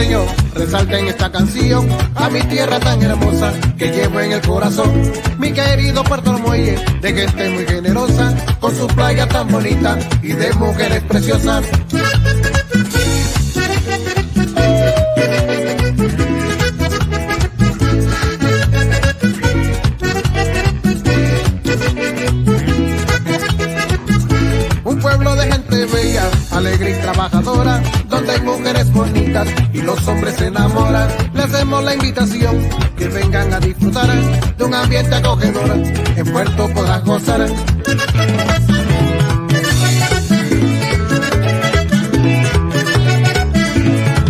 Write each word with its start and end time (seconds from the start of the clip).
porteños 0.00 0.26
resalten 0.54 1.08
esta 1.08 1.30
canción 1.30 1.86
a 2.14 2.30
mi 2.30 2.40
tierra 2.44 2.80
tan 2.80 3.02
hermosa 3.02 3.52
que 3.76 3.90
llevo 3.90 4.20
en 4.20 4.32
el 4.32 4.40
corazón. 4.40 4.90
Mi 5.38 5.52
querido 5.52 6.02
Puerto 6.04 6.32
Muelle, 6.38 6.76
de 7.02 7.12
gente 7.12 7.50
muy 7.50 7.66
generosa, 7.66 8.34
con 8.60 8.74
su 8.74 8.86
playa 8.86 9.26
tan 9.28 9.48
bonita 9.48 9.98
y 10.22 10.32
de 10.32 10.52
mujeres 10.54 11.02
preciosas. 11.02 11.64
Hay 28.30 28.40
mujeres 28.42 28.92
bonitas 28.92 29.48
y 29.72 29.82
los 29.82 30.06
hombres 30.06 30.34
se 30.36 30.46
enamoran. 30.46 31.08
Le 31.34 31.42
hacemos 31.42 31.84
la 31.84 31.94
invitación 31.94 32.68
que 32.96 33.08
vengan 33.08 33.52
a 33.52 33.60
disfrutar 33.60 34.08
de 34.56 34.64
un 34.64 34.74
ambiente 34.74 35.14
acogedor. 35.14 35.70
En 36.16 36.32
Puerto 36.32 36.68
podrás 36.68 37.04
gozar. 37.04 37.46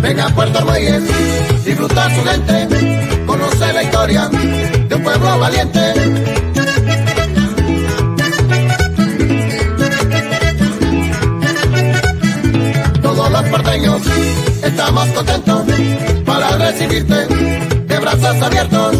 Venga 0.01 0.25
a 0.25 0.35
Puerto 0.35 0.65
Reyes, 0.65 1.03
disfrutar 1.63 2.15
su 2.15 2.23
gente, 2.23 3.23
conocer 3.25 3.73
la 3.73 3.83
historia 3.83 4.27
de 4.27 4.95
un 4.95 5.03
pueblo 5.03 5.39
valiente 5.39 6.31
porteños 13.51 14.00
estamos 14.71 15.07
contentos 15.09 15.65
para 16.25 16.57
recibirte 16.57 17.27
de 17.87 17.99
brazos 17.99 18.41
abiertos. 18.41 18.95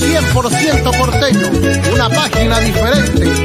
¡100% 0.00 0.98
porteño! 0.98 1.92
Una 1.92 2.08
página 2.08 2.60
diferente 2.60 3.39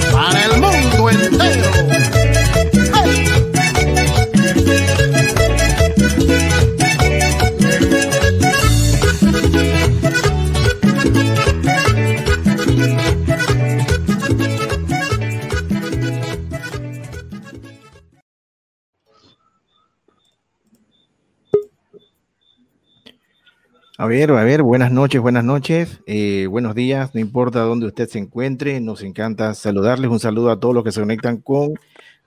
A 23.97 24.07
ver, 24.07 24.29
a 24.31 24.43
ver, 24.43 24.61
buenas 24.61 24.91
noches, 24.91 25.21
buenas 25.21 25.45
noches, 25.45 26.01
eh, 26.05 26.47
buenos 26.47 26.75
días, 26.75 27.15
no 27.15 27.21
importa 27.21 27.61
dónde 27.61 27.85
usted 27.85 28.09
se 28.09 28.19
encuentre, 28.19 28.81
nos 28.81 29.01
encanta 29.01 29.53
saludarles, 29.53 30.11
un 30.11 30.19
saludo 30.19 30.51
a 30.51 30.59
todos 30.59 30.75
los 30.75 30.83
que 30.83 30.91
se 30.91 30.99
conectan 30.99 31.38
con 31.38 31.75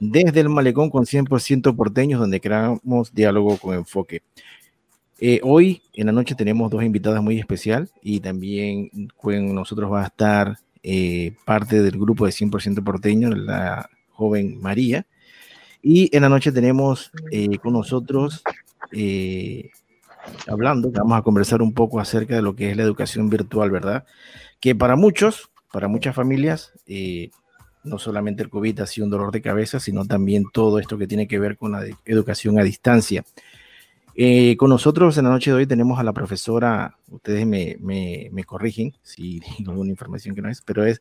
desde 0.00 0.40
el 0.40 0.48
malecón 0.48 0.88
con 0.88 1.04
100% 1.04 1.76
porteños, 1.76 2.20
donde 2.20 2.40
creamos 2.40 3.12
diálogo 3.12 3.58
con 3.58 3.74
enfoque. 3.74 4.22
Eh, 5.20 5.40
hoy 5.42 5.82
en 5.92 6.06
la 6.06 6.12
noche 6.12 6.34
tenemos 6.34 6.70
dos 6.70 6.82
invitadas 6.82 7.22
muy 7.22 7.38
especial 7.38 7.90
y 8.02 8.20
también 8.20 8.88
con 9.18 9.54
nosotros 9.54 9.92
va 9.92 10.04
a 10.04 10.06
estar 10.06 10.56
eh, 10.82 11.34
parte 11.44 11.82
del 11.82 11.98
grupo 11.98 12.24
de 12.24 12.32
100% 12.32 12.82
porteño, 12.82 13.28
la 13.28 13.90
joven 14.12 14.58
María. 14.58 15.06
Y 15.82 16.08
en 16.16 16.22
la 16.22 16.30
noche 16.30 16.50
tenemos 16.50 17.12
con 17.62 17.74
nosotros 17.74 18.42
hablando, 20.46 20.90
vamos 20.90 21.18
a 21.18 21.22
conversar 21.22 21.62
un 21.62 21.72
poco 21.72 22.00
acerca 22.00 22.34
de 22.34 22.42
lo 22.42 22.54
que 22.54 22.70
es 22.70 22.76
la 22.76 22.82
educación 22.82 23.28
virtual, 23.28 23.70
¿verdad? 23.70 24.04
Que 24.60 24.74
para 24.74 24.96
muchos, 24.96 25.50
para 25.72 25.88
muchas 25.88 26.14
familias, 26.14 26.72
eh, 26.86 27.30
no 27.84 27.98
solamente 27.98 28.42
el 28.42 28.50
COVID 28.50 28.80
ha 28.80 28.86
sido 28.86 29.06
un 29.06 29.10
dolor 29.10 29.32
de 29.32 29.42
cabeza, 29.42 29.80
sino 29.80 30.04
también 30.04 30.44
todo 30.52 30.78
esto 30.78 30.98
que 30.98 31.06
tiene 31.06 31.28
que 31.28 31.38
ver 31.38 31.56
con 31.56 31.72
la 31.72 31.84
educación 32.04 32.58
a 32.58 32.62
distancia. 32.62 33.24
Eh, 34.14 34.56
con 34.56 34.70
nosotros 34.70 35.16
en 35.16 35.24
la 35.24 35.30
noche 35.30 35.50
de 35.50 35.58
hoy 35.58 35.66
tenemos 35.66 36.00
a 36.00 36.02
la 36.02 36.12
profesora, 36.12 36.96
ustedes 37.08 37.46
me, 37.46 37.76
me, 37.78 38.28
me 38.32 38.42
corrigen 38.42 38.92
si 39.02 39.40
digo 39.58 39.70
alguna 39.70 39.90
información 39.90 40.34
que 40.34 40.42
no 40.42 40.50
es, 40.50 40.60
pero 40.60 40.84
es 40.84 41.00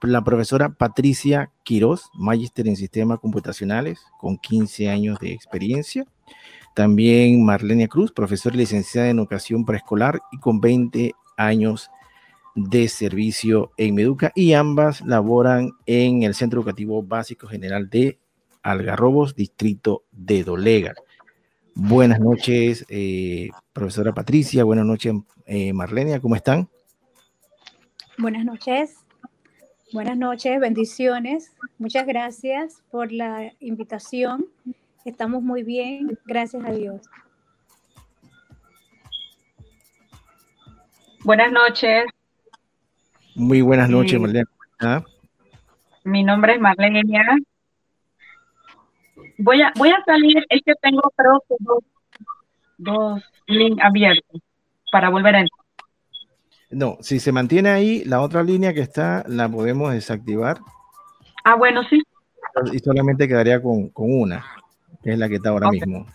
la 0.00 0.24
profesora 0.24 0.70
Patricia 0.70 1.50
Quiroz, 1.62 2.10
magíster 2.14 2.68
en 2.68 2.76
sistemas 2.76 3.20
computacionales, 3.20 4.00
con 4.18 4.38
15 4.38 4.88
años 4.88 5.18
de 5.18 5.32
experiencia. 5.32 6.06
También 6.74 7.44
Marlenia 7.44 7.86
Cruz, 7.86 8.10
profesora 8.12 8.56
licenciada 8.56 9.08
en 9.08 9.18
educación 9.18 9.64
preescolar 9.64 10.20
y 10.32 10.38
con 10.38 10.60
20 10.60 11.12
años 11.36 11.88
de 12.56 12.88
servicio 12.88 13.72
en 13.76 13.94
Meduca 13.94 14.32
y 14.34 14.52
ambas 14.52 15.00
laboran 15.00 15.70
en 15.86 16.24
el 16.24 16.34
Centro 16.34 16.60
Educativo 16.60 17.02
Básico 17.02 17.46
General 17.46 17.88
de 17.88 18.18
Algarrobos, 18.62 19.34
distrito 19.34 20.04
de 20.10 20.42
Dolega. 20.42 20.94
Buenas 21.74 22.20
noches, 22.20 22.84
eh, 22.88 23.50
profesora 23.72 24.12
Patricia. 24.12 24.64
Buenas 24.64 24.86
noches, 24.86 25.14
eh, 25.46 25.72
Marlenia. 25.72 26.20
¿Cómo 26.20 26.36
están? 26.36 26.68
Buenas 28.18 28.44
noches. 28.44 28.96
Buenas 29.92 30.16
noches, 30.16 30.58
bendiciones. 30.60 31.52
Muchas 31.78 32.06
gracias 32.06 32.82
por 32.90 33.12
la 33.12 33.52
invitación 33.60 34.46
Estamos 35.04 35.42
muy 35.42 35.62
bien, 35.62 36.18
gracias 36.24 36.64
a 36.64 36.70
Dios. 36.70 37.02
Buenas 41.24 41.52
noches. 41.52 42.04
Muy 43.34 43.60
buenas 43.60 43.90
noches, 43.90 44.18
Marlene. 44.18 44.46
Mi 46.04 46.24
nombre 46.24 46.54
es 46.54 46.60
Marlene. 46.60 47.02
Voy 49.36 49.60
a, 49.60 49.72
voy 49.76 49.90
a 49.90 50.02
salir, 50.06 50.42
es 50.48 50.62
que 50.64 50.72
tengo 50.80 51.02
creo 51.14 51.42
que 51.48 51.56
dos, 51.60 51.84
dos 52.78 53.22
links 53.46 53.84
abiertos 53.84 54.40
para 54.90 55.10
volver 55.10 55.34
a 55.34 55.40
entrar. 55.40 55.66
No, 56.70 56.96
si 57.00 57.20
se 57.20 57.30
mantiene 57.30 57.68
ahí, 57.68 58.04
la 58.04 58.22
otra 58.22 58.42
línea 58.42 58.72
que 58.72 58.80
está 58.80 59.22
la 59.28 59.50
podemos 59.50 59.92
desactivar. 59.92 60.60
Ah, 61.44 61.56
bueno, 61.56 61.82
sí. 61.90 62.02
Y 62.72 62.78
solamente 62.78 63.28
quedaría 63.28 63.60
con, 63.62 63.90
con 63.90 64.10
una 64.10 64.44
es 65.02 65.18
la 65.18 65.28
que 65.28 65.36
está 65.36 65.50
ahora 65.50 65.70
mismo. 65.70 66.06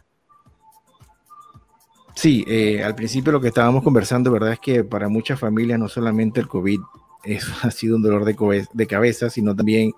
Sí, 2.16 2.44
eh, 2.48 2.84
al 2.84 2.96
principio 2.96 3.32
lo 3.32 3.40
que 3.40 3.48
estábamos 3.48 3.82
conversando, 3.84 4.32
¿verdad? 4.32 4.54
Es 4.54 4.60
que 4.60 4.84
para 4.84 5.08
muchas 5.08 5.40
familias 5.40 5.80
no 5.80 5.88
solamente 5.88 6.42
el 6.42 6.48
COVID 6.48 6.80
ha 7.64 7.72
sido 7.72 7.96
un 7.96 8.02
dolor 8.02 8.26
de, 8.26 8.68
de 8.74 8.88
cabeza, 8.88 9.30
sino 9.30 9.56
también 9.56 9.94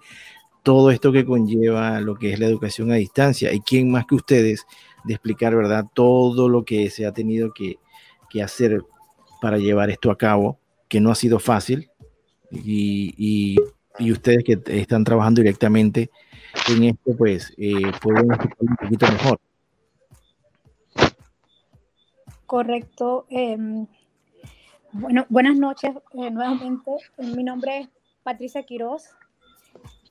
todo 0.64 0.91
esto 0.91 1.12
que 1.12 1.25
conlleva 1.25 2.00
lo 2.00 2.16
que 2.16 2.34
es 2.34 2.40
la 2.40 2.46
educación 2.46 2.91
a 2.91 2.96
distancia. 2.96 3.52
¿Y 3.53 3.62
quién 3.62 3.90
más 3.90 4.06
que 4.06 4.16
ustedes 4.16 4.66
de 5.03 5.14
explicar, 5.14 5.56
¿verdad? 5.56 5.86
Todo 5.94 6.47
lo 6.47 6.64
que 6.64 6.90
se 6.90 7.06
ha 7.06 7.12
tenido 7.12 7.53
que, 7.53 7.78
hacer 8.41 8.81
para 9.41 9.58
llevar 9.58 9.90
esto 9.90 10.09
a 10.09 10.18
cabo, 10.18 10.59
que 10.88 11.02
no 11.02 11.11
ha 11.11 11.16
sido 11.16 11.40
fácil. 11.40 11.90
Y, 12.52 13.58
y 13.97 14.11
ustedes 14.11 14.44
que 14.44 14.61
están 14.67 15.03
trabajando 15.03 15.41
directamente 15.41 16.11
en 16.70 16.84
esto, 16.84 17.16
pues 17.18 17.53
eh, 17.58 17.74
explicar 17.88 18.26
un 18.59 18.76
poquito 18.76 19.12
mejor. 19.12 19.40
Correcto. 22.46 23.26
Em, 23.30 23.88
bueno, 24.92 25.26
buenas 25.30 25.56
noches 25.56 25.96
eh, 26.14 26.30
nuevamente. 26.30 26.92
Mi 27.18 27.44
nombre 27.44 27.80
es 27.80 27.90
Patricia 28.24 28.64
Quiroz. 28.64 29.03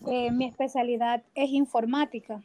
Eh, 0.07 0.31
mi 0.31 0.47
especialidad 0.47 1.23
es 1.35 1.51
informática. 1.51 2.43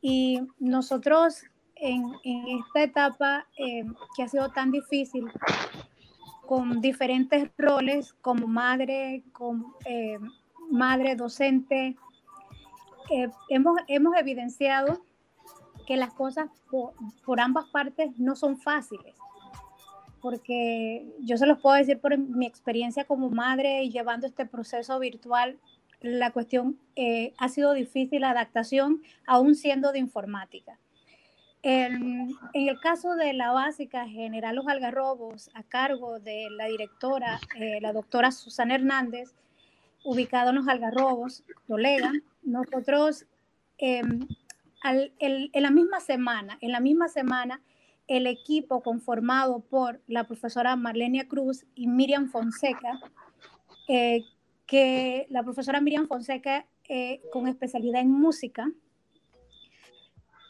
Y 0.00 0.40
nosotros 0.58 1.44
en, 1.76 2.04
en 2.24 2.58
esta 2.58 2.82
etapa 2.82 3.46
em, 3.56 3.94
que 4.16 4.24
ha 4.24 4.28
sido 4.28 4.48
tan 4.50 4.72
difícil, 4.72 5.30
con 6.46 6.80
diferentes 6.80 7.50
roles 7.56 8.12
como 8.20 8.46
madre, 8.46 9.22
como 9.32 9.76
em, 9.84 10.20
madre 10.70 11.16
docente, 11.16 11.96
hemos, 13.48 13.76
hemos 13.88 14.16
evidenciado 14.16 15.02
que 15.86 15.96
las 15.96 16.12
cosas 16.12 16.48
por, 16.70 17.40
ambas 17.40 17.66
partes 17.66 18.18
no 18.18 18.36
son 18.36 18.58
fáciles, 18.58 19.14
porque 20.20 21.06
yo 21.20 21.36
se 21.36 21.46
los 21.46 21.58
puedo 21.60 21.76
decir 21.76 22.00
por 22.00 22.16
mi 22.16 22.46
experiencia 22.46 23.04
como 23.04 23.30
madre 23.30 23.82
y 23.82 23.90
llevando 23.90 24.26
este 24.26 24.46
proceso 24.46 24.98
virtual, 24.98 25.58
la 26.00 26.30
cuestión 26.30 26.78
eh, 26.96 27.32
ha 27.38 27.48
sido 27.48 27.72
difícil 27.72 28.22
la 28.22 28.30
adaptación, 28.30 29.02
aún 29.26 29.54
siendo 29.54 29.92
de 29.92 30.00
informática. 30.00 30.78
En, 31.64 32.34
el 32.54 32.80
caso 32.80 33.14
de 33.14 33.32
la 33.34 33.52
básica 33.52 34.08
General 34.08 34.56
Los 34.56 34.66
Algarrobos, 34.66 35.48
a 35.54 35.62
cargo 35.62 36.18
de 36.18 36.48
la 36.50 36.66
directora, 36.66 37.38
eh, 37.56 37.78
la 37.80 37.92
doctora 37.92 38.32
Susana 38.32 38.74
Hernández, 38.74 39.32
ubicado 40.04 40.50
en 40.50 40.56
Los 40.56 40.66
Algarrobos, 40.66 41.44
colega, 41.68 42.10
nosotros 42.42 43.26
em, 43.78 44.26
en 44.84 45.62
la 45.62 45.70
misma 45.70 46.00
semana, 46.00 46.58
en 46.60 46.72
la 46.72 46.80
misma 46.80 47.08
semana, 47.08 47.62
el 48.08 48.26
equipo 48.26 48.82
conformado 48.82 49.60
por 49.60 50.00
la 50.06 50.24
profesora 50.24 50.76
Marlenia 50.76 51.28
Cruz 51.28 51.64
y 51.74 51.86
Miriam 51.86 52.28
Fonseca, 52.28 53.00
eh, 53.88 54.24
que 54.66 55.26
la 55.30 55.42
profesora 55.42 55.80
Miriam 55.80 56.08
Fonseca 56.08 56.66
eh, 56.88 57.20
con 57.32 57.46
especialidad 57.46 58.00
en 58.00 58.10
música, 58.10 58.70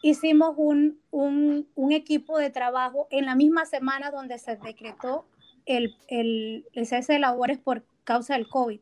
hicimos 0.02 0.54
un, 0.56 1.00
un, 1.10 1.68
un, 1.74 1.92
equipo 1.92 2.38
de 2.38 2.50
trabajo 2.50 3.06
en 3.10 3.26
la 3.26 3.36
misma 3.36 3.66
semana 3.66 4.10
donde 4.10 4.38
se 4.38 4.56
decretó 4.56 5.26
el, 5.66 5.94
el, 6.08 6.66
el 6.72 6.86
cese 6.86 7.12
de 7.12 7.18
labores 7.20 7.58
por 7.58 7.84
causa 8.02 8.34
del 8.34 8.48
COVID. 8.48 8.80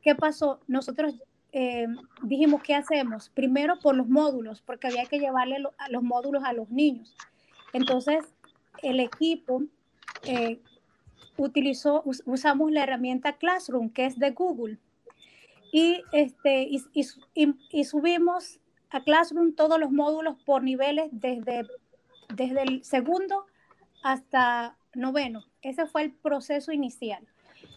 ¿Qué 0.00 0.14
pasó? 0.14 0.60
Nosotros 0.66 1.16
eh, 1.52 1.86
dijimos, 2.22 2.62
¿qué 2.62 2.74
hacemos? 2.74 3.30
Primero 3.30 3.78
por 3.78 3.94
los 3.94 4.08
módulos, 4.08 4.60
porque 4.62 4.88
había 4.88 5.06
que 5.06 5.18
llevarle 5.18 5.58
los 5.90 6.02
módulos 6.02 6.44
a 6.44 6.52
los 6.52 6.68
niños. 6.70 7.16
Entonces, 7.72 8.24
el 8.82 9.00
equipo 9.00 9.62
eh, 10.24 10.60
utilizó, 11.36 12.02
usamos 12.04 12.70
la 12.70 12.82
herramienta 12.82 13.34
Classroom, 13.34 13.90
que 13.90 14.06
es 14.06 14.18
de 14.18 14.30
Google, 14.30 14.78
y, 15.72 16.02
este, 16.12 16.68
y, 16.70 17.84
subimos 17.84 18.58
a 18.90 19.02
Classroom 19.02 19.54
todos 19.54 19.78
los 19.78 19.90
módulos 19.90 20.36
por 20.44 20.62
niveles 20.62 21.08
desde, 21.12 21.66
desde 22.34 22.62
el 22.62 22.84
segundo 22.84 23.44
hasta 24.02 24.78
noveno. 24.94 25.44
Ese 25.60 25.86
fue 25.86 26.02
el 26.02 26.12
proceso 26.12 26.72
inicial. 26.72 27.26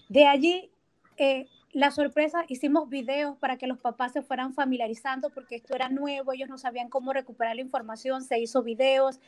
De 0.08 0.26
allí, 0.26 0.72
eh, 1.18 1.48
la 1.74 1.92
sorpresa, 1.92 2.44
hicimos 2.48 2.90
videos 2.90 3.38
para 3.38 3.58
que 3.58 3.68
los 3.68 3.80
papás 3.80 4.12
se 4.12 4.22
fueran 4.22 4.54
familiarizando 4.54 5.30
porque 5.30 5.56
esto 5.56 5.76
era 5.76 5.90
nuevo, 5.90 6.34
ellos 6.34 6.50
no 6.50 6.58
sabían 6.58 6.90
cómo 6.90 7.14
recuperar 7.14 7.56
la 7.56 7.62
información, 7.62 8.24
se 8.24 8.40
hizo 8.40 8.62
videos, 8.62 9.20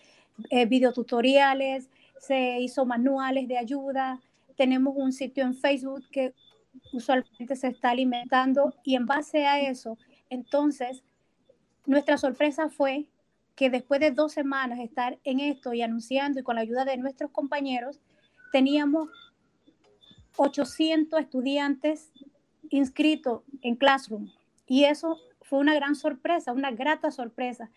eh, 0.49 0.65
videotutoriales, 0.65 1.89
se 2.19 2.59
hizo 2.59 2.85
manuales 2.85 3.47
de 3.47 3.57
ayuda, 3.57 4.19
tenemos 4.57 4.93
un 4.97 5.13
sitio 5.13 5.43
en 5.43 5.55
Facebook 5.55 6.03
que 6.11 6.33
usualmente 6.91 7.55
se 7.55 7.67
está 7.67 7.91
alimentando 7.91 8.73
y 8.83 8.95
en 8.95 9.05
base 9.05 9.45
a 9.45 9.59
eso, 9.61 9.97
entonces, 10.33 11.03
nuestra 11.85 12.17
sorpresa 12.17 12.69
fue 12.69 13.05
que 13.55 13.69
después 13.69 13.99
de 13.99 14.09
dos 14.09 14.33
semanas 14.33 14.79
estar 14.79 15.19
en 15.23 15.39
esto 15.39 15.73
y 15.73 15.83
anunciando 15.83 16.39
y 16.39 16.43
con 16.43 16.55
la 16.55 16.61
ayuda 16.61 16.85
de 16.85 16.97
nuestros 16.97 17.29
compañeros, 17.29 18.01
teníamos 18.51 19.09
800 20.35 21.19
estudiantes 21.19 22.11
inscritos 22.73 23.43
en 23.61 23.75
Classroom. 23.75 24.31
Y 24.65 24.85
eso 24.85 25.19
fue 25.41 25.59
una 25.59 25.75
gran 25.75 25.95
sorpresa, 25.95 26.53
una 26.53 26.71
grata 26.71 27.11
sorpresa, 27.11 27.69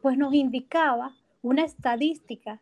pues 0.00 0.16
nos 0.16 0.32
indicaba 0.32 1.12
una 1.42 1.64
estadística 1.64 2.60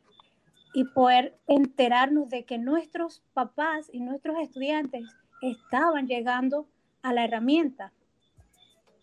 y 0.73 0.85
poder 0.85 1.39
enterarnos 1.47 2.31
de 2.31 2.45
que 2.45 2.57
nuestros 2.57 3.23
papás 3.35 3.91
y 3.93 4.01
nuestros 4.01 4.39
estudiantes 4.39 5.05
estaban 5.43 6.07
llegando 6.07 6.67
a 7.03 7.13
la 7.13 7.25
herramienta. 7.25 7.93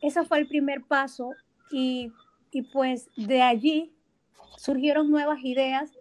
Ese 0.02 0.24
fue 0.24 0.40
el 0.40 0.48
primer 0.48 0.84
paso 0.84 1.32
y, 1.72 2.12
y 2.52 2.64
pues 2.64 3.10
de 3.16 3.44
allí 3.44 3.94
surgieron 4.58 5.12
nuevas 5.12 5.40
ideas 5.44 5.92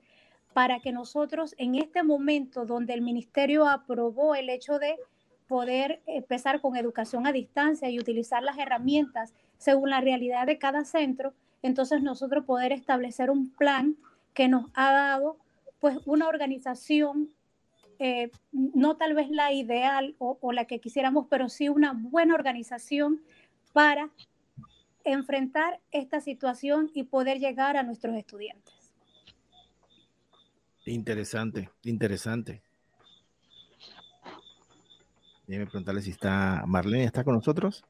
para 0.55 0.81
que 0.81 0.93
nosotros 0.93 1.55
en 1.59 1.75
este 1.75 2.03
momento 2.03 2.65
donde 2.65 2.95
el 2.95 3.03
ministerio 3.03 3.69
aprobó 3.69 4.35
el 4.35 4.49
hecho 4.49 4.79
de 4.79 4.97
poder 5.53 6.01
empezar 6.07 6.63
con 6.63 6.77
educación 6.77 7.27
a 7.27 7.33
distancia 7.33 7.91
y 7.91 7.99
utilizar 7.99 8.43
las 8.43 8.57
herramientas 8.57 9.35
según 9.59 9.91
la 9.91 10.01
realidad 10.01 10.47
de 10.47 10.57
cada 10.57 10.87
centro, 10.87 11.35
entonces 11.61 12.03
nosotros 12.03 12.47
poder 12.47 12.73
establecer 12.73 13.31
un 13.31 13.51
plan 13.51 13.99
que 14.33 14.49
nos 14.49 14.71
ha 14.73 14.91
dado 14.93 15.37
pues 15.79 15.99
una 16.07 16.27
organización, 16.27 17.29
eh, 17.99 18.31
no 18.51 18.97
tal 18.97 19.13
vez 19.13 19.29
la 19.29 19.53
ideal 19.53 20.15
o, 20.17 20.39
o 20.41 20.53
la 20.53 20.65
que 20.65 20.81
quisiéramos, 20.81 21.27
pero 21.29 21.51
sí 21.51 21.69
una 21.69 21.93
buena 21.93 22.35
organización 22.35 23.21
para 23.75 24.09
enfrentar 25.05 25.81
esta 25.91 26.23
situación 26.23 26.91
y 26.95 27.03
poder 27.03 27.41
llegar 27.41 27.77
a 27.77 27.83
nuestros 27.83 28.17
estudiantes. 28.17 28.73
Interesante, 30.87 31.69
interesante. 31.83 32.63
Déjeme 35.47 35.67
preguntarle 35.67 36.03
si 36.03 36.11
está 36.11 36.63
Marlene, 36.67 37.05
¿está 37.05 37.25
con 37.25 37.35
nosotros? 37.35 37.85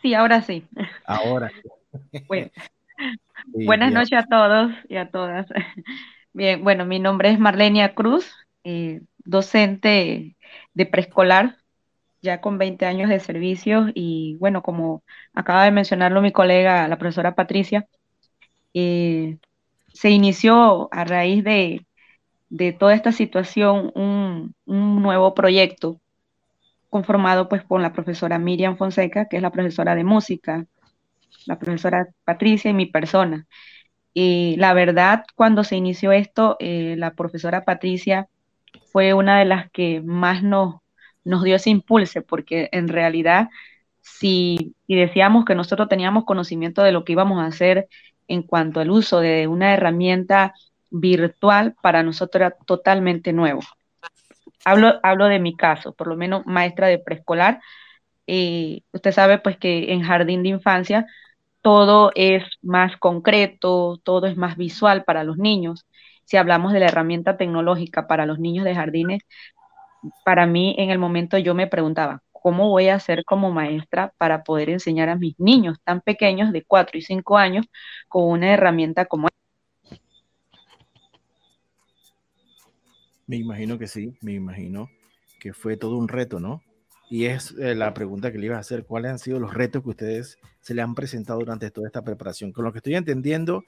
Sí, 0.00 0.14
ahora 0.14 0.42
sí. 0.42 0.64
Ahora. 1.04 1.50
buenas 3.52 3.92
noches 3.92 4.18
a 4.18 4.26
todos 4.26 4.72
y 4.88 4.96
a 4.96 5.10
todas. 5.10 5.46
Bien, 6.32 6.62
bueno, 6.62 6.84
mi 6.84 7.00
nombre 7.00 7.30
es 7.30 7.38
Marlenia 7.38 7.94
Cruz, 7.94 8.32
eh, 8.62 9.00
docente 9.24 10.36
de 10.74 10.86
preescolar, 10.86 11.56
ya 12.22 12.40
con 12.40 12.58
20 12.58 12.86
años 12.86 13.08
de 13.08 13.18
servicio 13.18 13.86
y 13.94 14.36
bueno, 14.38 14.62
como 14.62 15.02
acaba 15.34 15.64
de 15.64 15.72
mencionarlo 15.72 16.22
mi 16.22 16.32
colega, 16.32 16.86
la 16.86 16.98
profesora 16.98 17.34
Patricia, 17.34 17.88
eh, 18.74 19.38
se 19.92 20.10
inició 20.10 20.88
a 20.92 21.04
raíz 21.04 21.42
de, 21.42 21.84
toda 22.78 22.94
esta 22.94 23.10
situación 23.10 23.90
un, 23.94 24.54
un 24.64 25.02
nuevo 25.02 25.34
proyecto 25.34 26.00
conformado 26.88 27.48
pues 27.48 27.62
con 27.64 27.82
la 27.82 27.92
profesora 27.92 28.38
Miriam 28.38 28.76
Fonseca, 28.76 29.26
que 29.26 29.36
es 29.36 29.42
la 29.42 29.50
profesora 29.50 29.94
de 29.94 30.04
música, 30.04 30.66
la 31.46 31.58
profesora 31.58 32.08
Patricia 32.24 32.70
y 32.70 32.74
mi 32.74 32.86
persona. 32.86 33.46
Y 34.14 34.56
la 34.56 34.74
verdad, 34.74 35.24
cuando 35.36 35.64
se 35.64 35.76
inició 35.76 36.12
esto, 36.12 36.56
eh, 36.60 36.96
la 36.98 37.12
profesora 37.14 37.64
Patricia 37.64 38.28
fue 38.92 39.14
una 39.14 39.38
de 39.38 39.44
las 39.44 39.70
que 39.70 40.00
más 40.00 40.42
nos, 40.42 40.76
nos 41.24 41.44
dio 41.44 41.56
ese 41.56 41.70
impulso, 41.70 42.22
porque 42.22 42.68
en 42.72 42.88
realidad, 42.88 43.48
si, 44.00 44.74
si 44.86 44.94
decíamos 44.96 45.44
que 45.44 45.54
nosotros 45.54 45.88
teníamos 45.88 46.24
conocimiento 46.24 46.82
de 46.82 46.92
lo 46.92 47.04
que 47.04 47.12
íbamos 47.12 47.40
a 47.40 47.46
hacer 47.46 47.88
en 48.28 48.42
cuanto 48.42 48.80
al 48.80 48.90
uso 48.90 49.20
de 49.20 49.46
una 49.46 49.72
herramienta 49.72 50.54
virtual, 50.90 51.76
para 51.82 52.02
nosotros 52.02 52.40
era 52.40 52.50
totalmente 52.50 53.32
nuevo. 53.32 53.60
Hablo, 54.68 55.00
hablo 55.02 55.26
de 55.26 55.38
mi 55.40 55.56
caso, 55.56 55.94
por 55.94 56.08
lo 56.08 56.16
menos 56.16 56.44
maestra 56.46 56.88
de 56.88 56.98
preescolar. 56.98 57.60
Eh, 58.26 58.82
usted 58.92 59.12
sabe 59.12 59.38
pues 59.38 59.58
que 59.58 59.92
en 59.92 60.02
jardín 60.02 60.42
de 60.42 60.50
infancia 60.50 61.06
todo 61.62 62.12
es 62.16 62.44
más 62.62 62.96
concreto, 62.98 63.98
todo 64.04 64.26
es 64.28 64.36
más 64.36 64.56
visual 64.58 65.04
para 65.04 65.24
los 65.24 65.38
niños. 65.38 65.86
Si 66.24 66.36
hablamos 66.38 66.72
de 66.74 66.80
la 66.80 66.86
herramienta 66.88 67.36
tecnológica 67.38 68.06
para 68.08 68.26
los 68.26 68.38
niños 68.40 68.64
de 68.66 68.74
jardines, 68.76 69.22
para 70.24 70.46
mí 70.46 70.74
en 70.78 70.90
el 70.90 70.98
momento 70.98 71.38
yo 71.38 71.54
me 71.54 71.66
preguntaba, 71.66 72.22
¿cómo 72.32 72.68
voy 72.68 72.88
a 72.88 72.94
hacer 72.96 73.24
como 73.24 73.50
maestra 73.52 74.12
para 74.18 74.42
poder 74.44 74.70
enseñar 74.70 75.08
a 75.08 75.16
mis 75.16 75.38
niños 75.38 75.78
tan 75.84 76.00
pequeños 76.00 76.52
de 76.52 76.64
4 76.64 76.98
y 76.98 77.02
5 77.02 77.36
años 77.38 77.66
con 78.08 78.24
una 78.24 78.52
herramienta 78.52 79.06
como 79.06 79.28
esta? 79.28 79.47
Me 83.28 83.36
imagino 83.36 83.78
que 83.78 83.86
sí, 83.86 84.16
me 84.22 84.32
imagino 84.32 84.88
que 85.38 85.52
fue 85.52 85.76
todo 85.76 85.98
un 85.98 86.08
reto, 86.08 86.40
¿no? 86.40 86.62
Y 87.10 87.26
es 87.26 87.54
eh, 87.58 87.74
la 87.74 87.92
pregunta 87.92 88.32
que 88.32 88.38
le 88.38 88.46
iba 88.46 88.56
a 88.56 88.60
hacer, 88.60 88.86
¿cuáles 88.86 89.12
han 89.12 89.18
sido 89.18 89.38
los 89.38 89.52
retos 89.52 89.82
que 89.82 89.90
ustedes 89.90 90.38
se 90.60 90.74
le 90.74 90.80
han 90.80 90.94
presentado 90.94 91.38
durante 91.38 91.70
toda 91.70 91.86
esta 91.86 92.02
preparación? 92.02 92.52
Con 92.52 92.64
lo 92.64 92.72
que 92.72 92.78
estoy 92.78 92.94
entendiendo, 92.94 93.64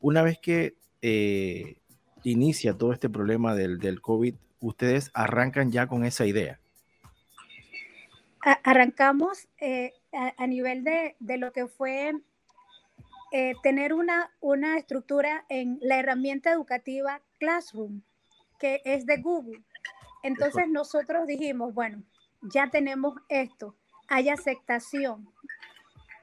una 0.00 0.22
vez 0.22 0.38
que 0.38 0.76
eh, 1.00 1.78
inicia 2.22 2.74
todo 2.74 2.92
este 2.92 3.08
problema 3.08 3.54
del, 3.54 3.78
del 3.78 4.02
COVID, 4.02 4.34
ustedes 4.60 5.10
arrancan 5.14 5.72
ya 5.72 5.86
con 5.86 6.04
esa 6.04 6.26
idea. 6.26 6.60
arrancamos 8.62 9.48
eh, 9.58 9.94
a, 10.12 10.46
nivel 10.46 10.84
de, 10.84 11.16
de, 11.18 11.38
lo 11.38 11.52
que 11.52 11.66
fue 11.66 12.12
tener 13.62 13.94
una, 13.94 14.30
una 14.40 14.76
estructura 14.76 15.46
en 15.48 15.78
la 15.80 15.98
herramienta 15.98 16.52
educativa 16.52 17.22
Classroom, 17.38 18.02
que 18.58 18.82
es 18.84 19.06
de 19.06 19.18
Google. 19.18 19.62
Entonces 20.22 20.68
nosotros 20.68 21.26
dijimos, 21.26 21.74
bueno, 21.74 22.02
ya 22.42 22.68
tenemos 22.70 23.14
esto, 23.28 23.76
hay 24.08 24.28
aceptación. 24.28 25.28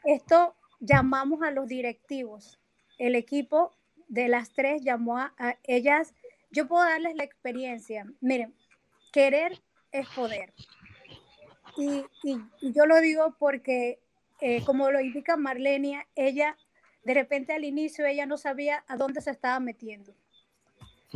Esto 0.04 0.56
llamamos 0.80 1.42
a 1.42 1.52
los 1.52 1.68
directivos. 1.68 2.60
El 2.98 3.16
equipo 3.16 3.76
de 4.08 4.28
las 4.28 4.52
tres 4.54 4.82
llamó 4.84 5.18
a, 5.18 5.34
ellas. 5.64 6.14
Yo 6.52 6.68
puedo 6.68 6.84
darles 6.84 7.16
la 7.16 7.24
experiencia. 7.24 8.06
Miren, 8.22 8.54
querer 9.12 9.62
es 9.92 10.08
poder. 10.10 10.54
Y, 11.78 12.06
yo 12.62 12.86
lo 12.86 13.00
digo 13.02 13.36
porque, 13.38 14.00
eh, 14.40 14.64
como 14.66 14.92
lo 14.92 15.02
indica 15.02 15.36
Marlenia, 15.38 16.08
ella 16.16 16.58
De 17.04 17.14
repente 17.14 17.54
al 17.54 17.64
inicio 17.64 18.06
ella 18.06 18.26
no 18.26 18.38
sabía 18.38 18.84
a 18.88 18.98
dónde 18.98 19.22
se 19.22 19.30
estaba 19.30 19.60
metiendo, 19.60 20.16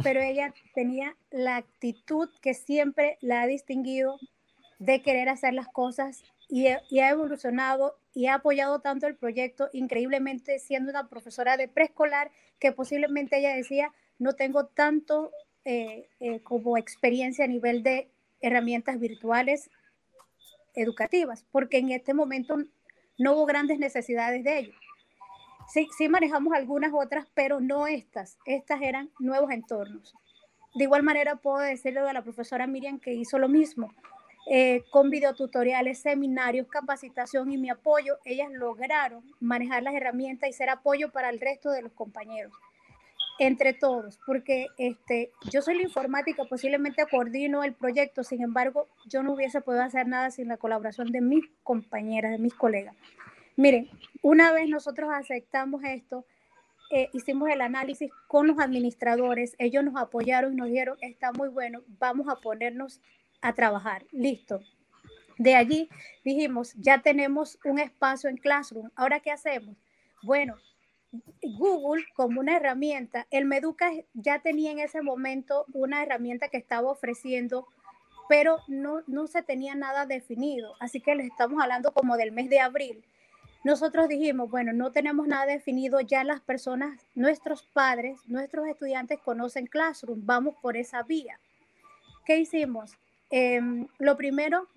pero 0.04 0.22
ella 0.22 0.54
tenía 0.74 1.16
la 1.32 1.58
actitud 1.58 2.30
que 2.42 2.54
siempre 2.54 3.18
la 3.22 3.42
ha 3.42 3.48
distinguido 3.48 4.18
de 4.80 5.02
querer 5.02 5.30
hacer 5.30 5.54
las 5.54 5.68
cosas 5.68 6.24
y, 6.48 6.68
ha 6.68 7.10
evolucionado 7.10 7.98
y 8.14 8.26
ha 8.26 8.36
apoyado 8.36 8.80
tanto 8.80 9.08
el 9.08 9.16
proyecto, 9.16 9.70
increíblemente 9.72 10.58
siendo 10.60 10.90
una 10.90 11.08
profesora 11.08 11.58
de 11.58 11.68
preescolar, 11.68 12.32
que 12.60 12.72
posiblemente 12.72 13.38
ella 13.38 13.56
decía, 13.56 13.94
no 14.18 14.34
tengo 14.34 14.66
tanto 14.66 15.32
eh, 15.64 16.10
eh, 16.20 16.40
como 16.42 16.78
experiencia 16.78 17.46
a 17.46 17.48
nivel 17.48 17.84
de 17.84 18.10
herramientas 18.42 19.00
virtuales 19.00 19.70
educativas, 20.74 21.46
porque 21.52 21.78
en 21.78 21.92
este 21.92 22.14
momento 22.14 22.58
no 23.18 23.34
hubo 23.34 23.46
grandes 23.46 23.80
necesidades 23.80 24.44
de 24.44 24.60
ello. 24.60 24.74
Sí, 25.72 25.88
sí 25.98 26.10
manejamos 26.10 26.54
algunas 26.54 26.92
otras, 26.94 27.28
pero 27.34 27.60
no 27.60 27.88
estas. 27.88 28.38
Estas 28.46 28.82
eran 28.82 29.12
nuevos 29.20 29.52
entornos. 29.52 30.14
De 30.76 30.84
igual 30.84 31.04
manera 31.04 31.36
puedo 31.36 31.60
decirle 31.60 32.00
a 32.00 32.14
la 32.14 32.24
profesora 32.24 32.68
Miriam 32.68 33.00
que 33.00 33.14
hizo 33.14 33.38
lo 33.38 33.48
mismo. 33.48 33.94
Eh, 34.52 34.84
con 34.90 35.12
videotutoriales, 35.12 36.00
seminarios, 36.00 36.68
capacitación 36.68 37.52
y 37.52 37.58
mi 37.58 37.70
apoyo, 37.70 38.18
ellas 38.26 38.50
lograron 38.52 39.24
manejar 39.40 39.84
las 39.84 39.94
herramientas 39.94 40.50
y 40.50 40.54
ser 40.54 40.70
apoyo 40.70 41.12
para 41.12 41.30
el 41.30 41.40
resto 41.40 41.70
de 41.70 41.84
los 41.84 41.92
compañeros 41.94 42.52
entre 43.40 43.74
todos, 43.74 44.20
porque 44.26 44.68
este, 44.78 45.32
yo 45.50 45.62
soy 45.62 45.78
la 45.78 45.84
informática, 45.84 46.44
posiblemente 46.44 47.06
coordino 47.10 47.64
el 47.64 47.74
proyecto, 47.74 48.24
sin 48.24 48.42
embargo, 48.42 48.90
yo 49.06 49.24
no 49.24 49.34
hubiese 49.34 49.62
podido 49.62 49.84
hacer 49.84 50.08
nada 50.08 50.30
sin 50.30 50.50
la 50.50 50.58
colaboración 50.58 51.12
de 51.12 51.22
mis 51.22 51.46
compañeras, 51.64 52.32
de 52.32 52.38
mis 52.38 52.54
colegas. 52.54 52.96
Miren, 53.60 53.90
una 54.22 54.54
vez 54.54 54.70
nosotros 54.70 55.10
aceptamos 55.14 55.84
esto, 55.84 56.26
eh, 56.92 57.10
hicimos 57.12 57.50
el 57.50 57.60
análisis 57.60 58.10
con 58.30 58.48
los 58.48 58.58
administradores, 58.58 59.54
ellos 59.60 59.84
nos 59.84 59.98
apoyaron 59.98 60.54
y 60.54 60.56
nos 60.56 60.70
dijeron, 60.70 60.98
está 61.02 61.34
muy 61.34 61.50
bueno, 61.50 61.82
vamos 62.00 62.30
a 62.30 62.38
ponernos 62.38 63.02
a 63.42 63.52
trabajar, 63.52 64.06
listo. 64.14 64.62
De 65.38 65.56
allí 65.56 65.90
dijimos, 66.24 66.74
ya 66.76 67.02
tenemos 67.02 67.60
un 67.66 67.80
espacio 67.80 68.30
en 68.30 68.38
Classroom, 68.38 68.92
ahora 68.96 69.20
¿qué 69.20 69.30
hacemos? 69.30 69.76
Bueno, 70.24 70.56
Google 71.44 72.06
como 72.16 72.40
una 72.40 72.56
herramienta, 72.56 73.28
el 73.30 73.44
Meduca 73.44 73.92
ya 74.14 74.40
tenía 74.40 74.72
en 74.72 74.80
ese 74.80 75.02
momento 75.02 75.66
una 75.74 76.02
herramienta 76.02 76.48
que 76.48 76.56
estaba 76.56 76.90
ofreciendo, 76.90 77.68
pero 78.30 78.60
no, 78.70 79.02
no 79.08 79.28
se 79.28 79.44
tenía 79.44 79.76
nada 79.76 80.06
definido, 80.06 80.76
así 80.80 81.02
que 81.02 81.14
les 81.14 81.26
estamos 81.26 81.62
hablando 81.62 81.92
como 81.92 82.16
del 82.16 82.32
mes 82.32 82.50
de 82.50 82.62
abril. 82.62 83.04
Nosotros 83.64 84.08
dijimos, 84.08 84.50
bueno, 84.50 84.72
no 84.72 84.92
tenemos 84.92 85.28
nada 85.28 85.46
definido, 85.46 86.00
ya 86.00 86.24
las 86.24 86.40
personas, 86.40 87.06
nuestros 87.14 87.64
padres, 87.64 88.22
nuestros 88.26 88.68
estudiantes 88.68 89.20
conocen 89.20 89.68
Classroom, 89.68 90.26
vamos 90.26 90.56
por 90.62 90.78
esa 90.78 91.04
vía. 91.04 91.40
¿Qué 92.26 92.38
hicimos? 92.38 92.94
Em, 93.30 93.88
lo 93.98 94.16
primero, 94.16 94.68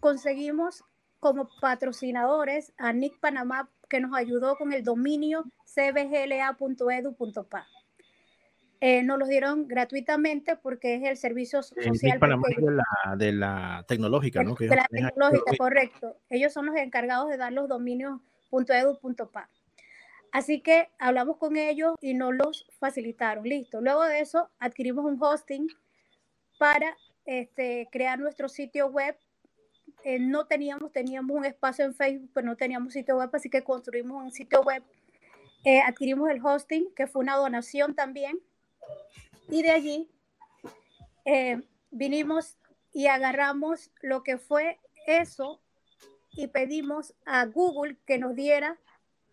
conseguimos 0.00 0.84
como 1.18 1.48
patrocinadores 1.60 2.72
a 2.78 2.92
Nick 2.92 3.18
Panamá 3.18 3.68
que 3.88 4.00
nos 4.00 4.16
ayudó 4.16 4.56
con 4.56 4.72
el 4.72 4.84
dominio 4.84 5.44
cbgla.edu.pa. 5.64 7.66
Eh, 8.84 9.04
nos 9.04 9.16
los 9.16 9.28
dieron 9.28 9.68
gratuitamente 9.68 10.56
porque 10.56 10.96
es 10.96 11.04
el 11.04 11.16
servicio 11.16 11.62
social. 11.62 11.92
de, 12.18 12.72
la, 12.72 13.16
de 13.16 13.32
la 13.32 13.84
tecnológica, 13.86 14.42
¿no? 14.42 14.56
de 14.56 14.66
la 14.66 14.86
tecnológica, 14.90 15.56
correcto. 15.56 16.16
Ellos 16.28 16.52
son 16.52 16.66
los 16.66 16.74
encargados 16.74 17.30
de 17.30 17.36
dar 17.36 17.52
los 17.52 17.68
dominios 17.68 18.20
.edu.pa. 18.50 19.48
Así 20.32 20.62
que 20.62 20.88
hablamos 20.98 21.36
con 21.36 21.56
ellos 21.56 21.94
y 22.00 22.14
nos 22.14 22.34
los 22.34 22.66
facilitaron. 22.80 23.44
Listo. 23.44 23.80
Luego 23.80 24.02
de 24.02 24.18
eso 24.18 24.50
adquirimos 24.58 25.04
un 25.04 25.16
hosting 25.22 25.68
para 26.58 26.96
este, 27.24 27.88
crear 27.92 28.18
nuestro 28.18 28.48
sitio 28.48 28.88
web 28.88 29.16
eh, 30.04 30.18
no 30.18 30.46
teníamos, 30.46 30.90
teníamos 30.90 31.36
un 31.36 31.44
espacio 31.44 31.84
en 31.84 31.94
Facebook, 31.94 32.30
pero 32.34 32.46
no 32.48 32.56
teníamos 32.56 32.92
sitio 32.92 33.16
web, 33.16 33.30
así 33.32 33.48
que 33.48 33.62
construimos 33.62 34.24
un 34.24 34.32
sitio 34.32 34.60
web. 34.62 34.82
Eh, 35.64 35.80
adquirimos 35.80 36.28
el 36.30 36.44
hosting, 36.44 36.92
que 36.96 37.06
fue 37.06 37.22
una 37.22 37.36
donación 37.36 37.94
también, 37.94 38.40
y 39.48 39.62
de 39.62 39.70
allí 39.70 40.10
eh, 41.24 41.62
vinimos 41.90 42.56
y 42.92 43.06
agarramos 43.06 43.90
lo 44.00 44.22
que 44.22 44.38
fue 44.38 44.78
eso 45.06 45.60
y 46.30 46.46
pedimos 46.46 47.14
a 47.24 47.46
Google 47.46 47.96
que 48.06 48.18
nos 48.18 48.34
diera 48.34 48.78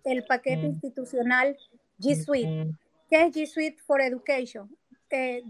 el 0.04 0.26
paquete 0.26 0.64
mm. 0.64 0.72
institucional 0.72 1.58
G 2.00 2.24
Suite. 2.24 2.66
Mm. 2.66 2.78
¿Qué 3.10 3.24
es 3.24 3.36
G 3.36 3.46
Suite 3.48 3.78
for 3.86 4.02
Education? 4.02 4.76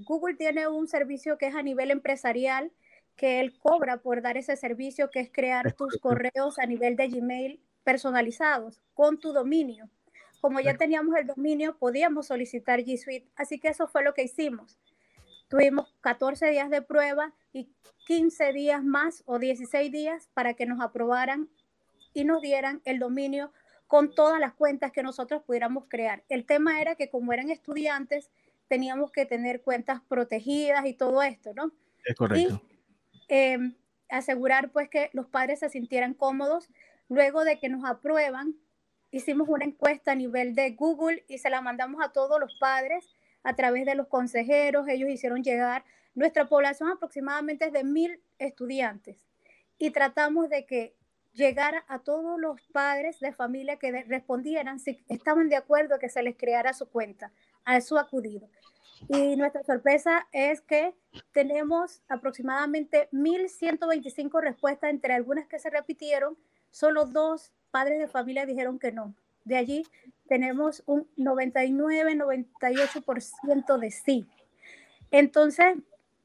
Google 0.06 0.36
tiene 0.36 0.68
un 0.68 0.88
servicio 0.88 1.38
que 1.38 1.48
es 1.48 1.56
a 1.56 1.62
nivel 1.62 1.92
empresarial, 1.92 2.72
que 3.16 3.42
él 3.42 3.58
cobra 3.60 3.98
por 3.98 4.22
dar 4.22 4.38
ese 4.38 4.56
servicio, 4.56 5.10
que 5.10 5.20
es 5.20 5.30
crear 5.32 5.74
tus 5.74 5.98
correos 5.98 6.58
a 6.60 6.66
nivel 6.66 6.96
de 6.96 7.10
Gmail 7.10 7.60
personalizados 7.84 8.82
con 8.94 9.20
tu 9.20 9.34
dominio. 9.34 9.90
Como 10.42 10.60
ya 10.60 10.76
teníamos 10.76 11.16
el 11.18 11.28
dominio, 11.28 11.78
podíamos 11.78 12.28
solicitar 12.28 12.80
G 12.80 12.98
Suite, 12.98 13.28
así 13.36 13.60
que 13.60 13.70
eso 13.70 13.88
fue 13.88 14.04
lo 14.04 14.14
que 14.14 14.24
hicimos. 14.24 14.80
Tuvimos 15.50 15.94
14 16.02 16.48
días 16.52 16.70
de 16.70 16.82
prueba 16.82 17.34
y 17.52 17.70
15 18.06 18.54
días 18.54 18.84
más 18.84 19.24
o 19.26 19.40
16 19.40 19.92
días 19.92 20.30
para 20.34 20.54
que 20.54 20.66
nos 20.66 20.80
aprobaran 20.80 21.50
y 22.14 22.24
nos 22.24 22.42
dieran 22.42 22.82
el 22.86 23.00
dominio 23.00 23.52
con 23.88 24.14
todas 24.14 24.40
las 24.40 24.54
cuentas 24.54 24.92
que 24.92 25.02
nosotros 25.02 25.42
pudiéramos 25.44 25.86
crear. 25.88 26.24
El 26.30 26.46
tema 26.46 26.80
era 26.80 26.94
que 26.96 27.10
como 27.10 27.34
eran 27.34 27.50
estudiantes, 27.50 28.30
teníamos 28.68 29.12
que 29.12 29.26
tener 29.26 29.62
cuentas 29.62 30.02
protegidas 30.08 30.86
y 30.86 30.94
todo 30.94 31.24
esto, 31.24 31.54
¿no? 31.56 31.72
Es 32.06 32.16
correcto. 32.16 32.62
Em, 33.28 33.76
asegurar 34.10 34.72
pues 34.72 34.90
que 34.90 35.10
los 35.14 35.28
padres 35.28 35.60
se 35.60 35.70
sintieran 35.70 36.14
cómodos. 36.14 36.70
Luego 37.10 37.44
de 37.44 37.60
que 37.60 37.70
nos 37.70 37.84
aprueban, 37.84 38.56
hicimos 39.12 39.48
una 39.50 39.66
encuesta 39.66 40.12
a 40.12 40.16
nivel 40.16 40.56
de 40.56 40.72
Google 40.72 41.24
y 41.28 41.38
se 41.38 41.50
la 41.50 41.62
mandamos 41.62 42.04
a 42.04 42.12
todos 42.12 42.40
los 42.40 42.56
padres 42.60 43.08
a 43.44 43.56
través 43.56 43.86
de 43.86 43.96
los 43.96 44.08
consejeros. 44.08 44.88
Ellos 44.88 45.10
hicieron 45.10 45.44
llegar. 45.44 45.84
Nuestra 46.16 46.48
población 46.48 46.90
aproximadamente 46.90 47.72
de 47.72 47.84
mil 47.84 48.22
estudiantes 48.40 49.18
y 49.78 49.92
tratamos 49.92 50.50
de 50.50 50.66
que 50.66 50.96
llegara 51.34 51.86
a 51.88 52.00
todos 52.00 52.40
los 52.40 52.62
padres 52.74 53.20
de 53.20 53.32
familia 53.32 53.78
que 53.78 54.04
respondieran 54.04 54.80
si 54.80 55.04
estaban 55.08 55.50
de 55.50 55.56
acuerdo 55.56 56.00
que 56.00 56.10
se 56.10 56.24
les 56.24 56.36
creara 56.36 56.74
su 56.74 56.90
cuenta, 56.90 57.32
a 57.64 57.80
su 57.82 57.98
acudido. 57.98 58.50
Y 59.08 59.38
nuestra 59.38 59.64
sorpresa 59.64 60.28
es 60.34 60.62
que 60.62 60.94
tenemos 61.32 62.02
aproximadamente 62.10 63.08
1.125 63.14 64.42
respuestas, 64.42 64.90
entre 64.90 65.14
algunas 65.14 65.48
que 65.48 65.60
se 65.60 65.70
repitieron, 65.70 66.38
solo 66.72 67.06
dos 67.06 67.52
padres 67.72 68.00
de 68.00 68.08
familia 68.08 68.46
dijeron 68.46 68.80
que 68.80 68.92
no. 68.92 69.14
De 69.46 69.58
allí 69.58 69.86
tenemos 70.28 70.84
un 70.86 71.08
99-98% 71.18 73.80
de 73.80 73.92
sí. 73.92 74.28
Entonces, 75.12 75.76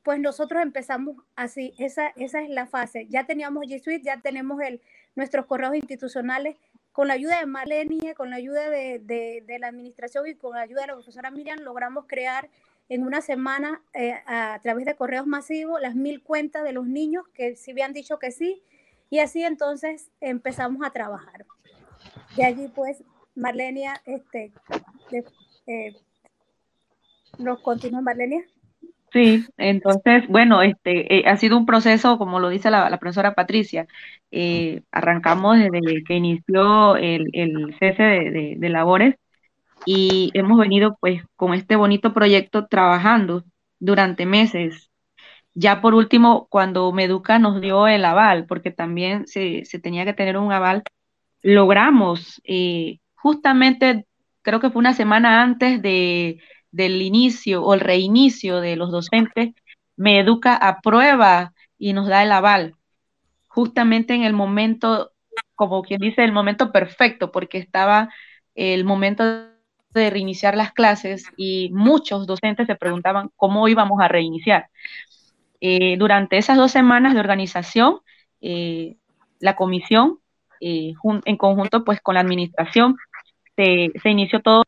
pues 0.05 0.21
nosotros 0.21 0.63
empezamos 0.63 1.17
así, 1.35 1.75
esa, 1.79 2.09
esa 2.17 2.43
es 2.43 2.51
la 2.51 2.67
fase. 2.67 3.07
Ya 3.09 3.25
teníamos 3.25 3.65
G 3.65 3.83
Suite, 3.83 4.05
ya 4.05 4.21
tenemos 4.21 4.61
el, 4.61 4.81
nuestros 5.17 5.47
correos 5.47 5.75
institucionales. 5.75 6.57
Con 6.93 7.09
la 7.09 7.15
ayuda 7.15 7.41
de 7.41 7.47
Marlene, 7.47 8.15
con 8.15 8.31
la 8.31 8.37
ayuda 8.37 8.71
de, 8.71 9.01
de, 9.01 9.59
la 9.59 9.67
administración 9.67 10.29
y 10.29 10.37
con 10.37 10.55
la 10.55 10.61
ayuda 10.61 10.83
de 10.83 10.87
la 10.89 10.93
profesora 10.93 11.31
Miriam, 11.31 11.59
logramos 11.61 12.05
crear 12.07 12.49
en 12.89 13.03
una 13.03 13.21
semana 13.21 13.83
eh, 13.95 14.15
a 14.27 14.61
través 14.63 14.85
de 14.85 14.95
correos 14.95 15.27
masivos 15.27 15.81
las 15.81 15.97
mil 15.97 16.23
cuentas 16.23 16.63
de 16.63 16.73
los 16.73 16.87
niños 16.87 17.27
que 17.35 17.57
sí 17.57 17.73
habían 17.73 17.95
dicho 17.95 18.19
que 18.19 18.31
sí. 18.31 18.63
Y 19.15 19.21
así 19.21 19.45
entonces 19.45 20.11
empezamos 20.21 20.85
a 20.85 20.91
trabajar. 20.91 21.47
De 22.37 22.45
allí 22.45 22.67
pues 22.75 23.05
Marlenia, 23.37 24.03
este, 24.07 24.53
eh, 25.69 25.95
¿nos 27.39 27.61
continúa 27.61 28.01
Marlenia? 28.01 28.43
Sí, 29.13 29.47
entonces, 29.57 30.27
bueno, 30.27 30.63
este, 30.63 31.15
eh, 31.15 31.29
ha 31.29 31.37
sido 31.37 31.57
un 31.57 31.65
proceso, 31.65 32.19
como 32.19 32.41
lo 32.41 32.49
dice 32.49 32.73
la, 32.73 32.99
profesora 32.99 33.37
Patricia, 33.37 33.87
eh, 34.33 34.83
arrancamos 34.91 35.59
desde 35.61 36.03
que 36.03 36.15
inició 36.15 36.97
el, 36.97 37.31
cese 37.79 38.03
de, 38.03 38.69
labores 38.69 39.15
y 39.87 40.33
hemos 40.35 40.59
venido 40.59 40.97
pues 40.99 41.23
con 41.37 41.55
este 41.55 41.77
bonito 41.77 42.13
proyecto 42.13 42.67
trabajando 42.67 43.45
durante 43.79 44.27
meses. 44.27 44.91
Ya 45.55 45.81
por 45.81 45.95
último, 45.95 46.47
cuando 46.51 46.91
Meduca 46.93 47.39
nos 47.39 47.61
dio 47.61 47.87
el 47.87 48.05
aval, 48.05 48.47
porque 48.47 48.71
también 48.71 49.27
se, 49.27 49.63
tenía 49.83 50.05
que 50.05 50.13
tener 50.13 50.37
un 50.37 50.53
aval, 50.53 50.83
logramos 51.43 52.41
eh, 52.45 52.99
justamente, 53.15 54.07
creo 54.43 54.61
que 54.61 54.71
fue 54.71 54.81
una 54.81 54.95
semana 54.95 55.43
antes 55.43 55.81
de 55.83 56.41
del 56.75 57.03
inicio 57.03 57.63
o 57.63 57.73
el 57.73 57.81
reinicio 57.81 58.61
de 58.61 58.75
los 58.75 58.91
docentes, 58.91 59.55
me 59.97 60.19
educa 60.19 60.57
a 60.57 60.81
prueba 60.81 61.53
y 61.79 61.93
nos 61.93 62.09
da 62.09 62.25
el 62.25 62.33
aval, 62.33 62.75
justamente 63.47 64.15
en 64.15 64.25
el 64.25 64.33
momento, 64.33 65.13
como 65.55 65.83
quien 65.83 66.01
dice, 66.01 66.25
el 66.25 66.33
momento 66.33 66.73
perfecto, 66.73 67.31
porque 67.31 67.59
estaba 67.59 68.11
el 68.57 68.85
momento 68.85 69.25
de 69.91 70.11
reiniciar 70.11 70.57
las 70.57 70.73
clases 70.73 71.27
y 71.37 71.71
muchos 71.73 72.27
docentes 72.27 72.67
se 72.67 72.75
preguntaban 72.75 73.31
cómo 73.37 73.69
íbamos 73.69 74.01
a 74.01 74.09
reiniciar. 74.09 74.69
Eh, 75.67 75.97
durante 75.97 76.37
esas 76.37 76.59
dos 76.59 76.73
semanas 76.73 77.15
de 77.15 77.21
organización, 77.21 78.01
eh, 78.43 78.97
la 79.41 79.57
comisión, 79.57 80.19
eh, 80.61 80.93
en 81.25 81.37
conjunto 81.39 81.85
pues 81.87 82.03
con 82.03 82.17
la 82.17 82.21
administración, 82.21 82.99
se, 83.57 83.91
se 84.03 84.11
inició 84.11 84.43
todo 84.43 84.65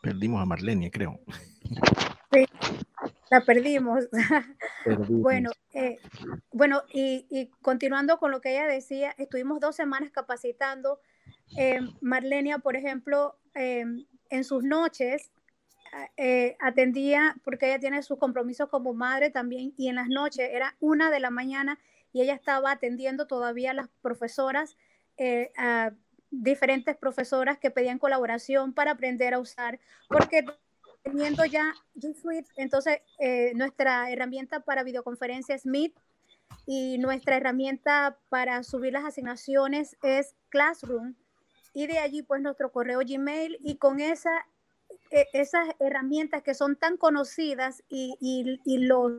Perdimos 0.00 0.40
a 0.40 0.46
Marlene, 0.46 0.92
creo. 0.92 1.18
Sí, 2.30 2.44
la 3.30 3.40
perdimos. 3.46 4.08
bueno, 5.08 5.50
eh, 5.72 5.98
bueno 6.52 6.82
y, 6.92 7.50
continuando 7.62 8.18
con 8.18 8.30
lo 8.30 8.40
que 8.40 8.50
ella 8.50 8.66
decía, 8.66 9.14
estuvimos 9.18 9.60
dos 9.60 9.76
semanas 9.76 10.10
capacitando. 10.10 11.00
Eh, 11.56 11.80
Marlenia, 12.00 12.58
por 12.58 12.76
ejemplo, 12.76 13.38
eh, 13.54 13.84
en 14.30 14.44
sus 14.44 14.62
noches 14.64 15.30
atendía, 16.60 17.34
porque 17.44 17.66
ella 17.66 17.78
tiene 17.78 18.02
sus 18.02 18.18
compromisos 18.18 18.68
como 18.68 18.92
madre 18.92 19.30
también, 19.30 19.72
y 19.78 19.88
en 19.88 19.94
las 19.94 20.08
noches 20.08 20.50
era 20.52 20.76
una 20.80 21.10
de 21.10 21.18
la 21.18 21.30
mañana 21.30 21.78
y 22.12 22.20
ella 22.20 22.34
estaba 22.34 22.72
atendiendo 22.72 23.26
todavía 23.26 23.70
a 23.70 23.74
las 23.74 23.88
profesoras 24.02 24.76
a, 25.56 25.92
diferentes 26.30 26.94
profesoras 26.94 27.56
que 27.56 27.70
pedían 27.70 27.98
colaboración 27.98 28.74
para 28.74 28.92
aprender 28.92 29.32
a 29.32 29.38
usar, 29.38 29.80
porque 30.08 30.44
teniendo 31.02 31.44
ya 31.44 31.74
G 31.94 32.14
Suite, 32.14 32.48
entonces 32.56 33.00
eh, 33.18 33.52
nuestra 33.54 34.10
herramienta 34.10 34.60
para 34.60 34.82
videoconferencia 34.82 35.54
es 35.54 35.66
Meet 35.66 35.94
y 36.66 36.98
nuestra 36.98 37.36
herramienta 37.36 38.18
para 38.28 38.62
subir 38.62 38.92
las 38.92 39.04
asignaciones 39.04 39.96
es 40.02 40.34
Classroom. 40.48 41.14
Y 41.74 41.86
de 41.86 41.98
allí 41.98 42.22
pues 42.22 42.42
nuestro 42.42 42.72
correo 42.72 43.00
Gmail. 43.06 43.58
Y 43.60 43.76
con 43.76 44.00
esa 44.00 44.46
e, 45.10 45.26
esas 45.32 45.68
herramientas 45.78 46.42
que 46.42 46.54
son 46.54 46.76
tan 46.76 46.96
conocidas 46.96 47.82
y, 47.88 48.16
y, 48.20 48.60
y, 48.64 48.78
los, 48.78 49.12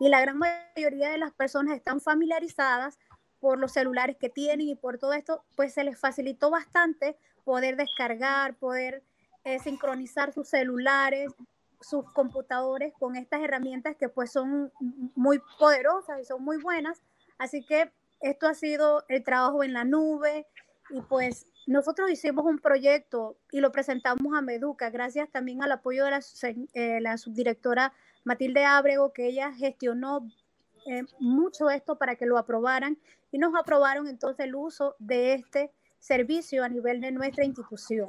y 0.00 0.08
la 0.08 0.20
gran 0.20 0.38
mayoría 0.38 1.10
de 1.10 1.18
las 1.18 1.32
personas 1.32 1.76
están 1.76 2.00
familiarizadas, 2.00 2.98
por 3.40 3.58
los 3.58 3.72
celulares 3.72 4.16
que 4.16 4.28
tienen 4.28 4.68
y 4.68 4.74
por 4.74 4.98
todo 4.98 5.12
esto, 5.12 5.44
pues 5.54 5.74
se 5.74 5.84
les 5.84 5.98
facilitó 5.98 6.50
bastante 6.50 7.16
poder 7.44 7.76
descargar, 7.76 8.56
poder 8.56 9.02
eh, 9.46 9.60
sincronizar 9.60 10.32
sus 10.32 10.48
celulares, 10.48 11.32
sus 11.80 12.04
computadores 12.12 12.92
con 12.98 13.14
estas 13.14 13.42
herramientas 13.42 13.94
que 13.94 14.08
pues 14.08 14.32
son 14.32 14.72
muy 15.14 15.40
poderosas 15.60 16.20
y 16.20 16.24
son 16.24 16.42
muy 16.42 16.60
buenas. 16.60 17.00
Así 17.38 17.64
que 17.64 17.92
esto 18.20 18.48
ha 18.48 18.54
sido 18.54 19.04
el 19.08 19.22
trabajo 19.22 19.62
en 19.62 19.72
la 19.72 19.84
nube 19.84 20.48
y 20.90 21.00
pues 21.02 21.46
nosotros 21.64 22.10
hicimos 22.10 22.44
un 22.44 22.58
proyecto 22.58 23.36
y 23.52 23.60
lo 23.60 23.70
presentamos 23.70 24.36
a 24.36 24.42
Meduca, 24.42 24.90
gracias 24.90 25.30
también 25.30 25.62
al 25.62 25.70
apoyo 25.70 26.04
de 26.04 26.10
la, 26.10 26.20
eh, 26.74 27.18
subdirectora 27.18 27.92
Matilde 28.24 28.64
Ábrego, 28.64 29.12
que 29.12 29.28
ella 29.28 29.52
gestionó 29.52 30.28
eh, 30.88 31.04
mucho 31.20 31.70
esto 31.70 31.98
para 31.98 32.16
que 32.16 32.26
lo 32.26 32.36
aprobaran 32.36 32.98
y 33.30 33.38
nos 33.38 33.54
aprobaron 33.54 34.08
entonces 34.08 34.44
el 34.44 34.56
uso 34.56 34.96
de 34.98 35.34
este 35.34 35.70
servicio 36.00 36.64
a 36.64 36.68
nivel 36.68 37.00
de 37.00 37.12
nuestra 37.12 37.44
institución. 37.44 38.08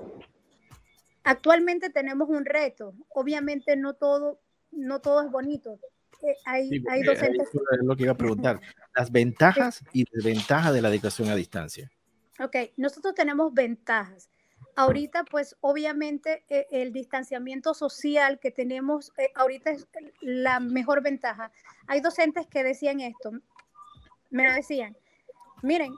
Actualmente 1.27 1.89
tenemos 1.89 2.29
un 2.29 2.45
reto, 2.45 2.93
obviamente 3.09 3.75
no 3.75 3.95
todo, 3.95 4.39
no 4.71 5.01
todo 5.01 5.25
es 5.25 5.29
bonito. 5.29 5.77
Eh, 6.23 6.33
hay, 6.45 6.69
hay 6.89 7.03
docentes... 7.03 7.49
Es 7.53 7.83
lo 7.83 7.97
que 7.97 8.03
iba 8.03 8.13
a 8.13 8.17
preguntar, 8.17 8.61
las 8.95 9.11
ventajas 9.11 9.83
y 9.91 10.05
desventajas 10.09 10.73
de 10.73 10.81
la 10.81 10.87
educación 10.87 11.27
a 11.27 11.35
distancia. 11.35 11.91
Ok, 12.39 12.55
nosotros 12.77 13.13
tenemos 13.13 13.53
ventajas. 13.53 14.29
Ahorita, 14.77 15.25
pues 15.25 15.57
obviamente 15.59 16.45
eh, 16.47 16.65
el 16.71 16.93
distanciamiento 16.93 17.73
social 17.73 18.39
que 18.39 18.51
tenemos 18.51 19.11
eh, 19.17 19.29
ahorita 19.35 19.71
es 19.71 19.85
la 20.21 20.61
mejor 20.61 21.03
ventaja. 21.03 21.51
Hay 21.87 21.99
docentes 21.99 22.47
que 22.47 22.63
decían 22.63 23.01
esto, 23.01 23.31
me 24.29 24.47
lo 24.47 24.53
decían, 24.53 24.95
miren, 25.61 25.91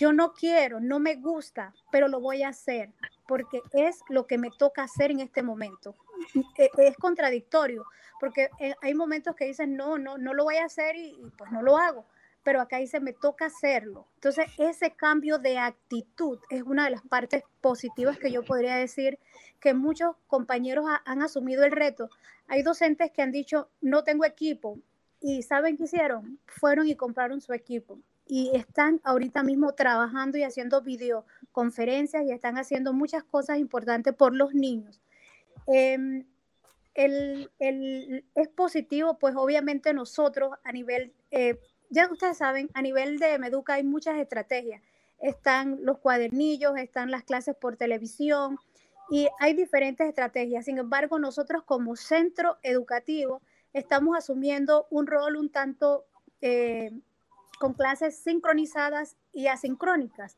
yo 0.00 0.14
no 0.14 0.32
quiero, 0.32 0.80
no 0.80 1.00
me 1.00 1.16
gusta, 1.16 1.74
pero 1.92 2.08
lo 2.08 2.18
voy 2.18 2.44
a 2.44 2.48
hacer 2.48 2.94
porque 3.28 3.62
es 3.72 4.00
lo 4.08 4.26
que 4.26 4.38
me 4.38 4.50
toca 4.50 4.82
hacer 4.82 5.12
en 5.12 5.20
este 5.20 5.42
momento. 5.42 5.94
E, 6.56 6.70
es 6.78 6.96
contradictorio, 6.96 7.84
porque 8.18 8.48
eh, 8.58 8.74
hay 8.82 8.94
momentos 8.94 9.36
que 9.36 9.44
dicen, 9.44 9.76
no, 9.76 9.98
no, 9.98 10.18
no 10.18 10.34
lo 10.34 10.44
voy 10.44 10.56
a 10.56 10.64
hacer 10.64 10.96
y 10.96 11.14
pues 11.36 11.52
no 11.52 11.62
lo 11.62 11.76
hago 11.76 12.04
pero 12.44 12.62
acá 12.62 12.78
dice, 12.78 12.98
me 12.98 13.12
toca 13.12 13.44
hacerlo. 13.46 14.06
Entonces, 14.14 14.46
ese 14.56 14.92
cambio 14.92 15.38
de 15.38 15.58
actitud 15.58 16.38
es 16.48 16.62
una 16.62 16.84
de 16.84 16.90
las 16.92 17.02
partes 17.02 17.42
positivas 17.60 18.16
que 18.16 18.32
yo 18.32 18.42
podría 18.42 18.76
decir 18.76 19.18
que 19.60 19.74
muchos 19.74 20.16
compañeros 20.28 20.86
han 21.04 21.20
asumido 21.20 21.62
el 21.64 21.72
reto. 21.72 22.08
Hay 22.46 22.62
docentes 22.62 23.10
que 23.10 23.20
han 23.20 23.32
dicho, 23.32 23.68
no 23.82 24.02
tengo 24.02 24.24
equipo, 24.24 24.78
y 25.20 25.42
¿saben 25.42 25.76
qué 25.76 25.84
hicieron? 25.84 26.38
Fueron 26.46 26.88
y 26.88 26.96
compraron 26.96 27.42
su 27.42 27.52
equipo 27.52 27.98
y 28.28 28.54
están 28.54 29.00
ahorita 29.04 29.42
mismo 29.42 29.72
trabajando 29.72 30.36
y 30.38 30.42
haciendo 30.42 30.82
videoconferencias 31.58 32.24
y 32.24 32.30
están 32.30 32.56
haciendo 32.56 32.92
muchas 32.92 33.24
cosas 33.24 33.58
importantes 33.58 34.14
por 34.14 34.34
los 34.34 34.54
niños. 34.54 35.00
Em, 35.66 36.24
el, 36.94 37.50
el, 37.58 38.24
es 38.34 38.48
positivo, 38.48 39.18
pues 39.18 39.34
obviamente 39.36 39.92
nosotros 39.92 40.50
a 40.64 40.72
nivel 40.72 41.12
eh, 41.30 41.58
ya 41.90 42.10
ustedes 42.10 42.36
saben, 42.36 42.68
a 42.74 42.82
nivel 42.82 43.18
de 43.18 43.38
Meduca 43.38 43.74
hay 43.74 43.84
muchas 43.84 44.18
estrategias. 44.18 44.82
Están 45.20 45.78
los 45.84 45.98
cuadernillos, 45.98 46.76
están 46.76 47.10
las 47.10 47.24
clases 47.24 47.56
por 47.56 47.76
televisión 47.76 48.58
y 49.10 49.28
hay 49.40 49.54
diferentes 49.54 50.06
estrategias. 50.06 50.66
Sin 50.66 50.78
embargo, 50.78 51.18
nosotros 51.18 51.62
como 51.64 51.96
centro 51.96 52.58
educativo 52.62 53.40
estamos 53.72 54.16
asumiendo 54.16 54.86
un 54.90 55.06
rol 55.06 55.36
un 55.36 55.50
tanto 55.50 56.04
eh, 56.40 56.90
con 57.58 57.72
clases 57.72 58.16
sincronizadas 58.16 59.16
y 59.32 59.46
asincrónicas. 59.46 60.36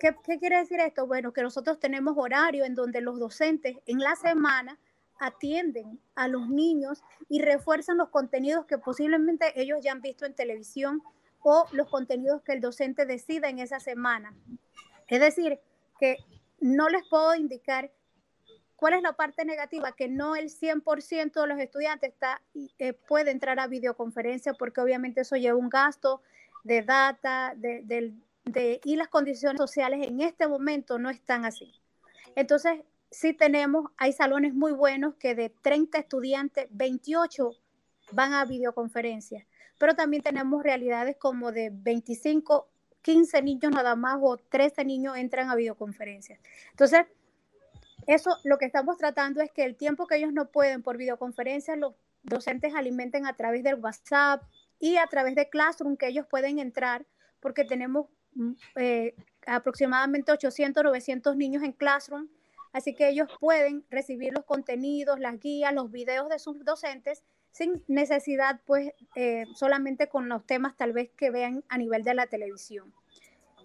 ¿Qué, 0.00 0.16
¿Qué 0.24 0.38
quiere 0.38 0.58
decir 0.58 0.80
esto? 0.80 1.06
Bueno, 1.06 1.32
que 1.32 1.42
nosotros 1.42 1.78
tenemos 1.78 2.16
horario 2.18 2.64
en 2.64 2.74
donde 2.74 3.00
los 3.00 3.20
docentes 3.20 3.76
en 3.86 4.00
la 4.00 4.16
semana 4.16 4.78
atienden 5.20 6.00
a 6.14 6.26
los 6.26 6.48
niños 6.48 7.04
y 7.28 7.42
refuerzan 7.42 7.98
los 7.98 8.08
contenidos 8.08 8.64
que 8.64 8.78
posiblemente 8.78 9.52
ellos 9.60 9.78
ya 9.82 9.92
han 9.92 10.00
visto 10.00 10.24
en 10.24 10.34
televisión 10.34 11.02
o 11.42 11.66
los 11.72 11.88
contenidos 11.88 12.42
que 12.42 12.52
el 12.52 12.60
docente 12.60 13.06
decida 13.06 13.48
en 13.48 13.58
esa 13.58 13.80
semana. 13.80 14.34
Es 15.08 15.20
decir, 15.20 15.60
que 15.98 16.16
no 16.60 16.88
les 16.88 17.06
puedo 17.08 17.34
indicar 17.34 17.90
cuál 18.76 18.94
es 18.94 19.02
la 19.02 19.12
parte 19.12 19.44
negativa, 19.44 19.92
que 19.92 20.08
no 20.08 20.36
el 20.36 20.48
100% 20.48 21.40
de 21.40 21.46
los 21.46 21.58
estudiantes 21.58 22.12
está, 22.12 22.40
eh, 22.78 22.94
puede 22.94 23.30
entrar 23.30 23.60
a 23.60 23.66
videoconferencia 23.66 24.54
porque 24.54 24.80
obviamente 24.80 25.20
eso 25.20 25.36
lleva 25.36 25.58
un 25.58 25.68
gasto 25.68 26.22
de 26.64 26.82
data 26.82 27.54
de, 27.56 28.14
y 28.84 28.96
las 28.96 29.08
condiciones 29.08 29.58
sociales 29.58 30.06
en 30.06 30.20
este 30.20 30.48
momento 30.48 30.98
no 30.98 31.10
están 31.10 31.44
así. 31.44 31.72
Entonces, 32.34 32.80
sí 33.10 33.32
tenemos, 33.32 33.90
hay 33.96 34.12
salones 34.12 34.54
muy 34.54 34.72
buenos 34.72 35.14
que 35.16 35.34
de 35.34 35.50
30 35.50 35.98
estudiantes, 35.98 36.66
28 36.70 37.52
van 38.12 38.32
a 38.32 38.44
videoconferencias, 38.44 39.46
pero 39.78 39.94
también 39.94 40.22
tenemos 40.22 40.62
realidades 40.62 41.16
como 41.16 41.52
de 41.52 41.70
25, 41.72 42.68
15 43.02 43.42
niños 43.42 43.72
nada 43.72 43.96
más 43.96 44.18
o 44.20 44.36
13 44.36 44.84
niños 44.84 45.16
entran 45.16 45.50
a 45.50 45.54
videoconferencias. 45.54 46.38
Entonces, 46.70 47.06
eso 48.06 48.36
lo 48.44 48.58
que 48.58 48.66
estamos 48.66 48.96
tratando 48.96 49.40
es 49.40 49.50
que 49.52 49.64
el 49.64 49.76
tiempo 49.76 50.06
que 50.06 50.16
ellos 50.16 50.32
no 50.32 50.50
pueden 50.50 50.82
por 50.82 50.96
videoconferencia, 50.96 51.76
los 51.76 51.94
docentes 52.22 52.74
alimenten 52.74 53.26
a 53.26 53.34
través 53.34 53.62
del 53.62 53.76
WhatsApp 53.76 54.42
y 54.78 54.96
a 54.96 55.06
través 55.06 55.34
de 55.34 55.48
Classroom 55.48 55.96
que 55.96 56.08
ellos 56.08 56.26
pueden 56.26 56.58
entrar, 56.58 57.06
porque 57.40 57.64
tenemos 57.64 58.06
eh, 58.76 59.14
aproximadamente 59.46 60.32
800, 60.32 60.84
900 60.84 61.36
niños 61.36 61.62
en 61.62 61.72
Classroom 61.72 62.28
Así 62.72 62.94
que 62.94 63.08
ellos 63.08 63.28
pueden 63.40 63.84
recibir 63.90 64.32
los 64.32 64.44
contenidos, 64.44 65.18
las 65.18 65.40
guías, 65.40 65.74
los 65.74 65.90
videos 65.90 66.28
de 66.28 66.38
sus 66.38 66.64
docentes 66.64 67.22
sin 67.50 67.82
necesidad, 67.88 68.60
pues, 68.64 68.92
eh, 69.16 69.44
solamente 69.54 70.08
con 70.08 70.28
los 70.28 70.46
temas 70.46 70.76
tal 70.76 70.92
vez 70.92 71.10
que 71.16 71.30
vean 71.30 71.64
a 71.68 71.78
nivel 71.78 72.04
de 72.04 72.14
la 72.14 72.26
televisión. 72.26 72.92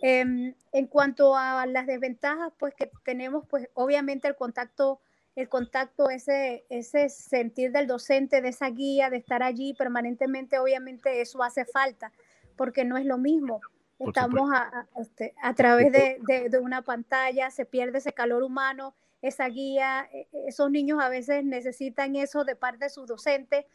Em, 0.01 0.56
en 0.71 0.88
cuanto 0.88 1.36
a 1.36 1.65
las 1.67 1.86
desventajas, 1.86 2.51
pues 2.58 2.73
que 2.73 2.91
tenemos, 3.04 3.45
pues, 3.47 3.69
obviamente 3.75 4.28
el 4.28 4.36
contacto, 4.36 4.99
el 5.36 5.49
contacto, 5.49 6.10
ese, 6.10 6.65
ese 6.69 7.10
sentir 7.10 7.71
del 7.71 7.88
docente, 7.88 8.41
de 8.41 8.49
esa 8.49 8.69
guía, 8.69 9.10
de 9.10 9.17
estar 9.17 9.43
allí 9.43 9.73
permanentemente, 9.75 10.58
obviamente 10.58 11.21
eso 11.21 11.43
hace 11.43 11.65
falta, 11.65 12.12
porque 12.56 12.86
no 12.86 12.97
es 12.97 13.06
lo 13.06 13.17
mismo 13.17 13.62
Estamos 13.99 14.49
a, 14.53 14.88
este, 14.97 15.34
a, 15.41 15.53
través 15.53 15.91
de, 15.91 16.49
de, 16.49 16.60
una 16.60 16.81
pantalla, 16.81 17.49
se 17.49 17.65
pierde 17.65 17.99
ese 17.99 18.12
calor 18.12 18.43
humano, 18.43 18.93
esa 19.21 19.47
guía, 19.47 20.10
e, 20.12 20.27
e, 20.34 20.47
esos 20.47 20.69
niños 20.69 21.01
a 21.01 21.08
veces 21.08 21.45
necesitan 21.45 22.15
eso 22.15 22.43
de 22.43 22.55
parte 22.55 22.86
de 22.86 22.89
sus 22.89 23.08
docentes 23.08 23.65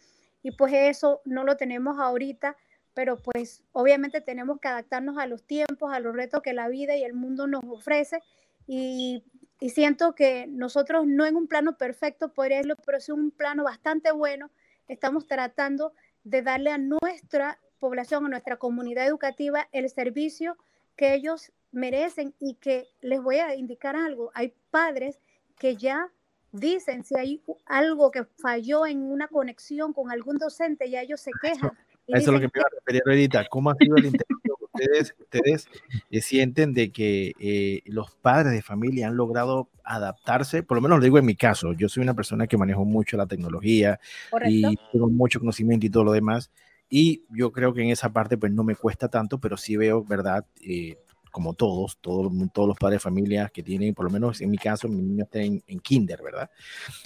y 0.42 0.50
pues 0.52 0.72
eso 0.74 1.22
no 1.24 1.44
lo 1.44 1.56
tenemos 1.56 1.98
ahorita, 1.98 2.56
pero 2.92 3.16
pues 3.16 3.62
obviamente 3.72 4.20
tenemos 4.20 4.60
que 4.60 4.68
adaptarnos 4.68 5.16
a 5.16 5.26
los 5.26 5.42
tiempos, 5.42 5.92
a 5.92 6.00
los 6.00 6.14
retos 6.14 6.42
que 6.42 6.52
la 6.52 6.68
vida 6.68 6.96
y 6.96 7.02
el 7.02 7.14
mundo 7.14 7.46
nos 7.46 7.64
ofrece 7.64 8.22
y, 8.66 9.24
y 9.58 9.70
siento 9.70 10.14
que 10.14 10.46
nosotros 10.48 11.06
no 11.06 11.24
en 11.24 11.36
un 11.36 11.46
plano 11.46 11.78
perfecto, 11.78 12.32
podría 12.32 12.58
decirlo, 12.58 12.76
pero 12.84 12.98
es 12.98 13.08
un 13.08 13.30
plano 13.30 13.64
bastante 13.64 14.12
bueno, 14.12 14.50
estamos 14.86 15.26
tratando 15.26 15.94
de 16.24 16.42
darle 16.42 16.70
a 16.70 16.78
nuestra 16.78 17.58
población, 17.80 18.26
a 18.26 18.28
nuestra 18.28 18.56
comunidad 18.56 19.06
educativa 19.06 19.68
el 19.72 19.88
servicio 19.90 20.56
que 20.96 21.14
ellos 21.14 21.50
merecen 21.72 22.34
y 22.38 22.54
que 22.54 22.88
les 23.00 23.20
voy 23.22 23.36
a 23.36 23.54
indicar 23.54 23.96
algo, 23.96 24.30
hay 24.34 24.52
padres 24.70 25.18
que 25.58 25.76
ya 25.76 26.10
dicen 26.52 27.04
si 27.04 27.16
hay 27.16 27.42
algo 27.66 28.10
que 28.10 28.24
falló 28.24 28.86
en 28.86 29.02
una 29.02 29.28
conexión 29.28 29.92
con 29.92 30.10
algún 30.10 30.38
docente, 30.38 30.90
ya 30.90 31.02
ellos 31.02 31.20
se 31.20 31.30
quejan. 31.40 31.72
Eso, 32.06 32.18
es 32.18 32.26
lo 32.26 32.40
que 32.40 32.46
me 32.46 32.52
iba 32.56 32.64
a 32.66 32.74
referir 32.74 33.02
ahorita. 33.06 33.46
¿Cómo 33.48 33.70
ha 33.70 33.76
sido 33.76 33.96
el 33.96 34.06
intercambio? 34.06 34.56
Ustedes, 34.72 35.14
ustedes 35.18 35.68
eh, 36.10 36.20
sienten 36.20 36.72
de 36.72 36.90
que 36.90 37.32
eh, 37.38 37.82
los 37.86 38.14
padres 38.16 38.52
de 38.52 38.62
familia 38.62 39.08
han 39.08 39.16
logrado 39.16 39.68
adaptarse, 39.84 40.62
por 40.62 40.76
lo 40.76 40.80
menos 40.80 40.98
lo 40.98 41.04
digo 41.04 41.18
en 41.18 41.26
mi 41.26 41.34
caso, 41.34 41.72
yo 41.72 41.88
soy 41.88 42.02
una 42.02 42.14
persona 42.14 42.46
que 42.46 42.56
manejo 42.56 42.84
mucho 42.84 43.16
la 43.16 43.26
tecnología 43.26 44.00
y 44.46 44.62
tengo 44.92 45.08
mucho 45.08 45.38
conocimiento 45.40 45.86
y 45.86 45.90
todo 45.90 46.04
lo 46.04 46.12
demás, 46.12 46.50
y 46.90 47.24
yo 47.30 47.52
creo 47.52 47.72
que 47.72 47.82
en 47.82 47.90
esa 47.90 48.12
parte 48.12 48.36
pues 48.36 48.52
no 48.52 48.64
me 48.64 48.74
cuesta 48.74 49.08
tanto, 49.08 49.38
pero 49.38 49.56
sí 49.56 49.76
veo, 49.76 50.04
¿verdad? 50.04 50.44
Eh, 50.60 50.98
como 51.30 51.54
todos, 51.54 51.98
todos, 52.00 52.32
todos 52.52 52.68
los 52.68 52.76
padres 52.76 52.96
de 52.96 53.04
familia 53.04 53.48
que 53.54 53.62
tienen, 53.62 53.94
por 53.94 54.04
lo 54.04 54.10
menos 54.10 54.40
en 54.40 54.50
mi 54.50 54.58
caso, 54.58 54.88
mi 54.88 55.00
niño 55.00 55.22
está 55.22 55.40
en, 55.40 55.60
kinder, 55.80 56.20
¿verdad? 56.20 56.50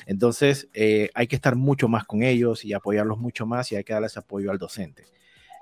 Entonces, 0.07 0.69
eh, 0.73 1.11
hay 1.15 1.27
que 1.27 1.37
estar 1.37 1.55
mucho 1.55 1.89
más 1.89 2.05
con 2.05 2.23
ellos 2.23 2.65
y 2.65 2.73
apoyarlos 2.73 3.19
mucho 3.19 3.45
más 3.45 3.71
y 3.71 3.77
hay 3.77 3.85
que 3.85 3.93
darles 3.93 4.17
apoyo 4.17 4.51
al 4.51 4.59
docente. 4.59 5.05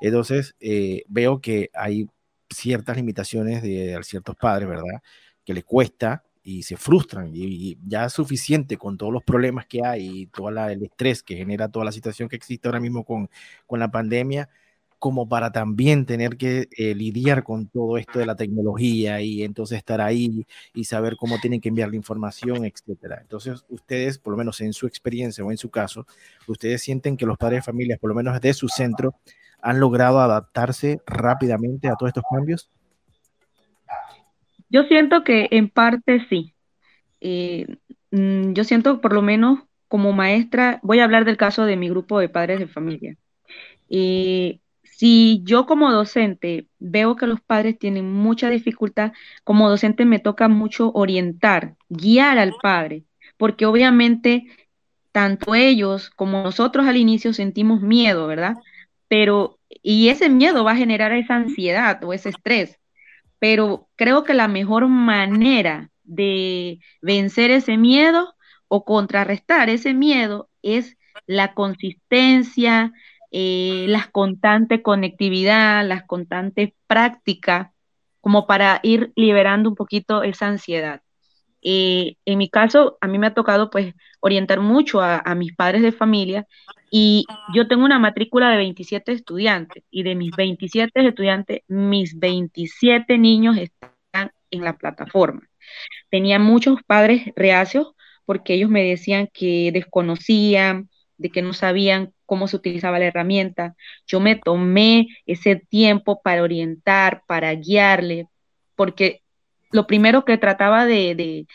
Entonces, 0.01 0.55
eh, 0.61 1.03
veo 1.09 1.41
que 1.41 1.71
hay 1.75 2.09
ciertas 2.49 2.97
limitaciones 2.97 3.63
de, 3.63 3.99
ciertos 4.05 4.37
padres, 4.37 4.69
¿verdad? 4.69 5.03
Que 5.45 5.55
les 5.55 5.65
cuesta 5.65 6.23
y 6.43 6.63
se 6.65 6.77
frustran 6.77 7.31
y, 7.35 7.79
ya 7.87 8.07
es 8.07 8.13
suficiente 8.13 8.77
con 8.77 8.99
todos 8.99 9.13
los 9.13 9.23
problemas 9.23 9.67
que 9.67 9.85
hay 9.85 10.23
y 10.23 10.27
todo 10.27 10.49
el 10.49 10.83
estrés 10.83 11.23
que 11.23 11.37
genera 11.37 11.69
toda 11.69 11.85
la 11.85 11.93
situación 11.93 12.29
que 12.29 12.37
existe 12.37 12.69
ahora 12.69 12.81
mismo 12.81 13.05
con, 13.05 13.31
con 13.67 13.81
la 13.81 13.91
pandemia 13.91 14.49
como 15.03 15.29
para 15.29 15.51
también 15.51 16.07
tener 16.07 16.37
que 16.37 16.69
eh, 16.77 16.95
lidiar 16.95 17.43
con 17.43 17.67
todo 17.67 17.99
esto 17.99 18.21
de 18.21 18.27
la 18.27 18.37
tecnología 18.37 19.21
y 19.21 19.43
entonces 19.43 19.79
estar 19.79 20.01
ahí 20.01 20.47
y 20.75 20.85
saber 20.85 21.17
cómo 21.17 21.41
tienen 21.41 21.61
que 21.61 21.71
enviar 21.71 21.89
la 21.91 21.97
información, 21.97 22.65
etcétera. 22.65 23.19
Entonces, 23.21 23.65
ustedes, 23.69 24.19
por 24.19 24.31
lo 24.31 24.37
menos 24.37 24.61
en 24.61 24.73
su 24.73 24.87
experiencia 24.87 25.45
o 25.45 25.51
en 25.51 25.57
su 25.57 25.71
caso, 25.71 26.07
ustedes 26.47 26.83
sienten 26.83 27.17
que 27.17 27.27
los 27.27 27.37
padres 27.37 27.59
de 27.59 27.63
familias, 27.63 27.99
por 27.99 28.11
lo 28.11 28.15
menos 28.15 28.41
de 28.41 28.55
su 28.55 28.69
centro, 28.69 29.17
han 29.61 29.81
logrado 29.81 30.21
adaptarse 30.21 31.01
rápidamente 31.05 31.89
a 31.89 31.97
todos 31.97 32.11
estos 32.11 32.25
cambios. 32.31 32.71
Yo 34.73 34.85
siento 34.85 35.23
que 35.23 35.49
en 35.51 35.69
parte 35.69 36.27
sí. 36.31 36.55
Eh, 37.21 37.67
mm, 38.11 38.55
yo 38.55 38.65
siento, 38.65 39.01
por 39.03 39.13
lo 39.13 39.23
menos 39.23 39.61
como 39.89 40.13
maestra, 40.13 40.81
voy 40.83 41.01
a 41.01 41.05
hablar 41.05 41.27
del 41.27 41.37
caso 41.37 41.67
de 41.67 41.77
mi 41.77 41.91
grupo 41.91 42.19
de 42.19 42.31
padres 42.31 42.59
de 42.59 42.69
familia. 42.69 43.17
Y 43.89 44.63
si 44.85 45.43
yo 45.45 45.67
como 45.67 45.93
docente 45.93 46.69
veo 46.79 47.17
que 47.17 47.27
los 47.27 47.41
padres 47.43 47.79
tienen 47.79 48.11
mucha 48.13 48.49
dificultad, 48.49 49.13
como 49.45 49.69
docente 49.69 50.07
me 50.07 50.19
toca 50.19 50.49
mucho 50.49 50.91
orientar, 50.95 51.77
guiar 51.91 52.39
al 52.39 52.55
padre, 52.63 53.05
porque 53.37 53.67
obviamente 53.67 54.47
tanto 55.13 55.55
ellos 55.55 56.11
como 56.11 56.43
nosotros 56.43 56.87
al 56.87 56.97
inicio 56.97 57.35
sentimos 57.35 57.83
miedo, 57.83 58.27
¿verdad? 58.27 58.57
Pero, 59.09 59.59
y 59.83 60.09
ese 60.09 60.31
miedo 60.31 60.65
va 60.65 60.73
a 60.73 60.77
generar 60.77 61.13
esa 61.13 61.37
ansiedad 61.37 62.03
o 62.05 62.15
ese 62.15 62.31
estrés. 62.31 62.79
Pero 63.43 63.89
creo 63.97 64.23
que 64.23 64.35
la 64.35 64.47
mejor 64.47 64.87
manera 64.87 65.91
de 66.05 66.79
vencer 67.01 67.51
ese 67.51 67.77
miedo 67.77 68.37
o 68.69 68.85
contrarrestar 68.85 69.69
ese 69.69 69.95
miedo 69.95 70.49
es 70.63 70.97
la 71.27 71.53
consistencia, 71.53 72.93
eh, 73.33 73.87
las 73.89 74.07
constantes 74.07 74.81
conectividad, 74.83 75.85
las 75.85 76.05
constantes 76.05 76.71
prácticas, 76.87 77.73
como 78.21 78.47
para 78.47 78.79
ir 78.85 79.13
liberando 79.17 79.71
un 79.71 79.75
poquito 79.75 80.23
esa 80.23 80.47
ansiedad. 80.47 81.03
Eh, 81.62 82.16
en 82.25 82.38
mi 82.38 82.48
caso, 82.48 82.98
a 83.01 83.07
mí 83.07 83.18
me 83.18 83.29
ha 83.29 83.35
tocado 83.35 83.70
pues 83.70 83.94
orientar 84.20 84.61
mucho 84.61 85.01
a, 85.01 85.35
mis 85.35 85.55
padres 85.55 85.83
de 85.83 85.92
familia 85.92 86.46
y 86.90 87.25
yo 87.55 87.68
tengo 87.68 87.85
una 87.85 87.98
matrícula 87.98 88.51
de 88.51 88.57
27 88.57 89.12
estudiantes 89.12 89.85
y 89.90 90.03
de 90.03 90.14
mis 90.14 90.33
27 90.37 91.07
estudiantes, 91.07 91.62
mis 91.68 92.18
27 92.18 93.16
niños 93.18 93.57
están 93.57 94.33
en 94.51 94.64
la 94.64 94.77
plataforma. 94.77 95.48
Tenía 96.11 96.38
muchos 96.38 96.83
padres 96.87 97.33
reacios 97.37 97.94
porque 98.27 98.55
ellos 98.55 98.70
me 98.70 98.85
decían 98.85 99.29
que 99.33 99.70
desconocían, 99.72 100.90
de 101.16 101.31
que 101.31 101.42
no 101.42 101.53
sabían 101.53 102.12
cómo 102.27 102.48
se 102.48 102.57
utilizaba 102.57 102.98
la 102.98 103.07
herramienta. 103.07 103.75
Yo 104.07 104.20
me 104.20 104.37
tomé 104.37 105.07
ese 105.27 105.57
tiempo 105.57 106.20
para 106.22 106.42
orientar, 106.42 107.22
para 107.27 107.55
guiarle, 107.55 108.27
porque 108.75 109.22
lo 109.73 109.87
primero 109.87 110.25
que 110.25 110.39
trataba 110.39 110.87
de, 110.87 111.47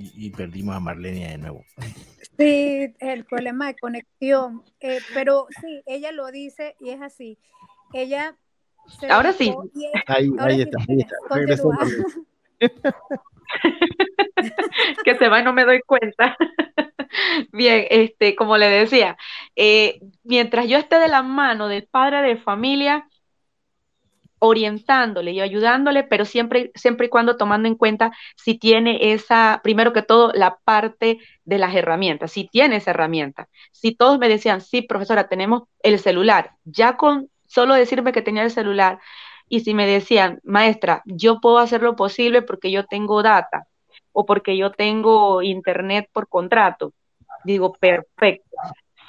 Y, 0.00 0.30
perdimos 0.30 0.76
a 0.76 0.80
Marlene 0.80 1.28
de 1.28 1.38
nuevo. 1.38 1.64
Sí, 2.38 2.94
el 3.00 3.24
problema 3.24 3.66
de 3.66 3.74
conexión. 3.74 4.62
Eh, 4.78 5.00
pero 5.12 5.48
sí, 5.60 5.82
ella 5.86 6.12
lo 6.12 6.30
dice 6.30 6.76
y 6.78 6.90
es 6.90 7.02
así. 7.02 7.36
Ella. 7.92 8.36
ahora 9.10 9.32
sí. 9.32 9.52
ahí, 10.06 10.30
está, 10.62 10.78
ahí 10.88 11.00
está. 11.00 11.18
que 15.04 15.16
se 15.16 15.28
va 15.28 15.40
y 15.40 15.44
no 15.44 15.52
me 15.52 15.64
doy 15.64 15.80
cuenta. 15.86 16.36
Bien, 17.52 17.86
este, 17.90 18.34
como 18.36 18.56
le 18.56 18.68
decía, 18.68 19.16
eh, 19.56 20.00
mientras 20.24 20.68
yo 20.68 20.78
esté 20.78 20.98
de 20.98 21.08
la 21.08 21.22
mano 21.22 21.68
del 21.68 21.86
padre 21.86 22.22
de 22.22 22.36
familia, 22.36 23.06
orientándole 24.40 25.32
y 25.32 25.40
ayudándole, 25.40 26.04
pero 26.04 26.24
siempre, 26.24 26.70
siempre 26.74 27.06
y 27.06 27.08
cuando 27.10 27.36
tomando 27.36 27.68
en 27.68 27.74
cuenta 27.74 28.12
si 28.36 28.56
tiene 28.58 29.12
esa, 29.12 29.60
primero 29.64 29.92
que 29.92 30.02
todo, 30.02 30.32
la 30.34 30.58
parte 30.64 31.18
de 31.44 31.58
las 31.58 31.74
herramientas, 31.74 32.32
si 32.32 32.46
tiene 32.46 32.76
esa 32.76 32.92
herramienta. 32.92 33.48
Si 33.72 33.94
todos 33.94 34.18
me 34.18 34.28
decían, 34.28 34.60
sí, 34.60 34.82
profesora, 34.82 35.28
tenemos 35.28 35.64
el 35.82 35.98
celular, 35.98 36.52
ya 36.64 36.96
con 36.96 37.28
solo 37.46 37.74
decirme 37.74 38.12
que 38.12 38.22
tenía 38.22 38.44
el 38.44 38.50
celular, 38.50 39.00
y 39.48 39.60
si 39.60 39.74
me 39.74 39.86
decían, 39.86 40.40
maestra, 40.44 41.02
yo 41.06 41.40
puedo 41.40 41.58
hacer 41.58 41.82
lo 41.82 41.96
posible 41.96 42.42
porque 42.42 42.70
yo 42.70 42.84
tengo 42.86 43.22
data, 43.22 43.66
o 44.12 44.26
porque 44.26 44.56
yo 44.56 44.70
tengo 44.72 45.42
internet 45.42 46.08
por 46.12 46.28
contrato. 46.28 46.92
Digo, 47.44 47.72
perfecto. 47.74 48.44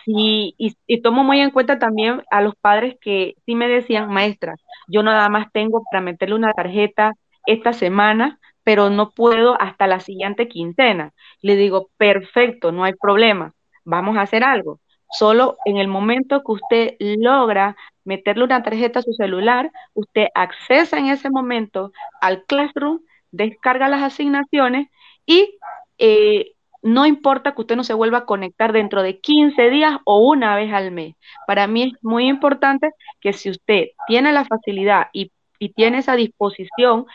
y, 0.05 1.01
tomo 1.03 1.23
muy 1.23 1.39
en 1.39 1.51
cuenta 1.51 1.79
también 1.79 2.23
a 2.31 2.41
los 2.41 2.55
padres 2.55 2.95
que 3.01 3.35
sí 3.45 3.55
me 3.55 3.67
decían, 3.67 4.09
maestra, 4.09 4.55
yo 4.87 5.03
nada 5.03 5.29
más 5.29 5.51
tengo 5.51 5.83
para 5.89 6.01
meterle 6.01 6.35
una 6.35 6.53
tarjeta 6.53 7.13
esta 7.45 7.73
semana, 7.73 8.39
pero 8.63 8.89
no 8.89 9.11
puedo 9.11 9.59
hasta 9.61 9.87
la 9.87 9.99
siguiente 9.99 10.47
quincena. 10.47 11.13
Le 11.41 11.55
digo, 11.55 11.89
perfecto, 11.97 12.71
no 12.71 12.83
hay 12.83 12.93
problema, 12.93 13.53
vamos 13.85 14.17
a 14.17 14.21
hacer 14.21 14.43
algo. 14.43 14.79
Solo 15.11 15.57
en 15.65 15.77
el 15.77 15.87
momento 15.87 16.43
que 16.43 16.51
usted 16.51 16.95
logra 16.99 17.75
meterle 18.03 18.43
una 18.43 18.61
tarjeta 18.61 18.99
a 18.99 19.03
su 19.03 19.13
celular, 19.13 19.71
usted 19.93 20.27
accesa 20.35 20.97
en 20.97 21.07
ese 21.07 21.29
momento 21.29 21.91
al 22.21 22.43
Classroom, 22.45 22.99
descarga 23.31 23.87
las 23.89 24.03
asignaciones 24.03 24.89
y 25.25 25.57
eh, 25.97 26.53
no 26.81 27.05
importa 27.05 27.53
que 27.53 27.61
usted 27.61 27.75
no 27.75 27.83
se 27.83 27.93
vuelva 27.93 28.19
a 28.19 28.25
conectar 28.25 28.71
dentro 28.71 29.03
de 29.03 29.19
15 29.19 29.69
días 29.69 29.97
o 30.05 30.19
una 30.29 30.55
vez 30.55 30.73
al 30.73 30.91
mes. 30.91 31.15
Para 31.45 31.67
mí 31.67 31.83
es 31.83 32.03
muy 32.03 32.27
importante 32.27 32.91
que 33.19 33.33
si 33.33 33.49
usted 33.49 33.87
tiene 34.07 34.31
la 34.31 34.45
facilidad 34.45 35.07
y, 35.13 35.31
tiene 35.75 35.97
esa 35.97 36.15
disposición 36.15 37.05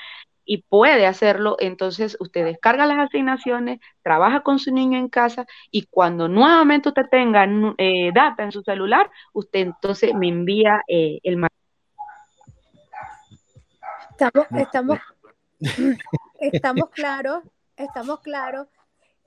y 0.45 0.65
puede 0.69 1.07
hacerlo, 1.07 1.57
entonces 1.61 2.15
usted 2.21 2.45
descarga 2.45 2.85
las 2.85 2.99
asignaciones, 2.99 3.81
trabaja 4.03 4.41
con 4.41 4.59
su 4.59 4.71
niño 4.71 4.99
en 4.99 5.09
casa 5.09 5.47
y 5.71 5.87
cuando 5.87 6.29
nuevamente 6.29 6.91
usted 6.91 7.07
tenga 7.11 7.49
eh, 7.79 8.11
data 8.13 8.43
en 8.43 8.53
su 8.53 8.61
celular, 8.61 9.11
usted 9.33 9.61
entonces 9.61 10.15
me 10.15 10.29
envía 10.29 10.83
eh, 10.87 11.21
el 11.23 11.39
Estamos, 14.11 14.47
estamos, 14.51 14.99
estamos 16.41 16.91
claros 16.91 17.43
estamos 17.77 18.21
claros 18.21 18.69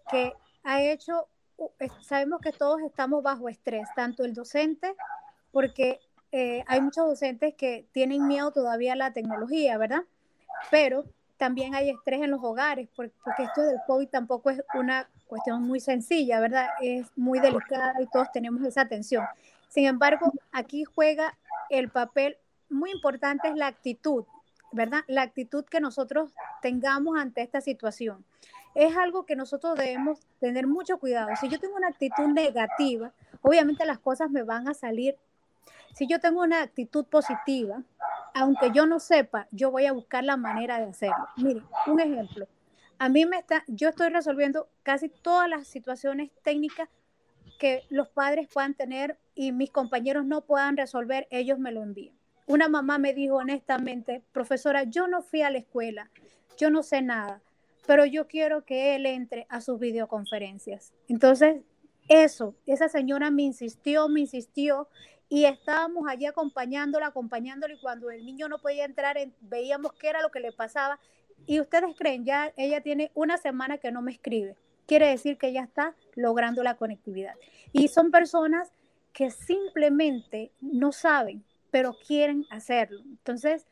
que 0.10 0.34
ha 0.64 0.82
hecho, 0.82 1.28
sabemos 2.02 2.40
que 2.42 2.52
todos 2.52 2.82
estamos 2.82 3.24
bajo 3.24 3.50
estrés, 3.50 3.88
tanto 3.96 4.24
el 4.24 4.34
docente, 4.34 4.96
porque 5.52 6.00
eh, 6.32 6.64
hay 6.68 6.82
muchos 6.82 7.06
docentes 7.08 7.56
que 7.56 7.88
tienen 7.92 8.28
miedo 8.28 8.52
todavía 8.52 8.94
a 8.94 8.96
la 8.96 9.14
tecnología, 9.14 9.78
¿verdad? 9.78 10.04
pero 10.72 11.06
también 11.38 11.76
hay 11.76 11.90
estrés 11.90 12.22
en 12.22 12.32
los 12.32 12.44
hogares, 12.44 12.90
porque, 12.96 13.14
esto 13.38 13.62
del 13.62 13.78
COVID 13.86 14.08
tampoco 14.10 14.50
es 14.50 14.62
una 14.74 15.08
cuestión 15.28 15.62
muy 15.64 15.80
sencilla, 15.80 16.40
¿verdad? 16.40 16.68
Es 16.82 17.08
muy 17.16 17.40
delicada 17.40 18.02
y 18.02 18.08
todos 18.08 18.32
tenemos 18.32 18.64
esa 18.64 18.82
atención. 18.82 19.24
Sin 19.68 19.86
embargo, 19.86 20.32
aquí 20.52 20.84
juega 20.84 21.38
el 21.70 21.90
papel 21.90 22.38
muy 22.70 22.92
importante 22.92 23.50
es 23.50 23.56
la 23.56 23.68
actitud, 23.68 24.26
¿verdad? 24.78 25.02
La 25.08 25.24
actitud 25.24 25.66
que 25.66 25.82
nosotros 25.82 26.32
tengamos 26.62 27.18
ante 27.20 27.42
esta 27.42 27.60
situación. 27.60 28.24
Es 28.76 28.96
algo 28.96 29.26
que 29.26 29.36
nosotros 29.36 29.76
debemos 29.76 30.20
tener 30.40 30.68
mucho 30.68 31.00
cuidado. 31.00 31.30
Si 31.42 31.50
yo 31.50 31.60
tengo 31.60 31.76
una 31.76 31.88
actitud 31.88 32.28
negativa, 32.28 33.12
obviamente 33.42 33.86
las 33.86 34.00
cosas 34.00 34.30
me 34.30 34.44
van 34.44 34.68
a 34.68 34.74
salir. 34.74 35.18
Si 35.94 36.08
yo 36.08 36.20
tengo 36.20 36.42
una 36.42 36.62
actitud 36.62 37.06
positiva, 37.06 37.82
aunque 38.36 38.72
yo 38.72 38.86
no 38.86 39.00
sepa, 39.00 39.48
yo 39.52 39.72
voy 39.72 39.88
a 39.88 39.94
buscar 39.94 40.24
la 40.24 40.38
manera 40.38 40.78
de 40.78 40.86
hacerlo. 40.86 41.28
Miren, 41.38 41.64
un 41.88 42.00
ejemplo. 42.00 42.48
A 43.00 43.10
mí 43.10 43.26
me 43.26 43.38
está, 43.40 43.64
yo 43.68 43.90
estoy 43.90 44.10
resolviendo 44.10 44.70
casi 44.84 45.10
todas 45.10 45.50
las 45.50 45.68
situaciones 45.68 46.30
técnicas 46.44 46.88
que 47.58 47.84
los 47.90 48.08
padres 48.10 48.48
puedan 48.54 48.76
tener 48.76 49.18
y 49.34 49.52
mis 49.52 49.72
compañeros 49.72 50.26
no 50.26 50.42
puedan 50.42 50.78
resolver, 50.78 51.28
ellos 51.32 51.58
me 51.58 51.72
lo 51.72 51.82
envían. 51.82 52.17
Una 52.48 52.70
mamá 52.70 52.98
me 52.98 53.14
dijo 53.14 53.36
honestamente, 53.36 54.24
profesora, 54.32 54.84
yo 54.84 55.08
no 55.08 55.22
fui 55.22 55.42
a 55.42 55.52
la 55.52 55.58
escuela, 55.58 56.10
yo 56.58 56.70
no 56.70 56.82
sé 56.82 57.02
nada, 57.02 57.42
pero 57.86 58.06
yo 58.06 58.28
quiero 58.28 58.64
que 58.64 58.96
él 58.96 59.06
entre 59.06 59.46
a 59.50 59.60
sus 59.60 59.80
videoconferencias. 59.80 60.94
Entonces, 61.10 61.58
eso, 62.08 62.56
esa 62.66 62.88
señora 62.88 63.32
me 63.32 63.44
insistió, 63.44 64.08
me 64.08 64.22
insistió 64.22 64.88
y 65.28 65.44
estábamos 65.44 66.08
allí 66.08 66.26
acompañándola, 66.26 67.08
acompañándola 67.08 67.74
y 67.74 67.80
cuando 67.80 68.10
el 68.12 68.26
niño 68.26 68.48
no 68.48 68.60
podía 68.60 68.86
entrar, 68.86 69.18
veíamos 69.42 69.92
qué 69.94 70.08
era 70.08 70.22
lo 70.22 70.32
que 70.32 70.40
le 70.40 70.54
pasaba. 70.54 71.00
Y 71.46 71.60
ustedes 71.60 71.96
creen, 71.98 72.24
ya 72.24 72.54
ella 72.56 72.82
tiene 72.82 73.12
una 73.14 73.38
semana 73.38 73.78
que 73.78 73.92
no 73.92 74.02
me 74.02 74.14
escribe. 74.14 74.56
Quiere 74.86 75.08
decir 75.08 75.38
que 75.38 75.50
ella 75.50 75.64
está 75.64 75.96
logrando 76.16 76.64
la 76.64 76.76
conectividad. 76.76 77.36
Y 77.74 77.90
son 77.90 78.10
personas 78.10 78.72
que 79.12 79.32
simplemente 79.32 80.52
no 80.62 80.94
saben, 80.94 81.44
pero 81.78 81.94
quieren 81.94 82.44
hacerlo. 82.50 83.04
Entonces, 83.06 83.68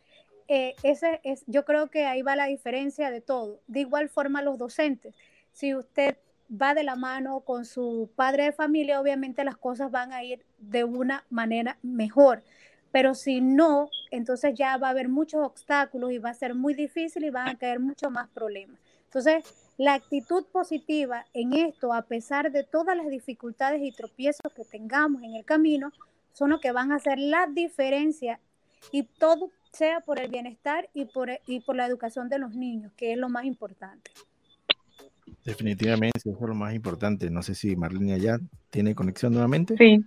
eh, 0.47 0.75
ese 0.83 1.21
es, 1.23 1.43
yo 1.47 1.65
creo 1.65 1.87
que 1.87 2.05
ahí 2.05 2.21
va 2.21 2.35
la 2.35 2.45
diferencia 2.45 3.09
de 3.09 3.19
todo. 3.19 3.61
De 3.65 3.79
igual 3.79 4.09
forma, 4.09 4.43
los 4.43 4.59
docentes. 4.59 5.15
Si 5.53 5.73
usted 5.73 6.17
va 6.51 6.75
de 6.75 6.83
la 6.83 6.95
mano 6.95 7.39
con 7.39 7.65
su 7.65 8.11
padre 8.15 8.43
de 8.43 8.51
familia, 8.51 9.01
obviamente 9.01 9.43
las 9.43 9.57
cosas 9.57 9.89
van 9.89 10.13
a 10.13 10.23
ir 10.23 10.45
de 10.59 10.83
una 10.83 11.25
manera 11.31 11.79
mejor. 11.81 12.43
Pero 12.91 13.15
si 13.15 13.41
no, 13.41 13.89
entonces 14.11 14.53
ya 14.53 14.77
va 14.77 14.89
a 14.89 14.91
haber 14.91 15.09
muchos 15.09 15.43
obstáculos 15.43 16.11
y 16.11 16.19
va 16.19 16.29
a 16.29 16.35
ser 16.35 16.53
muy 16.53 16.75
difícil 16.75 17.23
y 17.23 17.31
van 17.31 17.47
a 17.47 17.57
caer 17.57 17.79
muchos 17.79 18.11
más 18.11 18.29
problemas. 18.29 18.79
Entonces, 19.05 19.45
la 19.77 19.95
actitud 19.95 20.45
positiva 20.51 21.25
en 21.33 21.53
esto, 21.53 21.91
a 21.91 22.03
pesar 22.03 22.51
de 22.51 22.63
todas 22.63 22.95
las 22.95 23.07
dificultades 23.07 23.81
y 23.81 23.91
tropiezos 23.91 24.53
que 24.55 24.63
tengamos 24.63 25.23
en 25.23 25.33
el 25.33 25.43
camino, 25.43 25.91
son 26.35 26.49
los 26.49 26.59
que 26.59 26.73
van 26.73 26.91
a 26.91 26.97
hacer 26.97 27.17
la 27.17 27.47
diferencia 27.47 28.39
y 28.91 29.03
todo 29.03 29.51
sea 29.71 30.01
por 30.01 30.19
el 30.19 30.29
bienestar 30.29 30.89
y 30.93 31.05
por, 31.05 31.29
y 31.47 31.61
por 31.61 31.75
la 31.75 31.85
educación 31.85 32.27
de 32.29 32.39
los 32.39 32.53
niños, 32.53 32.91
que 32.97 33.13
es 33.13 33.17
lo 33.17 33.29
más 33.29 33.45
importante. 33.45 34.11
Definitivamente, 35.45 36.19
eso 36.19 36.31
es 36.31 36.41
lo 36.41 36.53
más 36.53 36.73
importante. 36.73 37.29
No 37.29 37.41
sé 37.41 37.55
si 37.55 37.75
Marlene 37.75 38.19
ya 38.19 38.37
tiene 38.69 38.95
conexión 38.95 39.31
nuevamente. 39.31 39.75
Sí, 39.77 40.03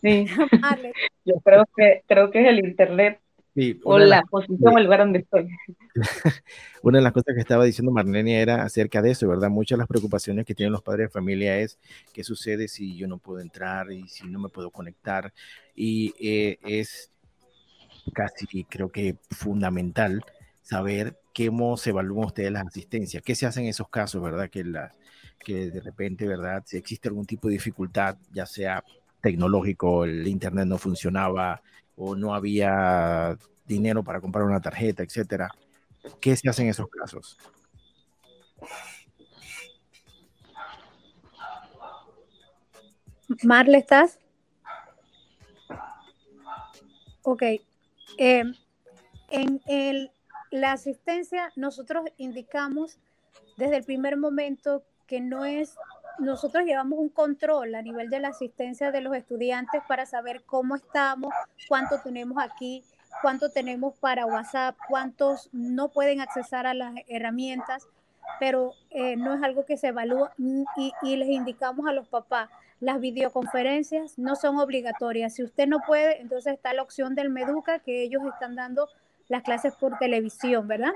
sí. 0.00 0.26
Yo 1.24 1.34
creo 1.44 1.68
que, 1.76 2.02
creo 2.06 2.30
que 2.30 2.40
es 2.40 2.48
el 2.48 2.64
internet 2.64 3.20
o 3.84 3.98
la 3.98 4.22
posición 4.22 4.74
o 4.74 4.78
el 4.78 4.84
lugar 4.84 5.00
donde 5.00 5.20
estoy. 5.20 5.48
una 6.82 6.98
de 6.98 7.04
las 7.04 7.12
cosas 7.12 7.34
que 7.34 7.40
estaba 7.40 7.64
diciendo 7.64 7.92
Marlene 7.92 8.40
era 8.40 8.62
acerca 8.62 9.02
de 9.02 9.10
eso, 9.10 9.28
¿verdad? 9.28 9.50
Muchas 9.50 9.76
de 9.76 9.80
las 9.80 9.88
preocupaciones 9.88 10.44
que 10.44 10.54
tienen 10.54 10.72
los 10.72 10.82
padres 10.82 11.08
de 11.08 11.12
familia 11.12 11.58
es 11.58 11.78
qué 12.12 12.24
sucede 12.24 12.68
si 12.68 12.96
yo 12.96 13.06
no 13.08 13.18
puedo 13.18 13.40
entrar 13.40 13.90
y 13.90 14.08
si 14.08 14.26
no 14.28 14.38
me 14.38 14.48
puedo 14.48 14.70
conectar. 14.70 15.32
Y 15.74 16.14
eh, 16.20 16.58
es 16.62 17.10
casi, 18.12 18.64
creo 18.64 18.90
que 18.90 19.16
fundamental 19.30 20.24
saber 20.62 21.18
cómo 21.34 21.76
se 21.76 21.90
evalúan 21.90 22.26
ustedes 22.26 22.52
las 22.52 22.66
asistencias, 22.66 23.22
qué 23.22 23.34
se 23.34 23.46
hace 23.46 23.60
en 23.60 23.66
esos 23.66 23.88
casos, 23.88 24.22
¿verdad? 24.22 24.50
Que, 24.50 24.64
la, 24.64 24.94
que 25.38 25.70
de 25.70 25.80
repente, 25.80 26.26
¿verdad? 26.26 26.62
Si 26.66 26.76
existe 26.76 27.08
algún 27.08 27.26
tipo 27.26 27.48
de 27.48 27.54
dificultad, 27.54 28.16
ya 28.32 28.46
sea 28.46 28.84
tecnológico, 29.20 30.04
el 30.04 30.26
internet 30.26 30.66
no 30.66 30.78
funcionaba 30.78 31.62
o 31.98 32.14
no 32.14 32.34
había 32.34 33.36
dinero 33.66 34.02
para 34.02 34.20
comprar 34.20 34.44
una 34.44 34.60
tarjeta, 34.60 35.02
etcétera. 35.02 35.50
¿Qué 36.20 36.36
se 36.36 36.48
hace 36.48 36.62
en 36.62 36.68
esos 36.68 36.88
casos? 36.88 37.36
Marle, 43.42 43.78
¿estás? 43.78 44.18
Ok. 47.22 47.42
Eh, 48.16 48.44
en 49.30 49.60
el 49.66 50.10
la 50.50 50.72
asistencia, 50.72 51.52
nosotros 51.56 52.04
indicamos 52.16 52.98
desde 53.56 53.76
el 53.76 53.84
primer 53.84 54.16
momento 54.16 54.82
que 55.06 55.20
no 55.20 55.44
es, 55.44 55.74
nosotros 56.18 56.64
llevamos 56.64 56.98
un 56.98 57.08
control 57.08 57.74
a 57.74 57.82
nivel 57.82 58.10
de 58.10 58.20
la 58.20 58.28
asistencia 58.28 58.90
de 58.90 59.00
los 59.00 59.14
estudiantes 59.14 59.82
para 59.86 60.06
saber 60.06 60.42
cómo 60.44 60.76
estamos, 60.76 61.32
cuánto 61.68 62.00
tenemos 62.00 62.42
aquí, 62.42 62.84
cuánto 63.22 63.50
tenemos 63.50 63.94
para 63.98 64.26
WhatsApp, 64.26 64.76
cuántos 64.88 65.48
no 65.52 65.90
pueden 65.90 66.20
accesar 66.20 66.66
a 66.66 66.74
las 66.74 66.94
herramientas, 67.08 67.86
pero 68.40 68.72
eh, 68.90 69.16
no 69.16 69.34
es 69.34 69.42
algo 69.42 69.64
que 69.64 69.76
se 69.76 69.88
evalúa 69.88 70.32
y, 70.76 70.92
y 71.02 71.16
les 71.16 71.28
indicamos 71.28 71.86
a 71.88 71.92
los 71.92 72.08
papás, 72.08 72.50
las 72.80 73.00
videoconferencias 73.00 74.18
no 74.18 74.36
son 74.36 74.58
obligatorias. 74.58 75.34
Si 75.34 75.42
usted 75.42 75.66
no 75.66 75.80
puede, 75.86 76.20
entonces 76.20 76.54
está 76.54 76.72
la 76.72 76.82
opción 76.82 77.14
del 77.14 77.30
Meduca 77.30 77.80
que 77.80 78.02
ellos 78.02 78.22
están 78.32 78.54
dando 78.54 78.88
las 79.28 79.42
clases 79.42 79.74
por 79.74 79.98
televisión, 79.98 80.68
¿verdad? 80.68 80.92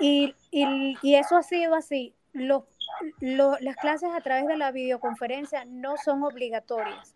Y, 0.00 0.34
eso 1.02 1.36
ha 1.36 1.42
sido 1.42 1.74
así. 1.74 2.14
Las 3.20 3.76
clases 3.76 4.10
a 4.14 4.20
través 4.20 4.46
de 4.46 4.56
la 4.56 4.72
videoconferencia 4.72 5.64
no 5.64 5.96
son 5.96 6.22
obligatorias. 6.22 7.14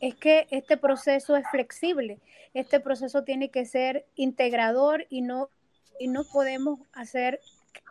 Es 0.00 0.14
que 0.16 0.46
este 0.50 0.76
proceso 0.76 1.36
es 1.36 1.46
flexible. 1.50 2.18
Este 2.54 2.80
proceso 2.80 3.24
tiene 3.24 3.50
que 3.50 3.64
ser 3.64 4.04
integrador 4.16 5.06
y 5.08 5.22
no, 5.22 5.48
y 5.98 6.08
no 6.08 6.24
podemos 6.24 6.80
hacer 6.92 7.40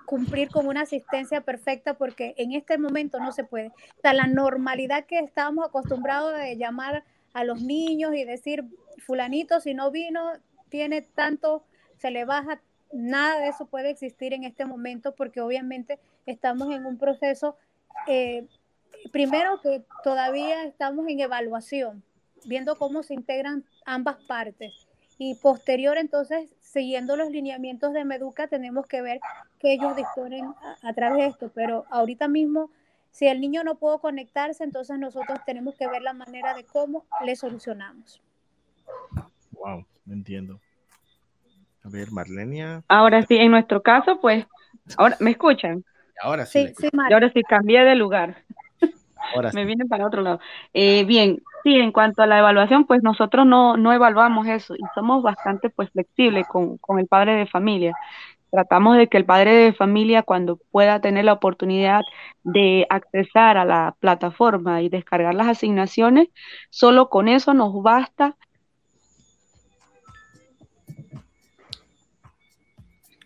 cumplir 0.06 0.50
con 0.50 0.68
una 0.68 0.82
asistencia 0.82 1.42
perfecta 1.42 1.94
porque 1.94 2.34
en 2.38 2.52
este 2.52 2.78
momento 2.78 3.20
no 3.20 3.32
se 3.32 3.44
puede. 3.44 3.68
O 3.68 4.14
la 4.14 4.28
normalidad 4.28 5.06
que 5.06 5.20
estábamos 5.20 5.66
acostumbrados 5.66 6.38
de 6.38 6.58
llamar 6.58 7.04
a 7.34 7.44
los 7.44 7.62
niños 7.62 8.14
y 8.14 8.26
decir, 8.26 8.66
fulanito, 9.06 9.62
si 9.62 9.74
no 9.74 9.90
vino, 9.90 10.34
tiene 10.70 11.02
tanto, 11.02 11.64
se 11.98 12.12
le 12.12 12.26
baja, 12.26 12.62
nada 12.92 13.40
de 13.40 13.48
eso 13.48 13.66
puede 13.66 13.90
existir 13.90 14.34
en 14.34 14.44
este 14.44 14.66
momento 14.66 15.16
porque 15.16 15.42
obviamente 15.42 16.00
estamos 16.26 16.72
en 16.72 16.86
un 16.86 16.98
proceso, 16.98 17.56
eh, 18.08 18.48
primero 19.12 19.60
que 19.62 19.84
todavía 20.04 20.64
estamos 20.64 21.08
en 21.08 21.20
evaluación, 21.20 22.04
viendo 22.46 22.78
cómo 22.78 23.04
se 23.04 23.14
integran 23.14 23.64
ambas 23.86 24.18
partes. 24.26 24.88
Y 25.18 25.36
posterior, 25.36 25.98
entonces, 25.98 26.50
siguiendo 26.62 27.16
los 27.16 27.30
lineamientos 27.30 27.94
de 27.94 28.06
Meduca, 28.06 28.48
tenemos 28.48 28.88
que 28.88 29.04
ver 29.04 29.20
que 29.60 29.74
ellos 29.74 29.96
disponen 29.96 30.46
a, 30.46 30.78
a 30.90 30.94
través 30.94 31.18
de 31.20 31.26
esto. 31.28 31.52
Pero 31.54 31.86
ahorita 31.92 32.28
mismo, 32.28 32.72
si 33.12 33.28
el 33.28 33.40
niño 33.40 33.64
no 33.64 33.76
puede 33.76 34.00
conectarse, 34.00 34.64
entonces 34.64 34.98
nosotros 34.98 35.40
tenemos 35.46 35.76
que 35.76 35.88
ver 35.88 36.02
la 36.02 36.14
manera 36.14 36.56
de 36.56 36.64
cómo 36.64 37.06
le 37.24 37.36
solucionamos. 37.36 38.20
Wow, 39.52 39.86
entiendo. 40.08 40.60
A 41.84 41.90
ver, 41.90 42.12
Marlenia. 42.12 42.84
Ahora 42.88 43.22
sí, 43.26 43.38
en 43.38 43.52
nuestro 43.52 43.82
caso, 43.84 44.20
pues, 44.20 44.46
ahora, 44.98 45.18
¿me 45.20 45.32
escuchan? 45.32 45.84
Ahora 46.22 46.46
sí. 46.46 46.74
sí, 46.78 46.90
y 47.10 47.14
ahora 47.14 47.32
sí, 47.34 47.42
cambié 47.44 47.84
de 47.84 47.96
lugar. 47.96 48.44
Ahora 49.34 49.52
Me 49.54 49.66
vienen 49.66 49.88
para 49.88 50.06
otro 50.06 50.22
lado. 50.22 50.40
Eh, 50.74 51.04
bien, 51.06 51.42
sí, 51.64 51.76
en 51.76 51.92
cuanto 51.92 52.22
a 52.22 52.28
la 52.28 52.40
evaluación, 52.40 52.86
pues 52.86 53.04
nosotros 53.04 53.46
no, 53.46 53.78
no 53.78 53.94
evaluamos 53.94 54.48
eso 54.48 54.76
y 54.76 54.82
somos 54.96 55.24
bastante 55.24 55.70
pues 55.70 55.90
flexibles 55.92 56.48
con, 56.48 56.78
con 56.78 57.00
el 57.00 57.08
padre 57.08 57.36
de 57.36 57.46
familia. 57.48 57.94
Tratamos 58.52 58.98
de 58.98 59.08
que 59.08 59.18
el 59.18 59.26
padre 59.26 59.54
de 59.54 59.74
familia, 59.74 60.24
cuando 60.24 60.60
pueda 60.72 61.00
tener 61.00 61.24
la 61.24 61.34
oportunidad 61.34 62.02
de 62.44 62.86
accesar 62.90 63.58
a 63.58 63.64
la 63.64 63.96
plataforma 64.00 64.82
y 64.82 64.90
descargar 64.90 65.34
las 65.34 65.48
asignaciones, 65.48 66.28
solo 66.70 67.10
con 67.10 67.30
eso 67.30 67.54
nos 67.54 67.82
basta 67.82 68.36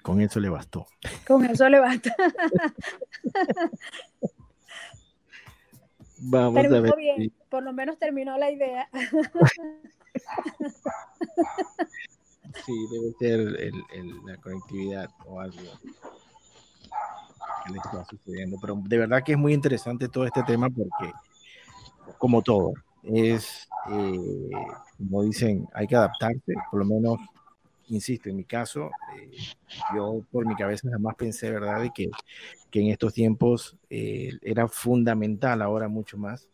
Con 0.05 0.21
eso 0.21 0.39
le 0.39 0.47
bastó. 0.49 0.85
Con 1.25 1.43
eso 1.45 1.67
le 1.67 1.79
basta. 1.79 2.15
Vamos 6.19 6.63
a 6.63 6.79
ver. 6.79 6.95
Bien. 6.95 7.33
Por 7.49 7.63
lo 7.63 7.73
menos 7.73 7.97
terminó 7.97 8.37
la 8.37 8.51
idea. 8.51 8.87
Sí, 12.65 12.71
debe 12.89 13.11
ser 13.19 13.39
la 14.25 14.37
conectividad 14.37 15.09
o 15.25 15.41
algo 15.41 15.57
que 17.65 17.73
le 17.73 17.79
está 17.79 18.05
sucediendo. 18.05 18.57
Pero 18.61 18.79
de 18.81 18.97
verdad 18.97 19.21
que 19.23 19.33
es 19.33 19.37
muy 19.37 19.53
interesante 19.53 20.07
todo 20.07 20.25
este 20.25 20.41
tema 20.43 20.69
porque, 20.69 21.11
como 22.17 22.41
todo, 22.41 22.71
es, 23.03 23.67
eh, 23.91 24.49
como 24.97 25.23
dicen, 25.23 25.67
hay 25.73 25.85
que 25.85 25.97
adaptarse, 25.97 26.53
por 26.71 26.79
lo 26.79 26.85
menos, 26.85 27.19
insisto, 27.87 28.29
en 28.29 28.37
mi 28.37 28.43
caso, 28.43 28.91
eh, 29.17 29.31
yo 29.95 30.21
por 30.31 30.45
mi 30.45 30.55
cabeza 30.55 30.89
jamás 30.89 31.15
pensé, 31.15 31.51
¿verdad?, 31.51 31.81
de 31.81 31.91
que, 31.93 32.09
que 32.71 32.81
en 32.81 32.87
estos 32.87 33.13
tiempos 33.13 33.77
eh, 33.89 34.31
era 34.41 34.67
fundamental, 34.67 35.61
ahora 35.61 35.87
mucho 35.87 36.17
más, 36.17 36.49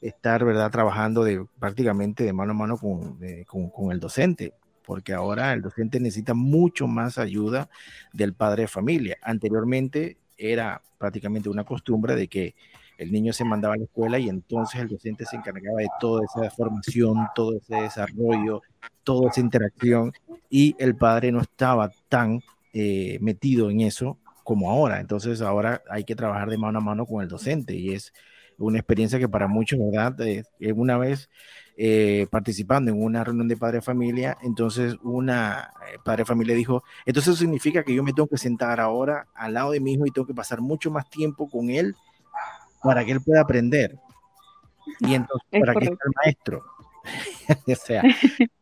estar, 0.00 0.44
¿verdad?, 0.44 0.70
trabajando 0.70 1.24
de, 1.24 1.44
prácticamente 1.58 2.24
de 2.24 2.32
mano 2.32 2.52
a 2.52 2.54
mano 2.54 2.76
con, 2.76 3.18
con, 3.46 3.70
con 3.70 3.92
el 3.92 4.00
docente 4.00 4.54
porque 4.88 5.12
ahora 5.12 5.52
el 5.52 5.60
docente 5.60 6.00
necesita 6.00 6.32
mucho 6.32 6.86
más 6.86 7.18
ayuda 7.18 7.68
del 8.14 8.32
padre 8.32 8.62
de 8.62 8.68
familia. 8.68 9.18
Anteriormente 9.20 10.16
era 10.38 10.80
prácticamente 10.96 11.50
una 11.50 11.64
costumbre 11.64 12.16
de 12.16 12.26
que 12.26 12.54
el 12.98 13.12
niño 13.12 13.32
se 13.32 13.44
mandaba 13.44 13.74
a 13.74 13.76
la 13.78 13.84
escuela 13.84 14.18
y 14.18 14.28
entonces 14.28 14.80
el 14.80 14.88
docente 14.88 15.24
se 15.24 15.36
encargaba 15.36 15.78
de 15.78 15.88
toda 16.00 16.24
esa 16.24 16.50
formación, 16.50 17.28
todo 17.34 17.56
ese 17.56 17.76
desarrollo, 17.76 18.60
toda 19.04 19.30
esa 19.30 19.40
interacción 19.40 20.12
y 20.50 20.74
el 20.78 20.96
padre 20.96 21.30
no 21.30 21.40
estaba 21.40 21.90
tan 22.08 22.42
eh, 22.72 23.18
metido 23.20 23.70
en 23.70 23.82
eso 23.82 24.18
como 24.42 24.70
ahora. 24.70 25.00
Entonces 25.00 25.40
ahora 25.40 25.80
hay 25.88 26.02
que 26.02 26.16
trabajar 26.16 26.50
de 26.50 26.58
mano 26.58 26.78
a 26.78 26.82
mano 26.82 27.06
con 27.06 27.22
el 27.22 27.28
docente 27.28 27.74
y 27.76 27.94
es 27.94 28.12
una 28.58 28.78
experiencia 28.78 29.20
que 29.20 29.28
para 29.28 29.46
muchos, 29.46 29.78
¿verdad? 29.78 30.20
Eh, 30.20 30.42
una 30.74 30.98
vez 30.98 31.30
eh, 31.76 32.26
participando 32.32 32.90
en 32.90 33.00
una 33.00 33.22
reunión 33.22 33.46
de 33.46 33.56
padre 33.56 33.80
familia, 33.80 34.36
entonces 34.42 34.96
una 35.04 35.72
padre 36.04 36.22
de 36.22 36.26
familia 36.26 36.56
dijo, 36.56 36.82
entonces 37.06 37.38
significa 37.38 37.84
que 37.84 37.94
yo 37.94 38.02
me 38.02 38.12
tengo 38.12 38.26
que 38.26 38.38
sentar 38.38 38.80
ahora 38.80 39.28
al 39.36 39.54
lado 39.54 39.70
de 39.70 39.78
mi 39.78 39.92
hijo 39.92 40.04
y 40.04 40.10
tengo 40.10 40.26
que 40.26 40.34
pasar 40.34 40.60
mucho 40.60 40.90
más 40.90 41.08
tiempo 41.08 41.48
con 41.48 41.70
él 41.70 41.94
para 42.82 43.04
que 43.04 43.12
él 43.12 43.20
pueda 43.20 43.40
aprender. 43.40 43.98
Y 45.00 45.14
entonces, 45.14 45.48
para 45.60 45.74
que 45.74 45.86
sea 45.86 45.94
el 46.04 46.12
maestro. 46.24 46.64
o 47.66 47.74
sea, 47.74 48.02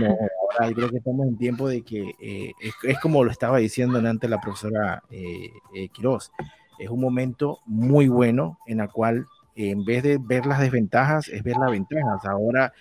no, 0.00 0.16
ahora 0.58 0.74
creo 0.74 0.90
que 0.90 0.98
estamos 0.98 1.26
en 1.26 1.36
tiempo 1.36 1.68
de 1.68 1.82
que 1.82 2.14
eh, 2.20 2.52
es, 2.82 2.98
como 3.00 3.24
lo 3.24 3.30
estaba 3.30 3.58
diciendo 3.58 3.98
antes 3.98 4.28
la 4.28 4.40
profesora 4.40 5.02
eh, 5.10 5.50
eh, 5.74 5.88
Quiroz. 5.88 6.30
Es 6.78 6.88
un 6.88 7.00
momento 7.00 7.60
muy 7.66 8.08
bueno 8.08 8.58
en 8.66 8.80
el 8.80 8.88
cual 8.88 9.26
en 9.54 9.84
vez 9.84 10.02
de 10.02 10.18
ver 10.18 10.46
las 10.46 10.60
desventajas, 10.60 11.28
es 11.28 11.42
ver 11.42 11.56
las 11.56 11.70
ventajas. 11.70 12.24
Ahora 12.24 12.72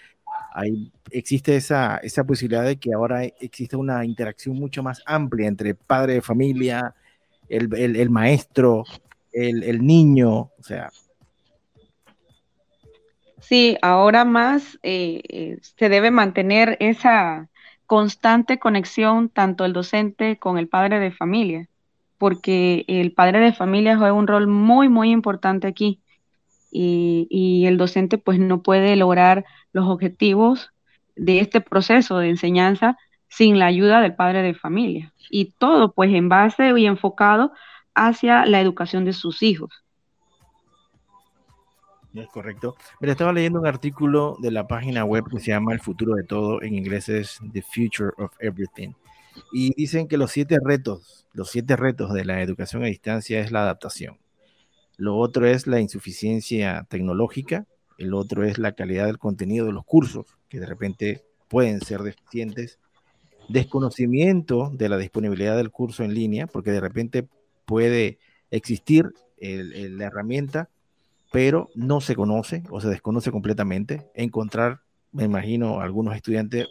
hay, 0.53 0.91
existe 1.11 1.55
esa, 1.55 1.97
esa 1.97 2.23
posibilidad 2.23 2.63
de 2.63 2.77
que 2.77 2.93
ahora 2.93 3.25
existe 3.25 3.75
una 3.75 4.05
interacción 4.05 4.55
mucho 4.55 4.81
más 4.81 5.01
amplia 5.05 5.47
entre 5.47 5.75
padre 5.75 6.15
de 6.15 6.21
familia, 6.21 6.95
el, 7.49 7.73
el, 7.75 7.97
el 7.97 8.09
maestro, 8.09 8.85
el, 9.31 9.85
niño, 9.85 10.29
o 10.29 10.63
sea. 10.63 10.89
Sí, 13.39 13.77
ahora 13.81 14.23
más 14.25 14.79
eh, 14.83 15.21
eh, 15.29 15.57
se 15.61 15.89
debe 15.89 16.11
mantener 16.11 16.77
esa 16.79 17.49
constante 17.85 18.59
conexión 18.59 19.29
tanto 19.29 19.65
el 19.65 19.73
docente 19.73 20.37
con 20.37 20.57
el 20.57 20.67
padre 20.69 20.99
de 20.99 21.11
familia, 21.11 21.67
porque 22.17 22.85
el 22.87 23.11
padre 23.13 23.39
de 23.39 23.53
familia 23.53 23.97
juega 23.97 24.13
un 24.13 24.27
rol 24.27 24.47
muy, 24.47 24.87
muy 24.87 25.11
importante 25.11 25.67
aquí 25.67 25.99
y, 26.71 27.27
y 27.29 27.65
el 27.65 27.77
docente 27.77 28.17
pues 28.17 28.39
no 28.39 28.61
puede 28.61 28.95
lograr 28.95 29.43
los 29.73 29.87
objetivos 29.87 30.71
de 31.15 31.39
este 31.39 31.59
proceso 31.59 32.19
de 32.19 32.29
enseñanza 32.29 32.97
sin 33.27 33.59
la 33.59 33.65
ayuda 33.65 34.01
del 34.01 34.15
padre 34.15 34.41
de 34.41 34.53
familia. 34.53 35.13
Y 35.29 35.53
todo 35.57 35.93
pues 35.93 36.13
en 36.13 36.29
base 36.29 36.73
y 36.77 36.85
enfocado 36.85 37.51
hacia 37.95 38.45
la 38.45 38.61
educación 38.61 39.05
de 39.05 39.13
sus 39.13 39.43
hijos. 39.43 39.71
Es 42.13 42.27
correcto. 42.27 42.75
Mira, 42.99 43.13
estaba 43.13 43.31
leyendo 43.31 43.59
un 43.59 43.67
artículo 43.67 44.35
de 44.41 44.51
la 44.51 44.67
página 44.67 45.05
web 45.05 45.23
que 45.29 45.39
se 45.39 45.47
llama 45.47 45.73
El 45.73 45.79
futuro 45.79 46.15
de 46.15 46.23
todo, 46.23 46.61
en 46.61 46.75
inglés 46.75 47.07
es 47.07 47.39
The 47.53 47.61
Future 47.61 48.11
of 48.17 48.33
Everything. 48.39 48.93
Y 49.53 49.73
dicen 49.75 50.07
que 50.09 50.17
los 50.17 50.31
siete 50.31 50.57
retos, 50.61 51.25
los 51.33 51.49
siete 51.49 51.77
retos 51.77 52.13
de 52.13 52.25
la 52.25 52.41
educación 52.41 52.83
a 52.83 52.87
distancia 52.87 53.39
es 53.39 53.51
la 53.51 53.61
adaptación. 53.61 54.17
Lo 54.97 55.17
otro 55.17 55.47
es 55.47 55.67
la 55.67 55.79
insuficiencia 55.79 56.85
tecnológica. 56.89 57.65
El 57.97 58.13
otro 58.13 58.43
es 58.43 58.57
la 58.57 58.73
calidad 58.73 59.05
del 59.05 59.17
contenido 59.17 59.65
de 59.65 59.71
los 59.71 59.85
cursos, 59.85 60.25
que 60.49 60.59
de 60.59 60.65
repente 60.65 61.23
pueden 61.47 61.79
ser 61.79 62.01
deficientes. 62.01 62.77
Desconocimiento 63.47 64.69
de 64.73 64.89
la 64.89 64.97
disponibilidad 64.97 65.55
del 65.55 65.71
curso 65.71 66.03
en 66.03 66.13
línea, 66.13 66.47
porque 66.47 66.71
de 66.71 66.81
repente 66.81 67.27
puede 67.65 68.19
existir 68.49 69.13
la 69.39 70.05
herramienta, 70.05 70.69
pero 71.31 71.69
no 71.75 72.01
se 72.01 72.15
conoce 72.15 72.63
o 72.69 72.81
se 72.81 72.89
desconoce 72.89 73.31
completamente. 73.31 74.09
Encontrar, 74.13 74.81
me 75.11 75.23
imagino, 75.23 75.81
algunos 75.81 76.15
estudiantes, 76.15 76.67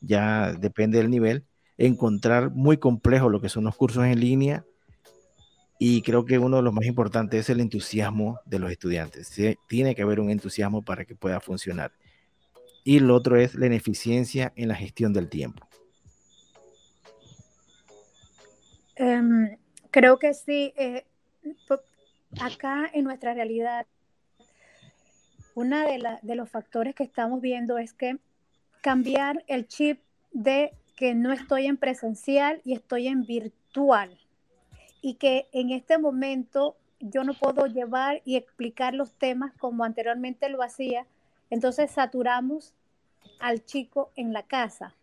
ya 0.00 0.52
depende 0.52 0.98
del 0.98 1.10
nivel, 1.10 1.44
encontrar 1.76 2.50
muy 2.50 2.76
complejo 2.76 3.28
lo 3.28 3.40
que 3.40 3.48
son 3.48 3.64
los 3.64 3.76
cursos 3.76 4.04
en 4.04 4.20
línea 4.20 4.64
y 5.78 6.02
creo 6.02 6.24
que 6.24 6.38
uno 6.38 6.56
de 6.56 6.62
los 6.62 6.74
más 6.74 6.86
importantes 6.86 7.40
es 7.40 7.50
el 7.50 7.60
entusiasmo 7.60 8.40
de 8.44 8.58
los 8.58 8.70
estudiantes. 8.70 9.32
Tiene 9.68 9.94
que 9.94 10.02
haber 10.02 10.18
un 10.18 10.30
entusiasmo 10.30 10.82
para 10.82 11.04
que 11.04 11.14
pueda 11.14 11.40
funcionar. 11.40 11.92
Y 12.82 12.98
lo 12.98 13.14
otro 13.14 13.36
es 13.36 13.54
la 13.54 13.66
ineficiencia 13.66 14.52
en 14.56 14.68
la 14.68 14.74
gestión 14.74 15.12
del 15.12 15.28
tiempo. 15.28 15.68
Um, 18.98 19.50
Creo 19.90 20.18
que 20.18 20.34
sí. 20.34 20.72
Eh, 20.76 21.04
acá 22.40 22.90
en 22.92 23.04
nuestra 23.04 23.34
realidad, 23.34 23.86
uno 25.54 25.78
de, 25.78 26.18
de 26.22 26.34
los 26.34 26.50
factores 26.50 26.94
que 26.94 27.04
estamos 27.04 27.40
viendo 27.40 27.78
es 27.78 27.92
que 27.92 28.18
cambiar 28.82 29.44
el 29.46 29.66
chip 29.66 30.00
de 30.32 30.72
que 30.96 31.14
no 31.14 31.32
estoy 31.32 31.66
en 31.66 31.76
presencial 31.76 32.60
y 32.64 32.74
estoy 32.74 33.08
en 33.08 33.24
virtual. 33.24 34.18
Y 35.00 35.14
que 35.14 35.48
en 35.52 35.70
este 35.70 35.96
momento 35.98 36.76
yo 37.00 37.22
no 37.24 37.34
puedo 37.34 37.66
llevar 37.66 38.22
y 38.24 38.36
explicar 38.36 38.94
los 38.94 39.12
temas 39.14 39.52
como 39.54 39.84
anteriormente 39.84 40.48
lo 40.48 40.62
hacía. 40.62 41.06
Entonces 41.50 41.90
saturamos 41.90 42.74
al 43.40 43.64
chico 43.64 44.10
en 44.16 44.32
la 44.32 44.42
casa. 44.42 44.94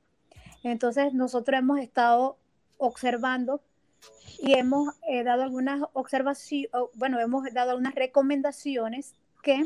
Entonces 0.63 1.13
nosotros 1.13 1.59
hemos 1.59 1.79
estado 1.79 2.37
observando 2.77 3.61
y 4.39 4.53
hemos 4.53 4.93
eh, 5.07 5.23
dado 5.23 5.43
algunas 5.43 5.81
observaciones, 5.93 6.69
bueno, 6.95 7.19
hemos 7.19 7.51
dado 7.53 7.71
algunas 7.71 7.95
recomendaciones 7.95 9.13
que 9.43 9.63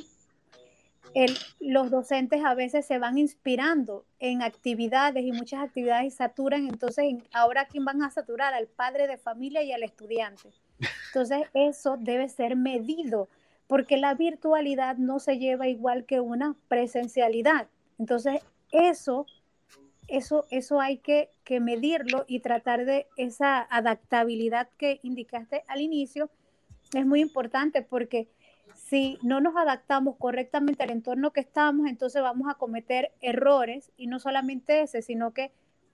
los 1.59 1.89
docentes 1.89 2.43
a 2.45 2.53
veces 2.53 2.85
se 2.85 2.99
van 2.99 3.17
inspirando 3.17 4.05
en 4.19 4.41
actividades 4.41 5.23
y 5.23 5.31
muchas 5.31 5.63
actividades 5.63 6.13
saturan, 6.13 6.67
entonces 6.67 7.15
ahora 7.33 7.65
quién 7.65 7.85
van 7.85 8.03
a 8.03 8.11
saturar 8.11 8.53
al 8.53 8.67
padre 8.67 9.07
de 9.07 9.17
familia 9.17 9.63
y 9.63 9.71
al 9.71 9.83
estudiante. 9.83 10.49
Entonces 11.07 11.47
eso 11.53 11.97
debe 11.99 12.29
ser 12.29 12.55
medido 12.55 13.27
porque 13.67 13.97
la 13.97 14.13
virtualidad 14.13 14.97
no 14.97 15.19
se 15.19 15.37
lleva 15.37 15.67
igual 15.67 16.05
que 16.05 16.19
una 16.19 16.55
presencialidad. 16.67 17.67
Entonces 17.97 18.41
eso 18.71 19.25
eso, 20.09 20.45
eso 20.49 20.79
hay 20.79 20.97
que, 20.97 21.29
medirlo 21.61 22.25
y 22.27 22.41
tratar 22.41 22.85
de 22.85 23.07
esa 23.17 23.61
adaptabilidad 23.71 24.69
que 24.77 24.99
indicaste 25.01 25.63
al 25.67 25.81
inicio. 25.81 26.29
Es 26.93 27.07
muy 27.07 27.21
importante 27.21 27.81
porque 27.81 28.27
si 28.75 29.17
no 29.23 29.41
nos 29.41 29.55
adaptamos 29.55 30.15
correctamente 30.17 30.83
al 30.83 30.91
entorno 30.91 31.31
que 31.31 31.39
estamos, 31.39 31.87
entonces 31.87 32.21
vamos 32.21 32.47
a 32.49 32.53
cometer 32.53 33.11
errores 33.19 33.91
y 33.97 34.05
no 34.05 34.19
solamente 34.19 34.81
ese, 34.81 35.01
sino 35.01 35.31
que 35.31 35.51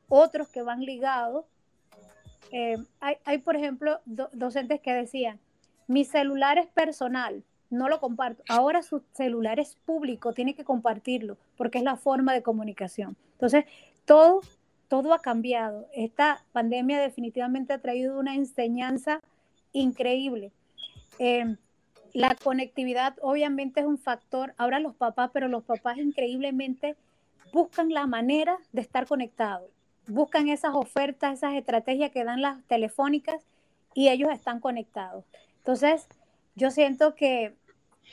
otros 0.09 0.49
que 0.49 0.61
van 0.61 0.81
ligados. 0.81 1.45
Eh, 2.51 2.77
hay, 2.99 3.37
por 3.37 3.55
ejemplo, 3.55 4.01
docentes 4.05 4.81
que 4.81 4.93
decían, 4.93 5.39
mi 5.87 6.03
celular 6.03 6.57
es 6.57 6.67
personal, 6.67 7.43
no 7.69 7.87
lo 7.87 8.01
comparto. 8.01 8.43
Ahora 8.49 8.83
su 8.83 9.03
celular 9.13 9.59
es 9.59 9.77
público, 9.85 10.33
tiene 10.33 10.53
que 10.53 10.65
compartirlo 10.65 11.37
porque 11.57 11.77
es 11.77 11.83
la 11.83 11.95
forma 11.95 12.33
de 12.33 12.43
comunicación. 12.43 13.15
Entonces, 13.33 13.65
todo, 14.05 14.41
todo 14.87 15.13
ha 15.13 15.19
cambiado. 15.19 15.87
Esta 15.93 16.43
pandemia 16.51 16.99
definitivamente 16.99 17.73
ha 17.73 17.79
traído 17.79 18.19
una 18.19 18.35
enseñanza 18.35 19.21
increíble. 19.73 20.51
Eh, 21.19 21.55
la 22.13 22.35
conectividad 22.35 23.15
obviamente 23.21 23.81
es 23.81 23.85
un 23.85 23.97
factor. 23.97 24.53
Ahora 24.57 24.79
los 24.79 24.95
papás, 24.95 25.31
pero 25.33 25.47
los 25.47 25.63
papás 25.63 25.97
increíblemente 25.97 26.95
buscan 27.51 27.89
la 27.89 28.07
manera 28.07 28.57
de 28.71 28.81
estar 28.81 29.05
conectados. 29.05 29.69
Buscan 30.07 30.47
esas 30.47 30.75
ofertas, 30.75 31.33
esas 31.33 31.55
estrategias 31.55 32.11
que 32.11 32.23
dan 32.23 32.41
las 32.41 32.63
telefónicas 32.65 33.43
y 33.93 34.09
ellos 34.09 34.31
están 34.31 34.59
conectados. 34.59 35.25
Entonces, 35.57 36.07
yo 36.55 36.71
siento 36.71 37.15
que 37.15 37.53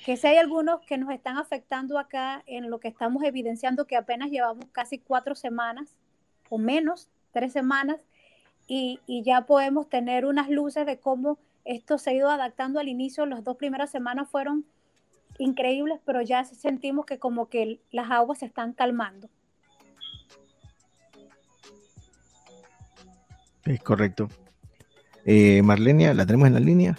que 0.04 0.16
si 0.16 0.26
hay 0.26 0.36
algunos 0.36 0.80
que 0.82 0.98
nos 0.98 1.10
están 1.10 1.38
afectando 1.38 1.98
acá 1.98 2.42
en 2.46 2.70
lo 2.70 2.80
que 2.80 2.88
estamos 2.88 3.22
evidenciando 3.22 3.86
que 3.86 3.96
apenas 3.96 4.30
llevamos 4.30 4.64
casi 4.72 4.98
cuatro 4.98 5.34
semanas 5.34 5.94
o 6.50 6.58
menos 6.58 7.08
tres 7.32 7.52
semanas 7.52 7.98
y, 8.66 9.00
y, 9.06 9.22
ya 9.22 9.42
podemos 9.46 9.88
tener 9.88 10.24
unas 10.24 10.48
luces 10.48 10.86
de 10.86 10.98
cómo 10.98 11.38
esto 11.64 11.98
se 11.98 12.10
ha 12.10 12.14
ido 12.14 12.30
adaptando 12.30 12.78
al 12.80 12.88
inicio. 12.88 13.26
Las 13.26 13.44
dos 13.44 13.56
primeras 13.56 13.90
semanas 13.90 14.28
fueron 14.30 14.64
increíbles, 15.38 15.98
pero 16.04 16.22
ya 16.22 16.44
sentimos 16.44 17.06
que 17.06 17.18
como 17.18 17.48
que 17.48 17.80
las 17.90 18.10
aguas 18.10 18.38
se 18.38 18.46
están 18.46 18.72
calmando. 18.72 19.28
Es 23.64 23.82
correcto. 23.82 24.28
Eh, 25.24 25.62
Marlenia, 25.62 26.14
¿la 26.14 26.26
tenemos 26.26 26.48
en 26.48 26.54
la 26.54 26.60
línea? 26.60 26.96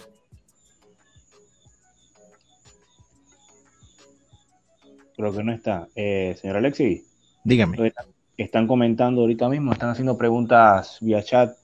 Creo 5.16 5.32
que 5.32 5.44
no 5.44 5.52
está. 5.52 5.88
Eh, 5.94 6.36
señor 6.40 6.56
Alexi. 6.56 7.04
Dígame. 7.44 7.92
Están 8.36 8.66
comentando 8.66 9.20
ahorita 9.20 9.48
mismo, 9.48 9.72
están 9.72 9.90
haciendo 9.90 10.18
preguntas 10.18 10.98
vía 11.00 11.22
chat 11.22 11.56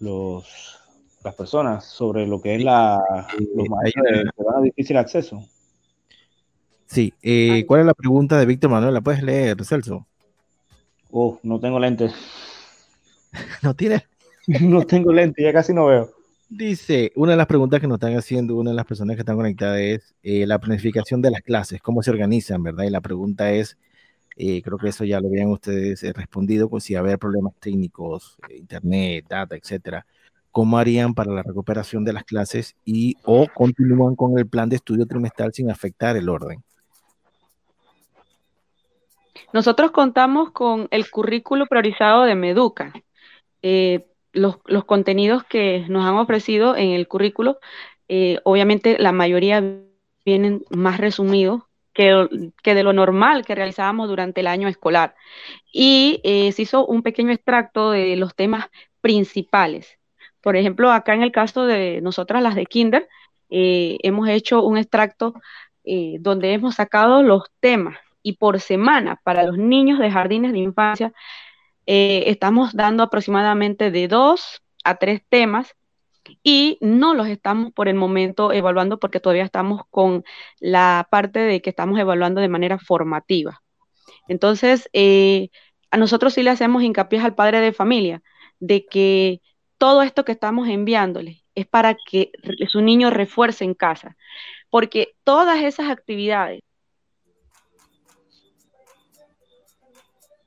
los, 0.00 0.78
las 1.22 1.34
personas 1.34 1.84
sobre 1.84 2.26
lo 2.26 2.40
que 2.40 2.56
es 2.56 2.64
la, 2.64 3.00
los 3.54 3.68
maestros 3.68 4.04
de, 4.04 4.64
difícil 4.64 4.96
acceso. 4.96 5.44
Sí, 6.86 7.12
eh, 7.22 7.64
¿cuál 7.66 7.80
es 7.80 7.86
la 7.86 7.94
pregunta 7.94 8.38
de 8.38 8.46
Víctor 8.46 8.70
Manuel? 8.70 8.94
¿La 8.94 9.00
puedes 9.00 9.22
leer, 9.22 9.64
Celso? 9.64 10.06
Oh, 11.10 11.38
no 11.42 11.60
tengo 11.60 11.78
lentes. 11.78 12.12
¿No 13.62 13.74
tienes? 13.74 14.02
no 14.60 14.84
tengo 14.86 15.12
lentes, 15.12 15.44
ya 15.44 15.52
casi 15.52 15.72
no 15.72 15.86
veo. 15.86 16.15
Dice, 16.48 17.12
una 17.16 17.32
de 17.32 17.38
las 17.38 17.48
preguntas 17.48 17.80
que 17.80 17.88
nos 17.88 17.96
están 17.96 18.16
haciendo 18.16 18.54
una 18.54 18.70
de 18.70 18.76
las 18.76 18.86
personas 18.86 19.16
que 19.16 19.22
están 19.22 19.34
conectadas 19.34 19.80
es 19.80 20.14
eh, 20.22 20.46
la 20.46 20.60
planificación 20.60 21.20
de 21.20 21.32
las 21.32 21.40
clases, 21.40 21.82
cómo 21.82 22.04
se 22.04 22.10
organizan, 22.12 22.62
¿verdad? 22.62 22.84
Y 22.84 22.90
la 22.90 23.00
pregunta 23.00 23.50
es, 23.50 23.76
eh, 24.36 24.62
creo 24.62 24.78
que 24.78 24.90
eso 24.90 25.04
ya 25.04 25.20
lo 25.20 25.26
habían 25.26 25.48
ustedes 25.48 26.04
eh, 26.04 26.12
respondido, 26.12 26.68
pues 26.70 26.84
si 26.84 26.94
haber 26.94 27.18
problemas 27.18 27.54
técnicos, 27.58 28.38
internet, 28.48 29.26
data, 29.28 29.56
etcétera, 29.56 30.06
¿cómo 30.52 30.78
harían 30.78 31.14
para 31.14 31.32
la 31.32 31.42
recuperación 31.42 32.04
de 32.04 32.12
las 32.12 32.22
clases 32.22 32.76
y 32.84 33.16
o 33.24 33.48
continúan 33.52 34.14
con 34.14 34.38
el 34.38 34.46
plan 34.46 34.68
de 34.68 34.76
estudio 34.76 35.04
trimestral 35.04 35.52
sin 35.52 35.68
afectar 35.68 36.16
el 36.16 36.28
orden? 36.28 36.62
Nosotros 39.52 39.90
contamos 39.90 40.52
con 40.52 40.86
el 40.92 41.10
currículo 41.10 41.66
priorizado 41.66 42.22
de 42.22 42.36
Meduca. 42.36 42.92
Los, 44.36 44.84
contenidos 44.84 45.44
que 45.44 45.84
nos 45.88 46.04
han 46.04 46.16
ofrecido 46.16 46.76
en 46.76 46.90
el 46.90 47.08
currículo, 47.08 47.58
eh, 48.08 48.38
obviamente 48.44 48.98
la 48.98 49.12
mayoría 49.12 49.62
vienen 50.24 50.62
más 50.70 50.98
resumidos 50.98 51.62
que, 51.92 52.28
de 52.62 52.82
lo 52.82 52.92
normal 52.92 53.44
que 53.44 53.54
realizábamos 53.54 54.08
durante 54.08 54.42
el 54.42 54.46
año 54.46 54.68
escolar. 54.68 55.14
Y 55.72 56.20
eh, 56.24 56.52
se 56.52 56.62
hizo 56.62 56.86
un 56.86 57.02
pequeño 57.02 57.32
extracto 57.32 57.90
de 57.90 58.16
los 58.16 58.34
temas 58.34 58.66
principales. 59.00 59.98
Por 60.42 60.56
ejemplo, 60.56 60.92
acá 60.92 61.14
en 61.14 61.22
el 61.22 61.32
caso 61.32 61.66
de 61.66 62.00
nosotras, 62.02 62.42
las 62.42 62.54
de 62.54 62.66
Kinder, 62.66 63.08
eh, 63.48 63.98
hemos 64.02 64.28
hecho 64.28 64.62
un 64.62 64.78
extracto 64.78 65.34
donde 66.18 66.52
hemos 66.52 66.74
sacado 66.74 67.22
los 67.22 67.44
temas 67.60 67.96
y 68.20 68.32
por 68.32 68.58
semana 68.58 69.20
para 69.22 69.44
los 69.44 69.56
niños 69.56 70.00
de 70.00 70.10
jardines 70.10 70.50
de 70.50 70.58
infancia 70.58 71.12
eh, 71.86 72.24
estamos 72.26 72.74
dando 72.74 73.02
aproximadamente 73.02 73.90
de 73.90 74.08
dos 74.08 74.62
a 74.84 74.96
tres 74.96 75.22
temas 75.28 75.74
y 76.42 76.78
no 76.80 77.14
los 77.14 77.28
estamos 77.28 77.72
por 77.72 77.88
el 77.88 77.94
momento 77.94 78.52
evaluando 78.52 78.98
porque 78.98 79.20
todavía 79.20 79.44
estamos 79.44 79.82
con 79.90 80.24
la 80.60 81.06
parte 81.10 81.40
de 81.40 81.62
que 81.62 81.70
estamos 81.70 81.98
evaluando 81.98 82.40
de 82.40 82.48
manera 82.48 82.78
formativa. 82.78 83.62
Entonces, 84.28 84.88
eh, 84.92 85.50
a 85.90 85.96
nosotros 85.96 86.34
sí 86.34 86.42
le 86.42 86.50
hacemos 86.50 86.82
hincapié 86.82 87.20
al 87.20 87.34
padre 87.34 87.60
de 87.60 87.72
familia 87.72 88.22
de 88.58 88.86
que 88.86 89.40
todo 89.78 90.02
esto 90.02 90.24
que 90.24 90.32
estamos 90.32 90.68
enviándole 90.68 91.44
es 91.54 91.66
para 91.66 91.94
que 91.94 92.32
su 92.68 92.80
niño 92.82 93.10
refuerce 93.10 93.64
en 93.64 93.74
casa, 93.74 94.16
porque 94.70 95.14
todas 95.24 95.62
esas 95.62 95.90
actividades 95.90 96.60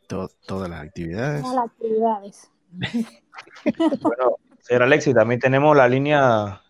todas 0.09 0.69
las 0.69 0.81
actividades. 0.81 1.41
Todas 1.41 1.55
las 1.55 1.65
actividades. 1.65 2.51
bueno, 4.01 4.37
señor 4.59 4.83
Alexis, 4.83 5.13
también 5.13 5.39
tenemos 5.39 5.77
la 5.77 5.87
línea 5.87 6.61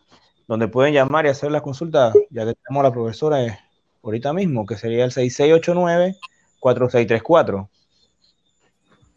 donde 0.47 0.67
pueden 0.67 0.93
llamar 0.93 1.25
y 1.25 1.29
hacer 1.29 1.49
la 1.51 1.61
consulta, 1.61 2.11
ya 2.29 2.45
que 2.45 2.55
tenemos 2.55 2.81
a 2.81 2.89
la 2.89 2.91
profesora 2.91 3.41
eh, 3.43 3.57
ahorita 4.03 4.33
mismo, 4.33 4.65
que 4.65 4.75
sería 4.75 5.05
el 5.05 5.11
6689-4634. 5.11 7.69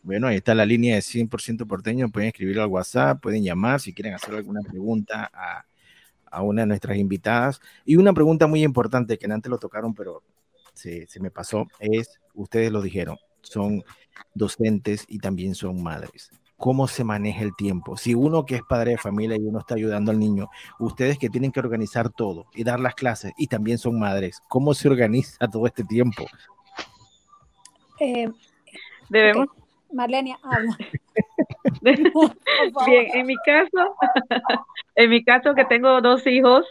Bueno, 0.05 0.29
ahí 0.29 0.37
está 0.37 0.55
la 0.55 0.67
línea 0.67 0.95
de 0.97 1.01
100% 1.01 1.67
porteño, 1.67 2.11
pueden 2.11 2.29
escribir 2.29 2.61
al 2.61 2.69
WhatsApp, 2.69 3.21
pueden 3.21 3.43
llamar 3.43 3.81
si 3.81 3.93
quieren 3.93 4.15
hacer 4.15 4.35
alguna 4.35 4.61
pregunta 4.61 5.29
a, 5.33 5.65
a 6.31 6.43
una 6.43 6.63
de 6.63 6.67
nuestras 6.67 6.97
invitadas. 6.97 7.61
Y 7.85 7.97
una 7.97 8.13
pregunta 8.13 8.47
muy 8.47 8.63
importante 8.65 9.19
que 9.19 9.27
antes 9.27 9.51
lo 9.51 9.59
tocaron, 9.59 9.95
pero 9.95 10.23
se, 10.75 11.07
se 11.07 11.21
me 11.21 11.31
pasó, 11.31 11.69
es, 11.79 12.21
ustedes 12.35 12.73
lo 12.73 12.83
dijeron, 12.83 13.17
son 13.43 13.85
docentes 14.35 15.05
y 15.09 15.19
también 15.19 15.55
son 15.55 15.83
madres. 15.83 16.31
¿Cómo 16.57 16.87
se 16.87 17.03
maneja 17.03 17.43
el 17.43 17.57
tiempo? 17.57 17.97
Si 17.97 18.15
uno 18.15 18.47
que 18.47 18.57
es 18.57 18.63
padre 18.63 18.93
de 18.93 18.99
familia 18.99 19.37
y 19.37 19.47
uno 19.47 19.59
está 19.59 19.75
ayudando 19.75 20.13
al 20.13 20.19
niño, 20.19 20.49
ustedes 20.79 21.19
que 21.19 21.29
tienen 21.29 21.51
que 21.51 21.61
organizar 21.61 22.11
todo 22.11 22.47
y 22.55 22.63
dar 22.63 22.79
las 22.79 22.95
clases 22.95 23.33
y 23.37 23.49
también 23.49 23.79
son 23.79 23.99
madres, 23.99 24.41
¿cómo 24.49 24.73
se 24.73 24.89
organiza 24.89 25.49
todo 25.49 25.67
este 25.67 25.83
tiempo? 25.83 26.25
Eh, 27.99 28.31
Debemos. 29.09 29.49
Marlenia, 29.93 30.39
habla. 30.43 30.77
Bien, 32.87 33.07
en 33.15 33.27
mi 33.27 33.37
caso, 33.45 33.97
en 34.95 35.11
mi 35.11 35.25
caso 35.25 35.55
que 35.55 35.65
tengo 35.65 36.01
dos 36.01 36.27
hijos, 36.27 36.67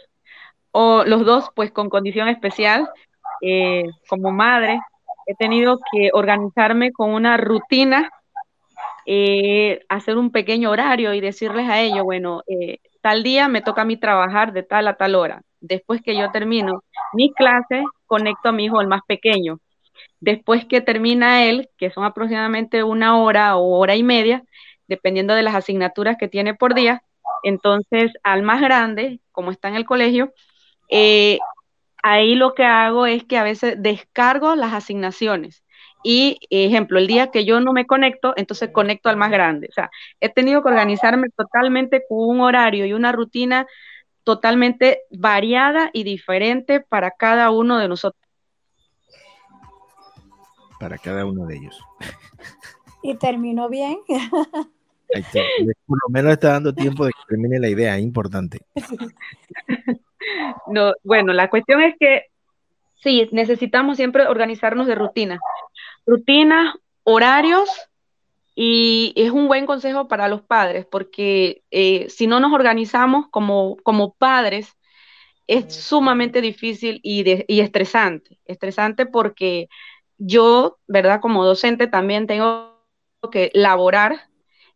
o 0.72 1.04
los 1.04 1.24
dos 1.24 1.50
pues 1.54 1.70
con 1.70 1.88
condición 1.88 2.28
especial, 2.28 2.88
eh, 3.42 3.84
como 4.08 4.32
madre, 4.32 4.80
he 5.26 5.34
tenido 5.34 5.78
que 5.92 6.10
organizarme 6.12 6.92
con 6.92 7.10
una 7.10 7.36
rutina, 7.36 8.10
eh, 9.06 9.80
hacer 9.88 10.16
un 10.16 10.30
pequeño 10.30 10.70
horario 10.70 11.14
y 11.14 11.20
decirles 11.20 11.68
a 11.68 11.80
ellos, 11.80 12.04
bueno, 12.04 12.42
eh, 12.46 12.78
tal 13.00 13.22
día 13.22 13.48
me 13.48 13.62
toca 13.62 13.82
a 13.82 13.84
mí 13.84 13.96
trabajar 13.96 14.52
de 14.52 14.62
tal 14.62 14.88
a 14.88 14.96
tal 14.96 15.14
hora. 15.14 15.42
Después 15.60 16.02
que 16.02 16.16
yo 16.16 16.30
termino 16.30 16.82
mi 17.12 17.32
clase, 17.32 17.84
conecto 18.06 18.48
a 18.48 18.52
mi 18.52 18.66
hijo, 18.66 18.80
el 18.80 18.88
más 18.88 19.02
pequeño. 19.06 19.58
Después 20.20 20.64
que 20.66 20.80
termina 20.80 21.44
él, 21.44 21.68
que 21.76 21.90
son 21.90 22.04
aproximadamente 22.04 22.84
una 22.84 23.18
hora 23.18 23.56
o 23.56 23.78
hora 23.78 23.96
y 23.96 24.02
media, 24.02 24.44
dependiendo 24.86 25.34
de 25.34 25.42
las 25.42 25.54
asignaturas 25.54 26.16
que 26.18 26.28
tiene 26.28 26.54
por 26.54 26.74
día, 26.74 27.02
entonces 27.42 28.12
al 28.22 28.42
más 28.42 28.60
grande, 28.60 29.20
como 29.32 29.50
está 29.50 29.68
en 29.68 29.76
el 29.76 29.84
colegio, 29.84 30.32
eh, 30.90 31.38
ahí 32.02 32.34
lo 32.34 32.54
que 32.54 32.64
hago 32.64 33.06
es 33.06 33.24
que 33.24 33.38
a 33.38 33.42
veces 33.44 33.76
descargo 33.78 34.54
las 34.56 34.74
asignaciones. 34.74 35.62
Y, 36.04 36.40
ejemplo, 36.50 36.98
el 36.98 37.06
día 37.06 37.30
que 37.30 37.44
yo 37.44 37.60
no 37.60 37.72
me 37.72 37.86
conecto, 37.86 38.34
entonces 38.36 38.70
conecto 38.72 39.08
al 39.08 39.16
más 39.16 39.30
grande. 39.30 39.68
O 39.70 39.72
sea, 39.72 39.88
he 40.20 40.28
tenido 40.28 40.60
que 40.62 40.68
organizarme 40.68 41.28
totalmente 41.30 42.02
con 42.08 42.28
un 42.28 42.40
horario 42.40 42.84
y 42.86 42.92
una 42.92 43.12
rutina 43.12 43.66
totalmente 44.24 45.02
variada 45.10 45.90
y 45.92 46.02
diferente 46.02 46.80
para 46.80 47.12
cada 47.12 47.50
uno 47.50 47.78
de 47.78 47.88
nosotros. 47.88 48.20
Para 50.80 50.98
cada 50.98 51.24
uno 51.24 51.46
de 51.46 51.56
ellos. 51.56 51.80
Y 53.04 53.14
terminó 53.14 53.68
bien. 53.68 53.98
Por 55.86 55.98
lo 56.02 56.08
menos 56.08 56.32
está 56.32 56.52
dando 56.52 56.74
tiempo 56.74 57.04
de 57.04 57.12
que 57.12 57.20
termine 57.28 57.60
la 57.60 57.68
idea, 57.68 57.96
es 57.96 58.02
importante. 58.02 58.60
No, 60.66 60.92
bueno, 61.02 61.32
la 61.32 61.50
cuestión 61.50 61.82
es 61.82 61.94
que 61.98 62.26
sí, 62.96 63.28
necesitamos 63.32 63.96
siempre 63.96 64.26
organizarnos 64.26 64.86
de 64.86 64.94
rutina. 64.94 65.38
Rutinas, 66.06 66.74
horarios, 67.04 67.68
y 68.54 69.12
es 69.16 69.30
un 69.30 69.48
buen 69.48 69.66
consejo 69.66 70.08
para 70.08 70.28
los 70.28 70.42
padres, 70.42 70.86
porque 70.86 71.62
eh, 71.70 72.08
si 72.08 72.26
no 72.26 72.40
nos 72.40 72.52
organizamos 72.52 73.26
como, 73.30 73.76
como 73.82 74.14
padres, 74.14 74.76
es 75.46 75.74
sumamente 75.74 76.40
difícil 76.40 77.00
y, 77.02 77.24
y 77.48 77.60
estresante. 77.60 78.38
Estresante 78.44 79.06
porque 79.06 79.68
yo, 80.18 80.78
¿verdad? 80.86 81.20
Como 81.20 81.44
docente 81.44 81.86
también 81.86 82.26
tengo 82.26 82.78
que 83.30 83.50
laborar 83.54 84.28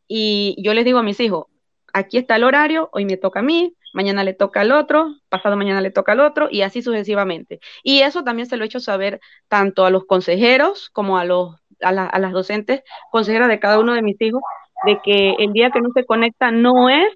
y 0.09 0.57
yo 0.59 0.74
les 0.74 0.84
digo 0.84 0.99
a 0.99 1.03
mis 1.03 1.20
hijos, 1.20 1.47
aquí 1.92 2.18
está 2.18 2.36
el 2.36 2.44
horario, 2.44 2.88
hoy 2.92 3.05
me 3.05 3.16
toca 3.16 3.40
a 3.40 3.42
mí, 3.42 3.74
mañana 3.97 4.24
le 4.24 4.34
toca 4.34 4.61
al 4.61 4.72
otro, 4.72 5.14
pasado 5.30 5.57
mañana 5.57 5.80
le 5.80 5.90
toca 5.90 6.12
al 6.12 6.20
otro 6.20 6.49
y 6.51 6.61
así 6.61 6.82
sucesivamente. 6.82 7.61
Y 7.82 8.03
eso 8.03 8.22
también 8.24 8.47
se 8.47 8.59
lo 8.59 8.64
he 8.64 8.66
hecho 8.66 8.78
saber 8.78 9.20
tanto 9.49 9.86
a 9.86 9.90
los 9.90 10.05
consejeros 10.05 10.90
como 10.90 11.16
a, 11.16 11.24
los, 11.24 11.57
a, 11.80 11.92
las 11.92 12.32
docentes 12.32 12.82
consejeras 13.11 13.49
de 13.49 13.59
cada 13.59 13.80
uno 13.80 13.94
de 13.94 14.03
mis 14.03 14.20
hijos, 14.20 14.42
de 14.84 15.01
que 15.03 15.30
el 15.38 15.55
día 15.55 15.70
que 15.70 15.80
no 15.80 15.88
se 15.94 16.05
conecta 16.05 16.51
no 16.51 16.90
es 16.90 17.07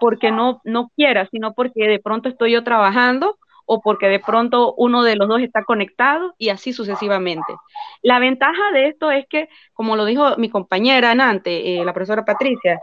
porque 0.00 0.30
no, 0.30 0.62
no 0.64 0.90
quiera, 0.96 1.28
sino 1.30 1.52
porque 1.52 1.86
de 1.86 2.00
pronto 2.00 2.30
estoy 2.30 2.52
yo 2.52 2.64
trabajando 2.64 3.36
o 3.66 3.82
porque 3.82 4.08
de 4.08 4.18
pronto 4.18 4.72
uno 4.78 5.02
de 5.02 5.16
los 5.16 5.28
dos 5.28 5.42
está 5.42 5.64
conectado 5.64 6.34
y 6.38 6.48
así 6.48 6.72
sucesivamente. 6.72 7.52
La 8.00 8.18
ventaja 8.18 8.72
de 8.72 8.88
esto 8.88 9.10
es 9.10 9.26
que, 9.28 9.50
como 9.74 9.94
lo 9.94 10.06
dijo 10.06 10.38
mi 10.38 10.48
compañera 10.48 11.14
Nante, 11.14 11.76
eh, 11.76 11.84
la 11.84 11.92
profesora 11.92 12.24
Patricia, 12.24 12.80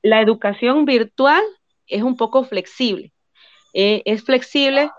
la 0.00 0.22
educación 0.22 0.86
virtual 0.86 1.42
es 1.86 2.02
un 2.02 2.16
poco 2.16 2.44
flexible. 2.44 3.12
Eh, 3.72 4.02
es 4.04 4.24
flexible 4.24 4.90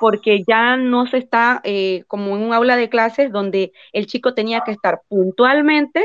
porque 0.00 0.44
ya 0.46 0.76
no 0.76 1.06
se 1.06 1.18
está 1.18 1.60
eh, 1.64 2.04
como 2.06 2.36
en 2.36 2.42
un 2.42 2.52
aula 2.52 2.76
de 2.76 2.88
clases 2.88 3.32
donde 3.32 3.72
el 3.92 4.06
chico 4.06 4.34
tenía 4.34 4.60
que 4.60 4.72
estar 4.72 5.00
puntualmente, 5.08 6.04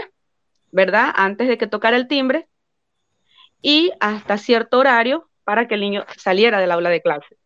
¿verdad? 0.72 1.12
Antes 1.16 1.48
de 1.48 1.58
que 1.58 1.68
tocara 1.68 1.98
el 1.98 2.08
timbre 2.08 2.48
y 3.62 3.92
hasta 4.00 4.38
cierto 4.38 4.80
horario 4.80 5.30
para 5.44 5.68
que 5.68 5.76
el 5.76 5.82
niño 5.82 6.06
saliera 6.18 6.60
del 6.60 6.72
aula 6.72 6.90
de 6.90 7.02
clases. 7.02 7.38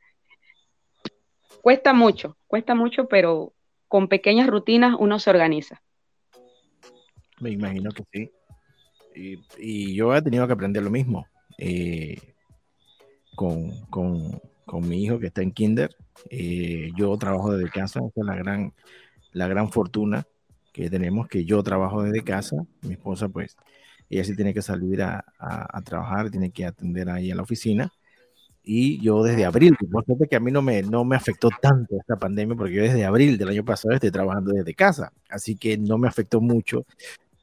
Cuesta 1.61 1.93
mucho, 1.93 2.37
cuesta 2.45 2.75
mucho, 2.75 3.07
pero 3.07 3.53
con 3.87 4.07
pequeñas 4.07 4.47
rutinas 4.47 4.95
uno 4.99 5.17
se 5.19 5.31
organiza. 5.31 5.81
Me 7.39 7.51
imagino 7.51 7.91
que 7.91 8.03
sí. 8.11 8.31
Y, 9.57 9.95
yo 9.95 10.13
he 10.13 10.21
tenido 10.21 10.45
que 10.45 10.53
aprender 10.53 10.83
lo 10.83 10.89
mismo 10.89 11.25
eh, 11.57 12.34
con, 13.35 13.71
con, 13.89 14.41
mi 14.87 15.03
hijo 15.03 15.19
que 15.19 15.27
está 15.27 15.41
en 15.41 15.51
kinder. 15.51 15.95
Eh, 16.29 16.91
yo 16.97 17.15
trabajo 17.17 17.53
desde 17.53 17.71
casa, 17.71 17.99
esa 17.99 18.21
es 18.21 18.25
la 18.25 18.35
gran, 18.35 18.73
la 19.31 19.47
gran 19.47 19.71
fortuna 19.71 20.25
que 20.73 20.89
tenemos, 20.89 21.27
que 21.27 21.45
yo 21.45 21.63
trabajo 21.63 22.03
desde 22.03 22.23
casa. 22.23 22.57
Mi 22.81 22.93
esposa, 22.93 23.29
pues, 23.29 23.55
ella 24.09 24.23
sí 24.23 24.35
tiene 24.35 24.53
que 24.53 24.61
salir 24.61 25.01
a, 25.01 25.23
a, 25.39 25.81
trabajar, 25.81 26.29
tiene 26.29 26.51
que 26.51 26.65
atender 26.65 27.09
ahí 27.09 27.31
a 27.31 27.35
la 27.35 27.43
oficina. 27.43 27.91
Y 28.63 28.99
yo 28.99 29.23
desde 29.23 29.45
abril, 29.45 29.77
por 29.91 30.27
que 30.27 30.35
a 30.35 30.39
mí 30.39 30.51
no 30.51 30.61
me, 30.63 30.81
no 30.81 31.05
me 31.05 31.15
afectó 31.15 31.49
tanto 31.61 31.97
esta 31.99 32.17
pandemia, 32.17 32.55
porque 32.55 32.73
yo 32.73 32.81
desde 32.83 33.05
abril 33.05 33.37
del 33.37 33.49
año 33.49 33.63
pasado 33.63 33.93
estoy 33.93 34.09
trabajando 34.09 34.53
desde 34.53 34.73
casa, 34.73 35.13
así 35.29 35.55
que 35.55 35.77
no 35.77 35.99
me 35.99 36.07
afectó 36.07 36.41
mucho 36.41 36.83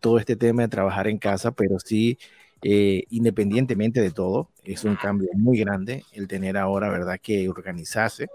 todo 0.01 0.19
este 0.19 0.35
tema 0.35 0.63
de 0.63 0.69
trabajar 0.69 1.07
en 1.07 1.19
casa, 1.19 1.53
pero 1.53 1.79
sí, 1.79 2.19
eh, 2.63 3.05
independientemente 3.11 4.01
de 4.01 4.11
todo, 4.11 4.49
es 4.65 4.85
un 4.85 4.97
cambio 4.97 5.29
muy 5.35 5.59
grande 5.59 6.05
el 6.13 6.29
tener 6.29 6.57
ahora, 6.57 6.89
¿verdad?, 6.89 7.19
que 7.21 7.49
organizarse 7.49 8.29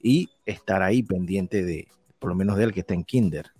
y 0.00 0.30
estar 0.46 0.82
ahí 0.82 1.02
pendiente 1.02 1.64
de, 1.64 1.88
por 2.18 2.30
lo 2.30 2.36
menos 2.36 2.56
de 2.56 2.64
él 2.64 2.72
que 2.72 2.80
está 2.80 2.94
en 2.94 3.04
kinder. 3.04 3.50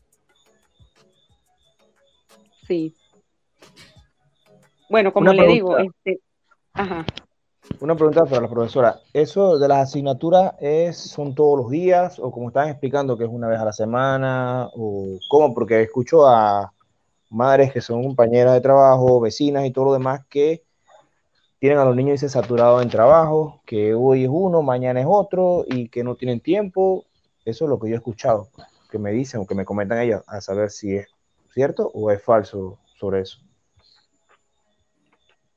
Sí. 2.67 2.95
Bueno, 4.91 5.13
como 5.13 5.33
le 5.33 5.47
digo, 5.47 5.79
este, 5.79 6.21
ajá. 6.73 7.07
Una 7.81 7.95
pregunta 7.95 8.25
para 8.25 8.43
la 8.43 8.49
profesora. 8.49 8.99
¿Eso 9.13 9.59
de 9.59 9.69
las 9.69 9.89
asignaturas 9.89 10.55
es, 10.59 10.97
son 10.97 11.35
todos 11.35 11.59
los 11.61 11.71
días 11.71 12.19
o 12.19 12.31
como 12.33 12.49
están 12.49 12.69
explicando 12.69 13.17
que 13.17 13.25
es 13.25 13.31
una 13.31 13.47
vez 13.47 13.61
a 13.61 13.67
la 13.67 13.73
semana 13.73 14.69
o 14.75 15.19
cómo? 15.29 15.55
Porque 15.55 15.83
escucho 15.83 16.27
a 16.27 16.73
madres 17.31 17.73
que 17.73 17.81
son 17.81 18.03
compañeras 18.03 18.55
de 18.55 18.61
trabajo, 18.61 19.21
vecinas 19.21 19.67
y 19.67 19.71
todo 19.71 19.87
lo 19.87 19.93
demás 19.93 20.23
que 20.29 20.63
tienen 21.59 21.79
a 21.79 21.85
los 21.85 21.97
niños 21.97 22.23
y 22.23 22.29
saturados 22.29 22.83
en 22.83 22.89
trabajo, 22.89 23.63
que 23.67 23.95
hoy 23.95 24.25
es 24.25 24.31
uno, 24.31 24.63
mañana 24.63 25.01
es 25.01 25.07
otro 25.09 25.65
y 25.67 25.89
que 25.89 26.05
no 26.05 26.15
tienen 26.15 26.41
tiempo. 26.41 27.05
Eso 27.45 27.65
es 27.65 27.69
lo 27.69 27.79
que 27.79 27.89
yo 27.89 27.95
he 27.95 27.99
escuchado, 27.99 28.49
que 28.91 28.99
me 28.99 29.11
dicen 29.11 29.41
o 29.41 29.47
que 29.47 29.55
me 29.55 29.65
comentan 29.65 30.01
ellas 30.01 30.23
a 30.27 30.41
saber 30.41 30.71
si 30.71 30.97
es 30.97 31.09
cierto 31.53 31.91
o 31.93 32.11
es 32.11 32.23
falso 32.23 32.79
sobre 32.97 33.21
eso. 33.23 33.41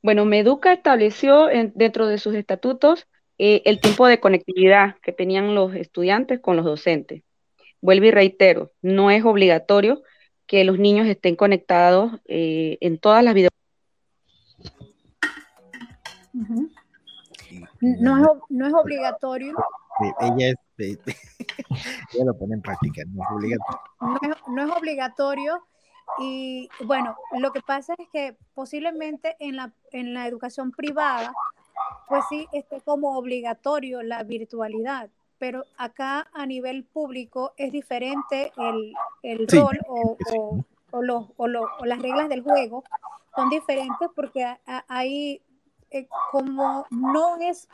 Bueno, 0.02 0.24
Meduca 0.24 0.72
estableció 0.72 1.46
dentro 1.74 2.08
de 2.08 2.18
sus 2.18 2.34
estatutos 2.34 3.06
eh, 3.38 3.62
el 3.64 3.80
tiempo 3.80 4.06
de 4.06 4.18
conectividad 4.18 4.96
que 5.00 5.12
tenían 5.12 5.54
los 5.54 5.74
estudiantes 5.74 6.40
con 6.40 6.56
los 6.56 6.64
docentes. 6.64 7.22
Vuelvo 7.80 8.06
y 8.06 8.10
reitero, 8.10 8.72
no 8.82 9.10
es 9.10 9.24
obligatorio 9.24 10.02
que 10.52 10.64
los 10.64 10.78
niños 10.78 11.06
estén 11.06 11.34
conectados 11.34 12.12
eh, 12.26 12.76
en 12.82 12.98
todas 12.98 13.24
las 13.24 13.32
videos. 13.32 13.52
no, 17.80 18.18
es, 18.18 18.28
no 18.50 18.66
es 18.66 18.74
obligatorio. 18.74 19.54
ella, 20.20 20.48
es, 20.50 20.56
ella 20.76 22.24
lo 22.26 22.36
pone 22.36 22.56
en 22.56 22.60
práctica, 22.60 23.00
no 23.14 23.22
es 23.22 23.30
obligatorio. 23.30 24.36
no 24.48 24.62
es 24.62 24.70
obligatorio 24.76 25.64
y 26.18 26.68
bueno, 26.84 27.16
lo 27.38 27.50
que 27.52 27.62
pasa 27.62 27.94
es 27.96 28.06
que 28.12 28.36
posiblemente 28.52 29.36
en 29.38 29.56
la, 29.56 29.72
en 29.90 30.12
la 30.12 30.26
educación 30.26 30.70
privada, 30.70 31.32
pues 32.10 32.24
sí, 32.28 32.46
esté 32.52 32.82
como 32.82 33.16
obligatorio 33.16 34.02
la 34.02 34.22
virtualidad, 34.22 35.08
pero 35.42 35.64
acá 35.76 36.28
a 36.34 36.46
nivel 36.46 36.84
público 36.84 37.52
es 37.56 37.72
diferente 37.72 38.52
el, 38.56 38.94
el 39.24 39.48
rol 39.48 39.76
o, 39.88 40.16
o, 40.36 40.64
o, 40.92 41.02
los, 41.02 41.26
o, 41.36 41.48
las 41.84 41.98
reglas 42.00 42.28
del 42.28 42.44
juego 42.44 42.84
son 43.34 43.50
diferentes 43.50 44.08
porque 44.14 44.56
ahí 44.86 45.42
eh, 45.90 46.06
como 46.30 46.86
no 46.90 47.38
es 47.40 47.68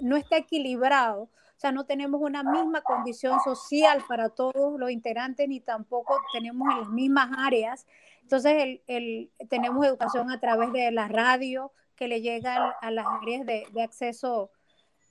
no 0.00 0.16
está 0.16 0.36
equilibrado 0.36 1.22
o 1.22 1.60
sea, 1.60 1.72
no 1.72 1.86
tenemos 1.86 2.20
una 2.22 2.44
misma 2.44 2.82
condición 2.82 3.40
social 3.40 4.04
para 4.06 4.28
todos 4.28 4.78
los 4.78 4.92
integrantes, 4.92 5.48
ni 5.48 5.58
tampoco 5.58 6.16
tenemos 6.32 6.72
en 6.72 6.80
las 6.82 6.88
mismas 6.88 7.30
áreas. 7.36 7.84
Entonces, 8.22 8.78
el, 8.86 9.32
tenemos 9.48 9.84
educación 9.84 10.30
a 10.30 10.38
través 10.38 10.72
de 10.72 10.92
la 10.92 11.08
radio, 11.08 11.72
que 11.96 12.06
le 12.06 12.20
llega 12.20 12.76
a 12.80 12.92
las 12.92 13.06
áreas 13.08 13.44
de, 13.44 13.82
acceso, 13.82 14.52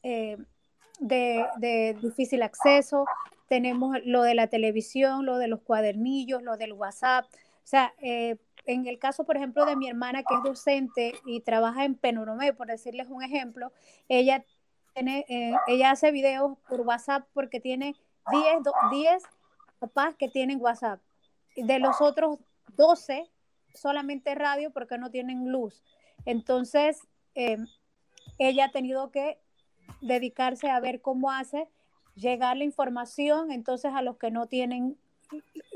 eh, 0.04 0.38
de, 1.00 1.98
difícil 2.02 2.44
acceso. 2.44 3.06
Tenemos 3.48 3.98
lo 4.04 4.24
de 4.24 4.36
la 4.36 4.48
televisión, 4.48 5.26
lo 5.26 5.38
de 5.38 5.48
los 5.48 5.62
cuadernillos, 5.62 6.44
lo 6.44 6.58
del 6.58 6.74
WhatsApp. 6.74 7.26
O 7.26 7.68
sea, 7.68 7.94
eh, 8.02 8.38
en 8.66 8.88
el 8.88 9.00
caso, 9.00 9.24
por 9.24 9.38
ejemplo, 9.38 9.66
de 9.66 9.76
mi 9.76 9.88
hermana 9.88 10.24
que 10.24 10.36
es 10.36 10.44
docente 10.44 11.16
y 11.26 11.40
trabaja 11.42 11.86
en 11.86 11.96
Penoromé, 11.96 12.54
por 12.54 12.68
decirles 12.68 13.08
un 13.10 13.24
ejemplo, 13.24 13.72
ella 14.10 14.44
eh, 15.06 15.54
ella 15.68 15.92
hace 15.92 16.12
videos 16.12 16.58
por 16.68 16.82
WhatsApp 16.82 17.28
porque 17.34 17.60
tiene 17.60 17.96
10, 18.32 18.58
10 18.92 19.24
papás 19.80 20.16
que 20.16 20.28
tienen 20.28 20.60
WhatsApp. 20.60 21.00
De 21.56 21.80
los 21.80 22.02
otros 22.02 22.40
12, 22.76 23.30
solamente 23.74 24.34
radio 24.36 24.72
porque 24.72 24.98
no 24.98 25.12
tienen 25.12 25.52
luz. 25.52 25.84
Entonces, 26.26 27.00
em, 27.36 27.68
ella 28.40 28.66
ha 28.66 28.72
tenido 28.72 29.12
que 29.12 29.40
dedicarse 30.02 30.70
a 30.70 30.80
ver 30.80 31.02
cómo 31.02 31.32
hace 31.32 31.68
llegar 32.16 32.58
la 32.58 32.64
información, 32.64 33.52
entonces 33.52 33.92
a 33.94 34.02
los 34.02 34.18
que 34.18 34.32
no 34.32 34.48
tienen, 34.48 34.98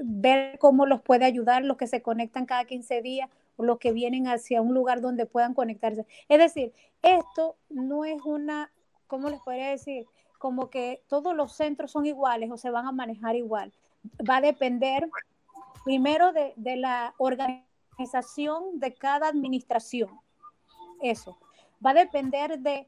ver 0.01 0.57
cómo 0.59 0.85
los 0.85 1.01
puede 1.01 1.25
ayudar, 1.25 1.63
los 1.63 1.77
que 1.77 1.87
se 1.87 2.01
conectan 2.01 2.45
cada 2.45 2.65
15 2.65 3.01
días 3.01 3.29
o 3.57 3.63
los 3.63 3.77
que 3.79 3.91
vienen 3.91 4.27
hacia 4.27 4.61
un 4.61 4.73
lugar 4.73 5.01
donde 5.01 5.25
puedan 5.25 5.53
conectarse. 5.53 6.05
Es 6.29 6.39
decir, 6.39 6.73
esto 7.01 7.55
no 7.69 8.05
es 8.05 8.21
una 8.23 8.71
¿cómo 9.11 9.29
les 9.29 9.41
podría 9.41 9.71
decir? 9.71 10.07
Como 10.39 10.69
que 10.69 11.03
todos 11.09 11.35
los 11.35 11.51
centros 11.51 11.91
son 11.91 12.05
iguales 12.05 12.49
o 12.49 12.55
se 12.55 12.69
van 12.69 12.87
a 12.87 12.93
manejar 12.93 13.35
igual. 13.35 13.73
Va 14.27 14.37
a 14.37 14.41
depender 14.41 15.09
primero 15.83 16.31
de, 16.31 16.53
la 16.77 17.13
organización 17.17 18.79
de 18.79 18.93
cada 18.93 19.27
administración. 19.27 20.17
Eso. 21.01 21.37
Va 21.85 21.89
a 21.89 21.95
depender 21.95 22.59
de 22.59 22.87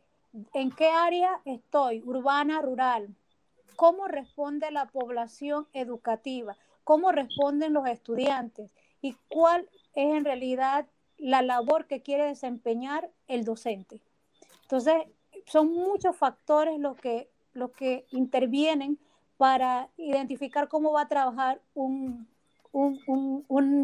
en 0.53 0.71
qué 0.71 0.89
área 0.89 1.41
estoy, 1.45 2.01
urbana, 2.05 2.61
rural. 2.61 3.15
¿Cómo 3.75 4.07
responde 4.07 4.71
la 4.71 4.87
población 4.87 5.67
educativa? 5.73 6.57
¿Cómo 6.83 7.11
responden 7.11 7.73
los 7.73 7.87
estudiantes? 7.87 8.71
¿Y 9.01 9.15
cuál 9.29 9.67
es 9.95 10.15
en 10.15 10.25
realidad 10.25 10.87
la 11.17 11.41
labor 11.41 11.87
que 11.87 12.01
quiere 12.01 12.25
desempeñar 12.25 13.09
el 13.27 13.45
docente? 13.45 14.01
Entonces, 14.63 14.95
son 15.45 15.73
muchos 15.73 16.15
factores 16.15 16.79
los 16.79 16.97
que, 16.97 17.29
los 17.53 17.71
que 17.71 18.05
intervienen 18.11 18.99
para 19.37 19.89
identificar 19.97 20.67
cómo 20.67 20.93
va 20.93 21.01
a 21.01 21.07
trabajar 21.07 21.61
un, 21.73 22.27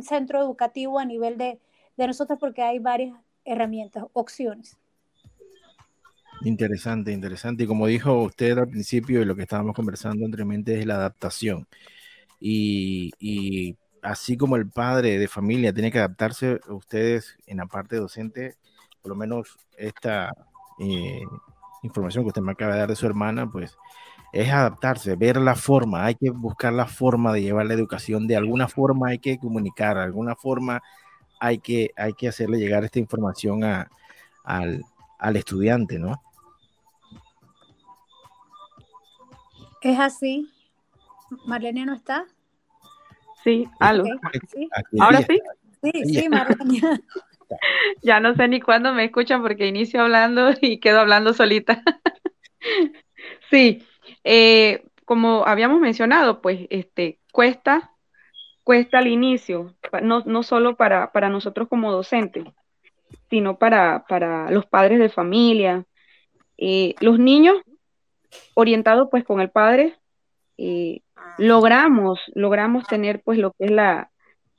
centro 0.03 0.39
educativo 0.39 0.99
a 0.99 1.05
nivel 1.05 1.37
de, 1.37 1.59
nosotros, 1.97 2.39
porque 2.39 2.63
hay 2.63 2.79
varias 2.79 3.17
herramientas, 3.43 4.05
opciones. 4.13 4.77
Interesante, 6.41 7.11
interesante. 7.11 7.63
Y 7.63 7.67
como 7.67 7.87
dijo 7.87 8.21
usted 8.23 8.57
al 8.57 8.69
principio, 8.69 9.21
y 9.21 9.25
lo 9.25 9.35
que 9.35 9.43
estábamos 9.43 9.75
conversando 9.75 10.25
anteriormente 10.25 10.79
es 10.79 10.85
la 10.85 10.95
adaptación. 10.95 11.67
Y, 12.39 13.11
y, 13.19 13.77
así 14.01 14.37
como 14.37 14.55
el 14.55 14.69
padre 14.69 15.19
de 15.19 15.27
familia 15.27 15.73
tiene 15.73 15.91
que 15.91 15.99
adaptarse, 15.99 16.59
ustedes 16.69 17.37
en 17.47 17.57
la 17.57 17.65
parte 17.67 17.97
docente, 17.97 18.55
por 19.01 19.11
lo 19.11 19.15
menos 19.17 19.57
esta, 19.77 20.31
eh, 20.79 21.21
información 21.83 22.23
que 22.23 22.29
usted 22.29 22.41
me 22.41 22.51
acaba 22.53 22.73
de 22.73 22.79
dar 22.79 22.89
de 22.89 22.95
su 22.95 23.05
hermana, 23.05 23.49
pues 23.51 23.77
es 24.33 24.49
adaptarse, 24.51 25.15
ver 25.15 25.37
la 25.37 25.55
forma, 25.55 26.05
hay 26.05 26.15
que 26.15 26.29
buscar 26.29 26.73
la 26.73 26.85
forma 26.85 27.33
de 27.33 27.41
llevar 27.41 27.65
la 27.65 27.73
educación, 27.73 28.27
de 28.27 28.35
alguna 28.37 28.67
forma 28.67 29.09
hay 29.09 29.19
que 29.19 29.39
comunicar, 29.39 29.97
de 29.97 30.03
alguna 30.03 30.35
forma 30.35 30.81
hay 31.39 31.59
que, 31.59 31.91
hay 31.97 32.13
que 32.13 32.27
hacerle 32.27 32.59
llegar 32.59 32.83
esta 32.83 32.99
información 32.99 33.63
al, 33.63 33.89
al 35.19 35.35
estudiante, 35.35 35.99
¿no? 35.99 36.21
Es 39.81 39.99
así. 39.99 40.49
Marlene 41.45 41.85
no 41.85 41.93
está. 41.93 42.25
Sí, 43.43 43.67
algo. 43.79 44.07
Sí. 44.53 44.69
Ahora 44.99 45.21
sí. 45.21 45.39
Sí, 45.81 45.91
sí, 46.05 46.29
Marlene. 46.29 46.81
Ya 48.03 48.19
no 48.19 48.35
sé 48.35 48.47
ni 48.47 48.61
cuándo 48.61 48.93
me 48.93 49.05
escuchan 49.05 49.41
porque 49.41 49.65
inicio 49.65 50.01
hablando 50.01 50.51
y 50.61 50.79
quedo 50.79 50.99
hablando 50.99 51.33
solita. 51.33 51.83
Sí, 53.49 53.83
eh, 54.23 54.83
como 55.05 55.45
habíamos 55.45 55.81
mencionado, 55.81 56.41
pues 56.41 56.67
este 56.69 57.19
cuesta, 57.31 57.91
cuesta 58.63 58.99
al 58.99 59.07
inicio, 59.07 59.75
no, 60.03 60.21
no 60.25 60.43
solo 60.43 60.75
para, 60.75 61.11
para 61.11 61.29
nosotros 61.29 61.67
como 61.67 61.91
docentes, 61.91 62.45
sino 63.29 63.57
para, 63.57 64.05
para 64.07 64.51
los 64.51 64.65
padres 64.67 64.99
de 64.99 65.09
familia. 65.09 65.85
Eh, 66.57 66.95
los 66.99 67.17
niños 67.17 67.57
orientados 68.53 69.07
pues 69.11 69.23
con 69.23 69.39
el 69.41 69.49
padre, 69.49 69.97
eh, 70.57 71.01
logramos, 71.37 72.19
logramos 72.35 72.85
tener 72.87 73.21
pues 73.23 73.39
lo 73.39 73.51
que 73.53 73.65
es 73.65 73.71
la, 73.71 74.11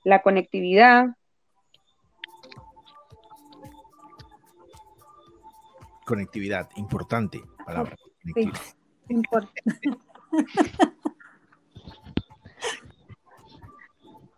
la 0.05 0.23
conectividad, 0.23 1.17
Conectividad, 6.05 6.69
importante 6.75 7.41
palabra. 7.65 7.95
Sí, 8.25 8.33
conectividad. 8.33 8.61
importa. 9.09 9.53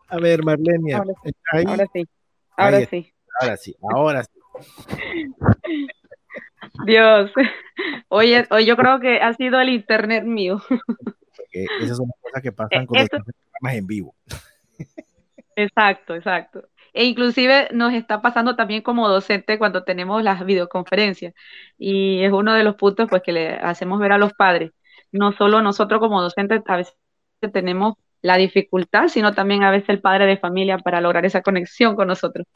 A 0.09 0.17
ver, 0.19 0.45
Marlenia, 0.45 0.99
Ahora 0.99 1.15
sí, 1.95 2.07
ahora 2.59 2.87
sí. 2.87 3.13
ahora 3.39 3.57
sí, 3.57 3.77
ahora 3.81 4.25
sí. 4.25 4.31
Dios. 6.87 7.31
Oye, 8.09 8.47
hoy 8.51 8.65
yo 8.67 8.77
creo 8.77 9.01
que 9.01 9.21
ha 9.21 9.33
sido 9.35 9.61
el 9.61 9.69
internet 9.71 10.25
mío. 10.25 10.63
porque 10.69 11.67
esas 11.81 11.97
son 11.97 12.07
las 12.09 12.21
cosas 12.21 12.43
que 12.43 12.53
pasan 12.53 12.83
Eh, 12.83 12.87
cuando 12.87 13.03
esto- 13.05 13.17
hacemos 13.17 13.35
programas 13.51 13.79
en 13.79 13.87
vivo. 13.87 14.15
Exacto, 15.57 16.15
exacto. 16.15 16.69
E 16.95 17.05
inclusive 17.05 17.69
nos 17.73 17.93
está 17.95 18.21
pasando 18.21 18.55
también 18.57 18.83
como 18.83 19.09
docente 19.09 19.59
cuando 19.59 19.83
tenemos 19.85 20.23
las 20.23 20.45
videoconferencias. 20.45 21.35
Y 21.79 22.23
es 22.23 22.33
uno 22.33 22.53
de 22.55 22.65
los 22.65 22.77
puntos 22.77 23.09
pues 23.09 23.23
que 23.23 23.33
le 23.33 23.55
hacemos 23.57 23.99
ver 23.99 24.13
a 24.13 24.19
los 24.19 24.33
padres. 24.35 24.73
No 25.11 25.33
solo 25.33 25.63
nosotros 25.63 26.01
como 26.01 26.21
docentes 26.23 26.61
a 26.67 26.77
veces 26.77 26.95
tenemos 27.53 27.95
la 28.23 28.37
dificultad, 28.37 29.09
sino 29.09 29.33
también 29.35 29.63
a 29.65 29.71
veces 29.71 29.89
el 29.89 30.01
padre 30.01 30.27
de 30.27 30.37
familia 30.37 30.79
para 30.79 31.01
lograr 31.01 31.25
esa 31.25 31.43
conexión 31.43 31.97
con 31.97 32.09
nosotros. 32.09 32.47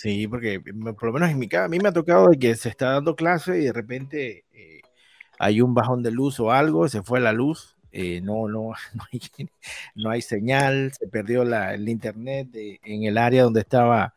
Sí, 0.00 0.26
porque 0.26 0.60
por 0.60 1.04
lo 1.04 1.12
menos 1.12 1.28
en 1.28 1.38
mi 1.38 1.46
casa, 1.46 1.66
a 1.66 1.68
mí 1.68 1.78
me 1.78 1.90
ha 1.90 1.92
tocado 1.92 2.28
de 2.30 2.38
que 2.38 2.54
se 2.54 2.70
está 2.70 2.92
dando 2.92 3.14
clase 3.14 3.58
y 3.58 3.64
de 3.64 3.72
repente 3.74 4.46
eh, 4.50 4.80
hay 5.38 5.60
un 5.60 5.74
bajón 5.74 6.02
de 6.02 6.10
luz 6.10 6.40
o 6.40 6.50
algo, 6.50 6.88
se 6.88 7.02
fue 7.02 7.20
la 7.20 7.34
luz, 7.34 7.76
eh, 7.92 8.22
no, 8.22 8.48
no, 8.48 8.70
no 8.94 9.04
hay, 9.12 9.20
no 9.94 10.08
hay 10.08 10.22
señal, 10.22 10.90
se 10.98 11.06
perdió 11.06 11.44
la, 11.44 11.74
el 11.74 11.86
internet 11.86 12.48
de- 12.48 12.80
en 12.82 13.04
el 13.04 13.18
área 13.18 13.42
donde 13.42 13.60
estaba 13.60 14.14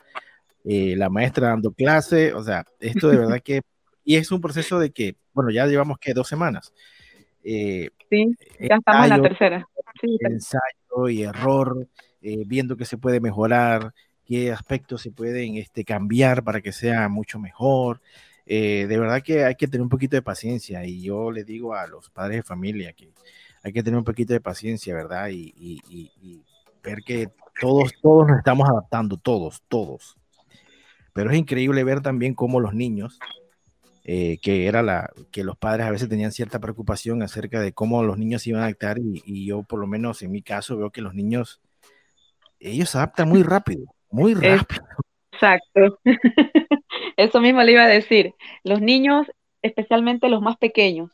eh, 0.64 0.96
la 0.96 1.10
maestra 1.10 1.50
dando 1.50 1.74
clase, 1.74 2.34
o 2.34 2.42
sea, 2.42 2.66
esto 2.80 3.10
de 3.10 3.18
verdad 3.18 3.42
que, 3.44 3.62
y 4.06 4.16
es 4.16 4.32
un 4.32 4.40
proceso 4.40 4.80
de 4.80 4.92
que, 4.92 5.18
bueno, 5.34 5.52
ya 5.52 5.68
llevamos 5.68 5.98
que 6.00 6.14
dos 6.14 6.30
semanas. 6.30 6.72
Sí, 7.44 7.90
ya 8.62 8.76
estamos 8.78 9.04
en 9.04 9.10
la 9.10 9.22
tercera. 9.22 9.68
Sí, 10.00 10.18
ensayo 10.22 11.10
y 11.10 11.24
error, 11.24 11.90
viendo 12.22 12.78
qué 12.78 12.86
se 12.86 12.98
puede 12.98 13.20
mejorar, 13.20 13.94
qué 14.26 14.52
aspectos 14.52 15.02
se 15.02 15.12
pueden 15.12 15.56
este, 15.58 15.84
cambiar 15.84 16.44
para 16.44 16.62
que 16.62 16.72
sea 16.72 17.10
mucho 17.10 17.40
mejor. 17.40 18.02
Eh, 18.46 18.86
de 18.88 18.98
verdad 19.00 19.22
que 19.24 19.46
hay 19.46 19.56
que 19.56 19.68
tener 19.68 19.82
un 19.82 19.90
poquito 19.90 20.16
de 20.16 20.22
paciencia 20.22 20.86
y 20.86 21.02
yo 21.02 21.32
le 21.32 21.44
digo 21.44 21.76
a 21.76 21.88
los 21.88 22.10
padres 22.10 22.38
de 22.38 22.44
familia 22.44 22.92
que 22.94 23.10
hay 23.64 23.72
que 23.72 23.84
tener 23.84 23.98
un 23.98 24.04
poquito 24.04 24.34
de 24.34 24.42
paciencia, 24.42 24.94
¿verdad? 24.94 25.30
Y, 25.30 25.54
y- 25.58 25.82
y- 25.90 26.12
y 26.22 26.42
ver 26.84 27.02
que 27.04 27.30
todos, 27.62 27.94
todos 28.02 28.28
nos 28.28 28.38
estamos 28.40 28.68
adaptando, 28.70 29.16
todos, 29.18 29.64
todos. 29.70 30.18
Pero 31.14 31.32
es 31.32 31.38
increíble 31.38 31.84
ver 31.84 32.02
también 32.02 32.34
cómo 32.34 32.60
los 32.60 32.74
niños, 32.74 33.20
eh, 34.04 34.40
que 34.42 34.66
era 34.68 34.82
la 34.82 35.12
que 35.32 35.46
los 35.46 35.56
padres 35.58 35.86
a 35.86 35.92
veces 35.92 36.10
tenían 36.10 36.34
cierta 36.34 36.60
preocupación 36.60 37.22
acerca 37.22 37.62
de 37.62 37.72
cómo 37.72 38.04
los 38.04 38.18
niños 38.18 38.42
se 38.42 38.50
iban 38.50 38.64
a 38.64 38.66
adaptar 38.66 39.00
y, 39.00 39.22
y 39.26 39.46
yo 39.46 39.64
por 39.64 39.80
lo 39.80 39.88
menos 39.88 40.22
en 40.24 40.32
mi 40.32 40.42
caso 40.42 40.76
veo 40.76 40.90
que 40.92 41.02
los 41.02 41.14
niños 41.14 41.62
ellos 42.60 42.90
se 42.90 42.98
adaptan 42.98 43.30
muy 43.30 43.44
rápido, 43.44 43.86
muy 44.14 44.36
rápido. 44.36 44.86
Exacto. 45.32 46.00
Eso 47.18 47.42
mismo 47.42 47.62
le 47.64 47.72
iba 47.74 47.84
a 47.84 47.88
decir. 47.88 48.34
Los 48.64 48.80
niños, 48.80 49.28
especialmente 49.62 50.30
los 50.30 50.42
más 50.42 50.58
pequeños, 50.58 51.12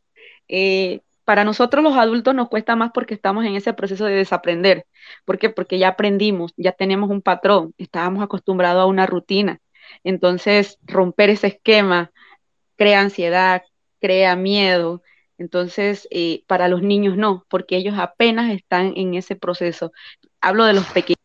eh, 0.49 0.99
para 1.23 1.45
nosotros 1.45 1.83
los 1.83 1.95
adultos 1.95 2.35
nos 2.35 2.49
cuesta 2.49 2.75
más 2.75 2.91
porque 2.93 3.13
estamos 3.13 3.45
en 3.45 3.55
ese 3.55 3.73
proceso 3.73 4.05
de 4.05 4.15
desaprender. 4.15 4.85
¿Por 5.25 5.37
qué? 5.37 5.49
Porque 5.49 5.77
ya 5.77 5.89
aprendimos, 5.89 6.51
ya 6.57 6.73
tenemos 6.73 7.09
un 7.09 7.21
patrón, 7.21 7.73
estábamos 7.77 8.23
acostumbrados 8.23 8.81
a 8.81 8.87
una 8.87 9.05
rutina. 9.05 9.59
Entonces, 10.03 10.77
romper 10.83 11.29
ese 11.29 11.47
esquema 11.47 12.11
crea 12.75 13.01
ansiedad, 13.01 13.63
crea 14.01 14.35
miedo. 14.35 15.03
Entonces, 15.37 16.07
eh, 16.11 16.43
para 16.47 16.67
los 16.67 16.81
niños 16.81 17.15
no, 17.15 17.45
porque 17.49 17.77
ellos 17.77 17.95
apenas 17.97 18.51
están 18.51 18.93
en 18.97 19.13
ese 19.13 19.35
proceso. 19.35 19.91
Hablo 20.41 20.65
de 20.65 20.73
los 20.73 20.85
pequeños. 20.87 21.18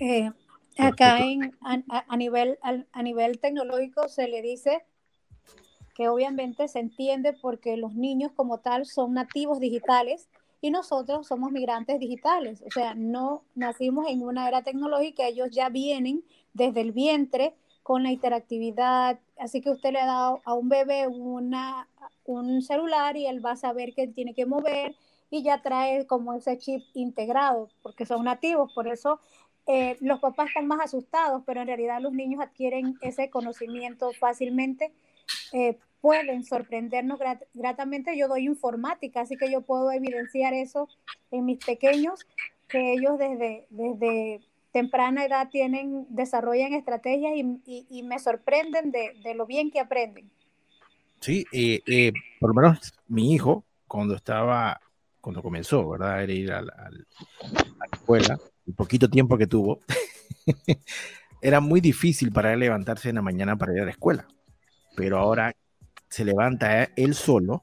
Eh, 0.00 0.30
acá 0.78 1.22
en, 1.22 1.52
a, 1.60 1.74
a- 1.90 2.04
a 2.08 2.16
nivel, 2.16 2.58
al- 2.62 2.88
a 2.92 3.02
nivel 3.02 3.38
tecnológico 3.38 4.08
se 4.08 4.28
le 4.28 4.42
dice 4.42 4.82
que 5.94 6.08
obviamente 6.08 6.68
se 6.68 6.78
entiende 6.78 7.32
porque 7.34 7.76
los 7.76 7.94
niños 7.94 8.32
como 8.32 8.58
tal 8.58 8.86
son 8.86 9.14
nativos 9.14 9.60
digitales 9.60 10.28
y 10.62 10.70
nosotros 10.70 11.26
somos 11.26 11.52
migrantes 11.52 11.98
digitales. 11.98 12.62
O 12.66 12.70
sea, 12.70 12.94
no 12.94 13.42
nacimos 13.54 14.06
en 14.08 14.22
una 14.22 14.48
era 14.48 14.62
tecnológica, 14.62 15.26
ellos 15.26 15.48
ya 15.50 15.68
vienen 15.68 16.24
desde 16.54 16.80
el 16.80 16.92
vientre 16.92 17.54
con 17.82 18.02
la 18.02 18.12
interactividad. 18.12 19.18
Así 19.38 19.60
que 19.60 19.70
usted 19.70 19.92
le 19.92 20.00
ha 20.00 20.06
dado 20.06 20.40
a 20.44 20.54
un 20.54 20.68
bebé 20.68 21.06
una, 21.08 21.88
un 22.24 22.62
celular 22.62 23.16
y 23.16 23.26
él 23.26 23.44
va 23.44 23.52
a 23.52 23.56
saber 23.56 23.94
que 23.94 24.06
tiene 24.08 24.34
que 24.34 24.46
mover 24.46 24.94
y 25.30 25.42
ya 25.42 25.62
trae 25.62 26.06
como 26.06 26.34
ese 26.34 26.58
chip 26.58 26.82
integrado 26.94 27.68
porque 27.82 28.04
son 28.06 28.24
nativos. 28.24 28.72
Por 28.74 28.88
eso 28.88 29.20
eh, 29.72 29.96
los 30.00 30.20
papás 30.20 30.48
están 30.48 30.66
más 30.66 30.80
asustados, 30.80 31.42
pero 31.46 31.60
en 31.60 31.66
realidad 31.68 32.00
los 32.00 32.12
niños 32.12 32.40
adquieren 32.42 32.96
ese 33.02 33.30
conocimiento 33.30 34.12
fácilmente. 34.18 34.92
eh, 35.52 35.76
pueden 36.00 36.44
sorprendernos 36.44 37.18
grat- 37.20 37.44
gratamente. 37.52 38.16
Yo 38.16 38.26
doy 38.26 38.46
informática, 38.46 39.20
así 39.20 39.36
que 39.36 39.50
yo 39.52 39.60
puedo 39.60 39.92
evidenciar 39.92 40.54
eso 40.54 40.88
en 41.30 41.44
mis 41.44 41.58
pequeños, 41.58 42.26
que 42.68 42.94
ellos 42.94 43.18
desde, 43.18 43.66
desde 43.68 44.40
temprana 44.72 45.24
edad 45.26 45.50
tienen, 45.50 46.06
desarrollan 46.08 46.72
estrategias 46.72 47.32
y, 47.36 47.60
y- 47.66 47.86
y 47.90 48.02
me 48.02 48.18
sorprenden 48.18 48.90
de, 48.92 49.12
de 49.22 49.34
lo 49.34 49.44
bien 49.44 49.70
que 49.70 49.80
aprenden. 49.80 50.30
Sí, 51.20 51.44
eh, 51.52 51.82
eh, 51.86 52.12
por 52.40 52.54
lo 52.54 52.62
menos 52.62 52.92
mi 53.08 53.34
hijo, 53.34 53.64
cuando 53.86 54.14
estaba, 54.14 54.80
cuando 55.20 55.42
comenzó, 55.42 55.86
¿verdad? 55.86 56.22
Era 56.22 56.32
ir 56.32 56.50
a 56.52 56.62
la, 56.62 56.72
a 56.72 56.90
la 56.90 57.86
escuela, 57.92 58.38
el 58.70 58.74
poquito 58.74 59.10
tiempo 59.10 59.36
que 59.36 59.48
tuvo, 59.48 59.80
era 61.42 61.60
muy 61.60 61.80
difícil 61.80 62.32
para 62.32 62.52
él 62.52 62.60
levantarse 62.60 63.08
en 63.08 63.16
la 63.16 63.22
mañana 63.22 63.56
para 63.56 63.74
ir 63.74 63.80
a 63.80 63.84
la 63.84 63.90
escuela. 63.90 64.28
Pero 64.96 65.18
ahora 65.18 65.54
se 66.08 66.24
levanta 66.24 66.84
él 66.96 67.14
solo, 67.14 67.62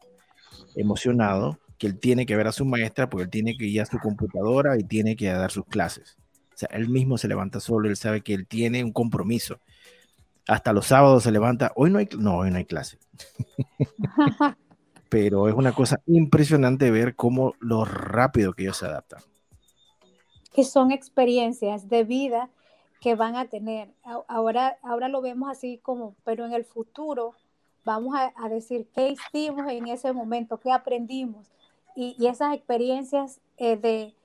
emocionado, 0.76 1.60
que 1.78 1.88
él 1.88 2.00
tiene 2.00 2.26
que 2.26 2.36
ver 2.36 2.48
a 2.48 2.52
su 2.52 2.66
maestra 2.66 3.10
porque 3.10 3.24
él 3.24 3.30
tiene 3.30 3.56
que 3.58 3.66
ir 3.66 3.82
a 3.82 3.86
su 3.86 4.00
computadora 4.00 4.78
y 4.78 4.84
tiene 4.84 5.16
que 5.16 5.28
dar 5.28 5.52
sus 5.52 5.66
clases. 5.66 6.18
O 6.54 6.58
sea, 6.58 6.70
él 6.72 6.90
mismo 6.90 7.18
se 7.18 7.28
levanta 7.28 7.60
solo, 7.60 7.88
él 7.88 7.96
sabe 7.96 8.22
que 8.22 8.34
él 8.34 8.48
tiene 8.48 8.84
un 8.84 8.92
compromiso. 8.92 9.60
Hasta 10.48 10.74
los 10.74 10.88
sábados 10.88 11.24
se 11.24 11.32
levanta, 11.32 11.72
hoy 11.76 11.90
no 11.90 12.00
hay, 12.00 12.10
no, 12.18 12.38
hoy 12.38 12.52
no 12.52 12.58
hay 12.58 12.66
clase. 12.66 12.98
Pero 15.10 15.48
es 15.48 15.56
una 15.56 15.72
cosa 15.72 16.02
impresionante 16.06 16.92
ver 16.92 17.16
cómo 17.16 17.54
lo 17.60 17.86
rápido 17.86 18.54
que 18.54 18.64
ellos 18.64 18.78
se 18.78 18.88
adaptan. 18.88 19.22
Que 20.58 20.64
son 20.64 20.92
experiencias 20.92 21.88
de 21.88 22.04
vida 22.04 22.50
que 23.00 23.14
van 23.14 23.36
a 23.36 23.46
tener. 23.46 23.94
Ahora, 24.28 24.80
ahora 24.82 25.08
lo 25.08 25.22
vemos 25.22 25.52
así 25.52 25.78
como, 25.84 26.16
pero 26.24 26.48
en 26.48 26.54
el 26.54 26.66
futuro 26.66 27.36
vamos 27.86 28.16
a, 28.18 28.50
decir 28.50 28.88
qué 28.96 29.10
hicimos 29.10 29.72
en 29.72 29.88
ese 29.88 30.14
momento, 30.14 30.60
qué 30.60 30.72
aprendimos. 30.72 31.46
Y, 31.96 32.16
y 32.18 32.26
esas 32.26 32.56
experiencias 32.56 33.40
eh, 33.58 33.78
de, 33.78 34.16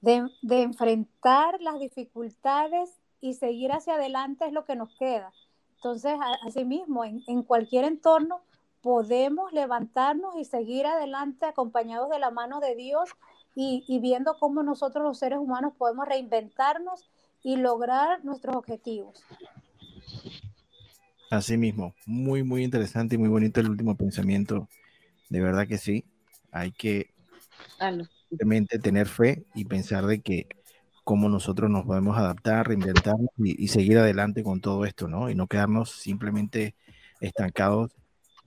de, 0.00 0.62
enfrentar 0.62 1.60
las 1.60 1.78
dificultades 1.78 2.98
y 3.20 3.34
seguir 3.34 3.70
hacia 3.70 3.96
adelante 3.96 4.46
es 4.46 4.52
lo 4.54 4.64
que 4.64 4.76
nos 4.76 4.96
queda. 4.98 5.30
Entonces, 5.76 6.14
asimismo, 6.46 7.04
en, 7.04 7.22
en 7.26 7.42
cualquier 7.42 7.84
entorno 7.84 8.40
podemos 8.80 9.52
levantarnos 9.52 10.36
y 10.36 10.46
seguir 10.46 10.86
adelante 10.86 11.44
acompañados 11.44 12.08
de 12.08 12.18
la 12.18 12.30
mano 12.30 12.60
de 12.60 12.76
Dios 12.76 13.10
y, 13.54 13.84
y 13.86 14.00
viendo 14.00 14.36
cómo 14.38 14.62
nosotros 14.62 15.04
los 15.04 15.18
seres 15.18 15.38
humanos 15.38 15.74
podemos 15.76 16.06
reinventarnos 16.08 17.08
y 17.42 17.56
lograr 17.56 18.24
nuestros 18.24 18.56
objetivos. 18.56 19.24
Así 21.30 21.56
mismo, 21.56 21.94
muy, 22.06 22.42
muy 22.42 22.62
interesante 22.62 23.14
y 23.14 23.18
muy 23.18 23.28
bonito 23.28 23.60
el 23.60 23.70
último 23.70 23.96
pensamiento 23.96 24.68
de 25.32 25.40
verdad 25.40 25.66
que 25.66 25.78
sí. 25.78 26.04
Hay 26.50 26.72
que 26.72 27.10
simplemente 28.28 28.78
tener 28.78 29.08
fe 29.08 29.46
y 29.54 29.64
pensar 29.64 30.04
de 30.04 30.20
que 30.20 30.46
cómo 31.04 31.30
nosotros 31.30 31.70
nos 31.70 31.86
podemos 31.86 32.18
adaptar, 32.18 32.68
reinventarnos 32.68 33.30
y, 33.38 33.68
seguir 33.68 33.98
adelante 33.98 34.42
con 34.42 34.60
todo 34.60 34.84
esto, 34.84 35.08
¿no? 35.08 35.30
Y 35.30 35.34
no 35.34 35.46
quedarnos 35.46 35.90
simplemente 35.90 36.74
estancados 37.20 37.92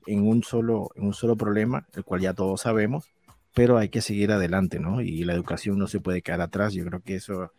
en 0.06 0.28
un 0.28 0.44
solo, 0.44 0.92
en 0.96 1.08
un 1.08 1.14
solo 1.16 1.36
problema, 1.36 1.88
el 1.96 2.04
cual 2.04 2.22
ya 2.22 2.36
todos 2.36 2.62
sabemos, 2.62 3.10
pero 3.56 3.78
hay 3.78 3.90
que 3.90 4.02
seguir 4.02 4.32
adelante, 4.34 4.80
¿no? 4.80 5.02
Y 5.02 5.24
la 5.24 5.34
educación 5.34 5.80
no 5.80 5.88
se 5.88 6.02
puede 6.02 6.22
quedar 6.22 6.42
atrás. 6.42 6.74
Yo 6.74 6.86
creo 6.86 7.02
que 7.02 7.16
eso 7.16 7.54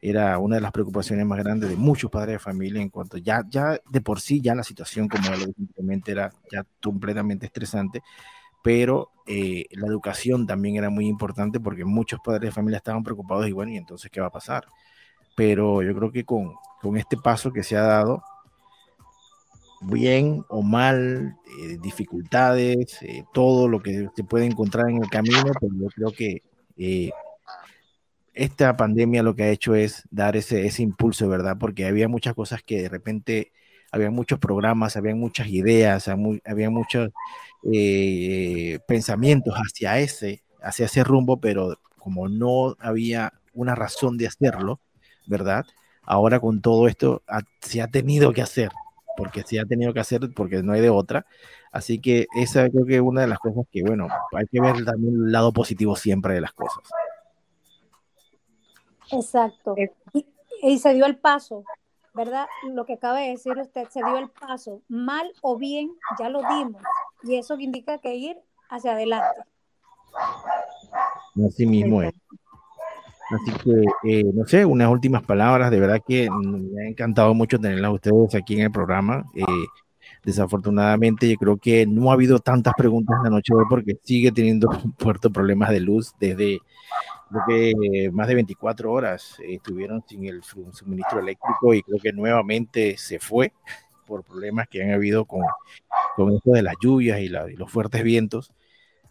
era 0.00 0.38
una 0.38 0.56
de 0.56 0.60
las 0.60 0.72
preocupaciones 0.72 1.26
más 1.26 1.38
grandes 1.38 1.70
de 1.70 1.76
muchos 1.76 2.10
padres 2.10 2.34
de 2.34 2.38
familia 2.38 2.82
en 2.82 2.90
cuanto 2.90 3.16
ya, 3.18 3.42
ya 3.48 3.80
de 3.90 4.00
por 4.02 4.20
sí 4.20 4.40
ya 4.42 4.54
la 4.54 4.62
situación 4.62 5.08
como 5.08 5.30
lo 5.30 5.46
simplemente 5.46 6.12
era 6.12 6.30
ya 6.52 6.64
completamente 6.82 7.46
estresante, 7.46 8.02
pero 8.62 9.10
eh, 9.26 9.64
la 9.72 9.86
educación 9.88 10.46
también 10.46 10.76
era 10.76 10.90
muy 10.90 11.06
importante 11.08 11.60
porque 11.60 11.84
muchos 11.84 12.20
padres 12.22 12.50
de 12.50 12.52
familia 12.52 12.76
estaban 12.76 13.02
preocupados 13.02 13.48
y 13.48 13.52
bueno, 13.52 13.72
¿y 13.72 13.78
entonces 13.78 14.10
qué 14.10 14.20
va 14.20 14.28
a 14.28 14.30
pasar? 14.30 14.66
Pero 15.34 15.82
yo 15.82 15.94
creo 15.96 16.12
que 16.12 16.24
con, 16.24 16.54
con 16.82 16.96
este 16.98 17.16
paso 17.16 17.52
que 17.52 17.62
se 17.62 17.76
ha 17.76 17.82
dado, 17.82 18.22
bien 19.80 20.44
o 20.48 20.62
mal, 20.62 21.36
eh, 21.60 21.78
dificultades, 21.80 23.02
eh, 23.02 23.24
todo 23.32 23.68
lo 23.68 23.80
que 23.82 24.08
se 24.14 24.24
puede 24.24 24.46
encontrar 24.46 24.90
en 24.90 25.02
el 25.02 25.10
camino, 25.10 25.52
pero 25.60 25.72
yo 25.74 25.88
creo 25.88 26.12
que 26.12 26.42
esta 28.38 28.76
pandemia 28.76 29.24
lo 29.24 29.34
que 29.34 29.42
ha 29.42 29.50
hecho 29.50 29.74
es 29.74 30.04
dar 30.10 30.36
ese, 30.36 30.64
ese 30.64 30.82
impulso, 30.82 31.28
¿verdad? 31.28 31.56
Porque 31.58 31.86
había 31.86 32.06
muchas 32.06 32.34
cosas 32.34 32.62
que 32.62 32.82
de 32.82 32.88
repente, 32.88 33.52
había 33.90 34.10
muchos 34.10 34.38
programas, 34.38 34.96
había 34.96 35.14
muchas 35.16 35.48
ideas, 35.48 36.08
había 36.08 36.70
muchos 36.70 37.10
eh, 37.72 38.78
pensamientos 38.86 39.54
hacia 39.56 39.98
ese, 39.98 40.42
hacia 40.62 40.86
ese 40.86 41.02
rumbo, 41.02 41.40
pero 41.40 41.80
como 41.98 42.28
no 42.28 42.76
había 42.78 43.32
una 43.54 43.74
razón 43.74 44.16
de 44.18 44.28
hacerlo, 44.28 44.80
¿verdad? 45.26 45.66
Ahora 46.02 46.38
con 46.38 46.60
todo 46.60 46.86
esto 46.86 47.22
se 47.60 47.82
ha 47.82 47.88
tenido 47.88 48.32
que 48.32 48.42
hacer, 48.42 48.70
porque 49.18 49.42
se 49.42 49.58
ha 49.58 49.66
tenido 49.66 49.92
que 49.92 49.98
hacer 49.98 50.20
porque 50.32 50.62
no 50.62 50.72
hay 50.72 50.80
de 50.80 50.90
otra. 50.90 51.26
Así 51.72 52.00
que 52.00 52.28
esa 52.36 52.70
creo 52.70 52.86
que 52.86 52.94
es 52.94 53.00
una 53.00 53.22
de 53.22 53.26
las 53.26 53.40
cosas 53.40 53.66
que, 53.70 53.82
bueno, 53.82 54.06
hay 54.32 54.46
que 54.46 54.60
ver 54.60 54.84
también 54.84 55.14
el 55.14 55.32
lado 55.32 55.52
positivo 55.52 55.96
siempre 55.96 56.34
de 56.34 56.40
las 56.40 56.52
cosas. 56.52 56.88
Exacto. 59.10 59.74
Y, 60.62 60.78
se 60.78 60.94
dio 60.94 61.04
el 61.04 61.16
paso, 61.16 61.64
¿verdad? 62.14 62.46
Lo 62.70 62.86
que 62.86 62.92
acaba 62.92 63.18
de 63.18 63.30
decir 63.30 63.58
usted, 63.58 63.88
se 63.88 64.04
dio 64.04 64.18
el 64.18 64.30
paso. 64.30 64.82
Mal 64.88 65.32
o 65.42 65.58
bien, 65.58 65.90
ya 66.18 66.28
lo 66.28 66.40
dimos. 66.40 66.80
Y 67.24 67.36
eso 67.36 67.58
indica 67.58 67.98
que 67.98 68.14
ir 68.14 68.38
hacia 68.70 68.92
adelante. 68.92 69.42
Así 71.44 71.66
mismo 71.66 72.02
es. 72.02 72.14
Así 73.30 73.52
que, 73.62 74.20
eh, 74.20 74.24
no 74.34 74.46
sé, 74.46 74.64
unas 74.64 74.90
últimas 74.90 75.22
palabras. 75.22 75.70
De 75.70 75.80
verdad 75.80 76.00
que 76.06 76.28
me 76.30 76.84
ha 76.84 76.88
encantado 76.88 77.34
mucho 77.34 77.58
tenerlas 77.58 77.92
ustedes 77.92 78.34
aquí 78.34 78.54
en 78.54 78.62
el 78.62 78.70
programa. 78.70 79.24
Eh, 79.34 79.44
desafortunadamente, 80.24 81.28
yo 81.28 81.36
creo 81.36 81.56
que 81.58 81.86
no 81.86 82.10
ha 82.10 82.14
habido 82.14 82.38
tantas 82.38 82.74
preguntas 82.76 83.16
la 83.22 83.30
noche 83.30 83.52
de 83.54 83.60
hoy 83.60 83.66
porque 83.68 83.98
sigue 84.02 84.32
teniendo 84.32 84.68
fuertes 84.98 85.30
problemas 85.30 85.70
de 85.70 85.80
luz 85.80 86.12
desde 86.18 86.58
creo 87.30 87.42
que 87.46 88.10
más 88.10 88.26
de 88.26 88.34
24 88.36 88.90
horas 88.90 89.36
estuvieron 89.46 90.02
sin 90.08 90.24
el 90.26 90.42
suministro 90.42 91.20
eléctrico 91.20 91.74
y 91.74 91.82
creo 91.82 91.98
que 92.02 92.12
nuevamente 92.12 92.96
se 92.96 93.18
fue 93.18 93.52
por 94.06 94.24
problemas 94.24 94.66
que 94.68 94.82
han 94.82 94.92
habido 94.92 95.26
con, 95.26 95.42
con 96.16 96.34
esto 96.34 96.52
de 96.52 96.62
las 96.62 96.74
lluvias 96.80 97.20
y, 97.20 97.28
los 97.28 97.70
fuertes 97.70 98.02
vientos. 98.02 98.50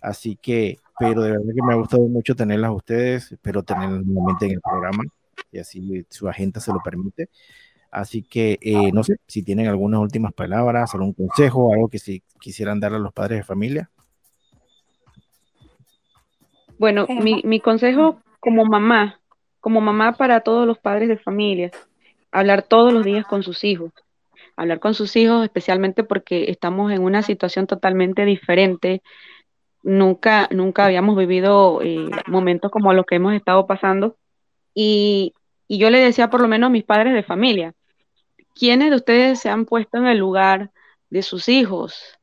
Así 0.01 0.35
que, 0.35 0.77
pero 0.99 1.21
de 1.21 1.31
verdad 1.31 1.53
que 1.55 1.63
me 1.63 1.73
ha 1.73 1.77
gustado 1.77 2.03
mucho 2.07 2.35
tenerlas 2.35 2.69
a 2.69 2.73
ustedes, 2.73 3.31
espero 3.31 3.63
tenerlas 3.63 4.05
nuevamente 4.05 4.45
en 4.45 4.51
el 4.53 4.61
programa, 4.61 5.03
y 5.51 5.59
así 5.59 6.05
su 6.09 6.27
agenda 6.27 6.59
se 6.59 6.71
lo 6.71 6.79
permite. 6.83 7.29
Así 7.89 8.21
que, 8.21 8.59
eh, 8.61 8.91
no 8.91 9.03
sé, 9.03 9.17
si 9.27 9.43
tienen 9.43 9.67
algunas 9.67 9.99
últimas 10.01 10.33
palabras, 10.33 10.93
algún 10.93 11.13
consejo, 11.13 11.73
algo 11.73 11.87
que 11.87 11.99
si 11.99 12.21
quisieran 12.39 12.79
darle 12.79 12.97
a 12.97 13.01
los 13.01 13.13
padres 13.13 13.39
de 13.39 13.43
familia. 13.43 13.89
Bueno, 16.77 17.07
mi, 17.09 17.41
mi 17.43 17.59
consejo 17.59 18.21
como 18.39 18.65
mamá, 18.65 19.19
como 19.59 19.81
mamá 19.81 20.13
para 20.13 20.41
todos 20.41 20.67
los 20.67 20.77
padres 20.77 21.09
de 21.09 21.17
familia, 21.17 21.71
hablar 22.31 22.63
todos 22.63 22.93
los 22.93 23.03
días 23.03 23.25
con 23.25 23.41
sus 23.41 23.63
hijos, 23.63 23.91
hablar 24.55 24.79
con 24.79 24.93
sus 24.93 25.15
hijos 25.15 25.43
especialmente 25.43 26.03
porque 26.03 26.51
estamos 26.51 26.91
en 26.91 27.01
una 27.01 27.23
situación 27.23 27.67
totalmente 27.67 28.25
diferente. 28.25 29.01
Nunca, 29.87 30.49
nunca 30.51 30.85
habíamos 30.85 31.15
vivido 31.15 31.81
eh, 31.81 32.09
momentos 32.27 32.71
como 32.71 32.93
los 32.93 33.05
que 33.05 33.15
hemos 33.15 33.33
estado 33.33 33.67
pasando. 33.67 34.17
Y, 34.73 35.33
y 35.67 35.77
yo 35.77 35.89
le 35.89 35.99
decía 35.99 36.29
por 36.29 36.41
lo 36.41 36.47
menos 36.47 36.67
a 36.67 36.71
mis 36.71 36.83
padres 36.83 37.13
de 37.13 37.23
familia, 37.23 37.73
¿quiénes 38.53 38.89
de 38.89 38.97
ustedes 38.97 39.39
se 39.39 39.49
han 39.49 39.65
puesto 39.65 39.97
en 39.97 40.07
el 40.07 40.17
lugar 40.17 40.71
de 41.09 41.21
sus 41.21 41.47
hijos 41.47 42.19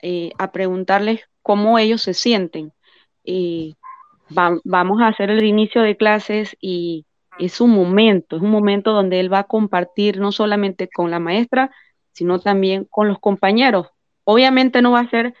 eh, 0.00 0.32
a 0.38 0.50
preguntarles 0.52 1.20
cómo 1.42 1.78
ellos 1.78 2.02
se 2.02 2.14
sienten? 2.14 2.72
y 3.24 3.76
vamos 4.28 5.00
a 5.00 5.08
hacer 5.08 5.30
el 5.30 5.44
inicio 5.44 5.82
de 5.82 5.96
clases 5.96 6.56
y 6.60 7.06
es 7.38 7.60
un 7.60 7.70
momento, 7.70 8.36
es 8.36 8.42
un 8.42 8.50
momento 8.50 8.92
donde 8.92 9.18
él 9.18 9.32
va 9.32 9.40
a 9.40 9.44
compartir 9.44 10.20
no 10.20 10.30
solamente 10.30 10.88
con 10.88 11.10
la 11.10 11.18
maestra, 11.18 11.70
sino 12.12 12.38
también 12.38 12.84
con 12.84 13.08
los 13.08 13.18
compañeros. 13.18 13.88
Obviamente 14.24 14.82
no 14.82 14.92
va 14.92 15.00
a 15.00 15.10
ser, 15.10 15.34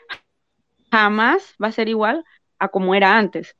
jamás 0.94 1.56
va 1.60 1.66
a 1.68 1.72
ser 1.72 1.88
igual 1.88 2.24
a 2.60 2.68
como 2.68 2.94
era 2.94 3.18
antes, 3.18 3.56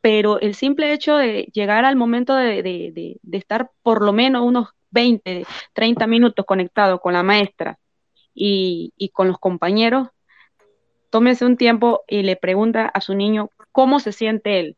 pero 0.00 0.38
el 0.38 0.54
simple 0.54 0.92
hecho 0.92 1.16
de 1.16 1.48
llegar 1.52 1.84
al 1.84 1.96
momento 1.96 2.36
de, 2.36 3.18
estar 3.32 3.72
por 3.82 4.02
lo 4.02 4.12
menos 4.12 4.44
unos 4.44 4.68
20, 4.92 5.46
30 5.72 6.06
minutos 6.06 6.46
conectado 6.46 7.00
con 7.00 7.12
la 7.12 7.24
maestra 7.24 7.80
y, 8.32 8.92
y 8.96 9.08
con 9.08 9.26
los 9.26 9.40
compañeros, 9.40 10.10
tómese 11.10 11.44
un 11.44 11.56
tiempo 11.56 12.02
y 12.06 12.22
le 12.22 12.36
pregunta 12.36 12.86
a 12.86 13.00
su 13.00 13.14
niño 13.14 13.50
cómo 13.72 13.98
se 13.98 14.12
siente 14.12 14.60
él. 14.60 14.76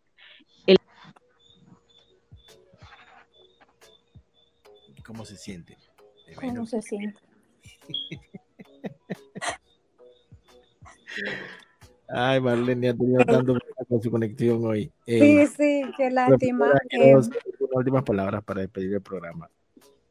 ¿Cómo 5.05 5.27
se 5.27 5.37
siente? 5.37 5.77
¿Cómo 6.41 6.65
se 6.65 6.81
siente? 6.81 7.21
Ay, 12.09 12.41
Marlene 12.41 12.91
ha 12.91 12.95
tenido 12.95 13.25
tanto 13.25 13.55
con 13.89 14.03
su 14.03 14.11
conexión 14.11 14.65
hoy. 14.65 14.93
sí, 15.07 15.47
sí, 15.47 15.83
qué 15.97 16.11
lástima. 16.11 16.73
Eh, 16.91 17.15
últimas 17.75 18.03
palabras 18.03 18.45
para 18.45 18.61
despedir 18.61 18.95
el 18.95 19.01
programa. 19.01 19.49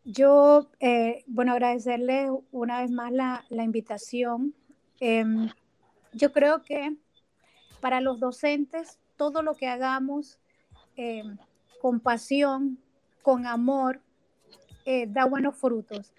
Yo, 0.04 0.68
eh, 0.80 1.24
bueno, 1.28 1.52
agradecerle 1.54 2.30
una 2.52 2.82
vez 2.82 2.90
más 2.90 3.12
la, 3.12 3.46
la 3.50 3.64
invitación. 3.64 4.56
Em, 5.00 5.50
yo 6.14 6.32
creo 6.32 6.64
que 6.64 6.96
para 7.82 8.02
los 8.02 8.20
docentes, 8.20 8.98
todo 9.16 9.44
lo 9.44 9.56
que 9.56 9.68
hagamos 9.68 10.40
con 11.82 12.00
pasión, 12.00 12.78
con 13.24 13.48
amor, 13.48 14.02
eh, 14.86 15.08
da 15.08 15.26
buenos 15.26 15.56
frutos. 15.56 16.14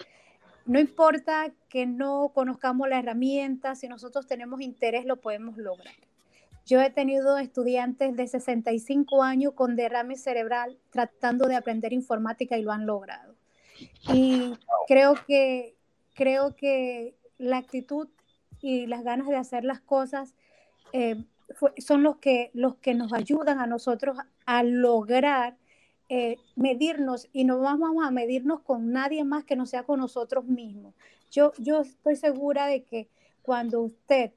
No 0.66 0.78
importa 0.78 1.52
que 1.72 1.86
no 1.86 2.32
conozcamos 2.34 2.86
la 2.86 2.98
herramienta, 2.98 3.74
si 3.74 3.88
nosotros 3.88 4.26
tenemos 4.26 4.60
interés 4.60 5.06
lo 5.06 5.16
podemos 5.22 5.56
lograr. 5.56 5.94
Yo 6.66 6.82
he 6.82 6.90
tenido 6.90 7.38
estudiantes 7.38 8.14
de 8.14 8.28
65 8.28 9.22
años 9.22 9.54
con 9.54 9.74
derrame 9.74 10.18
cerebral 10.18 10.78
tratando 10.90 11.46
de 11.46 11.56
aprender 11.56 11.94
informática 11.94 12.58
y 12.58 12.62
lo 12.62 12.72
han 12.72 12.84
logrado. 12.84 13.34
Y 14.12 14.52
creo 14.86 15.14
que, 15.26 15.74
creo 16.12 16.54
que 16.54 17.14
la 17.38 17.56
actitud 17.56 18.06
y 18.60 18.86
las 18.86 19.02
ganas 19.02 19.28
de 19.28 19.36
hacer 19.36 19.64
las 19.64 19.80
cosas 19.80 20.34
eh, 20.92 21.24
son 21.78 22.02
los 22.02 22.18
que, 22.18 22.50
los 22.52 22.74
que 22.76 22.92
nos 22.92 23.14
ayudan 23.14 23.60
a 23.60 23.66
nosotros 23.66 24.18
a 24.44 24.62
lograr 24.62 25.56
eh, 26.14 26.36
medirnos 26.56 27.26
y 27.32 27.44
no 27.44 27.60
vamos 27.60 28.04
a 28.04 28.10
medirnos 28.10 28.60
con 28.60 28.92
nadie 28.92 29.24
más 29.24 29.44
que 29.44 29.56
no 29.56 29.64
sea 29.64 29.84
con 29.84 29.98
nosotros 29.98 30.44
mismos. 30.44 30.92
Yo, 31.30 31.52
yo 31.56 31.80
estoy 31.80 32.16
segura 32.16 32.66
de 32.66 32.82
que 32.82 33.08
cuando 33.40 33.80
usted 33.80 34.32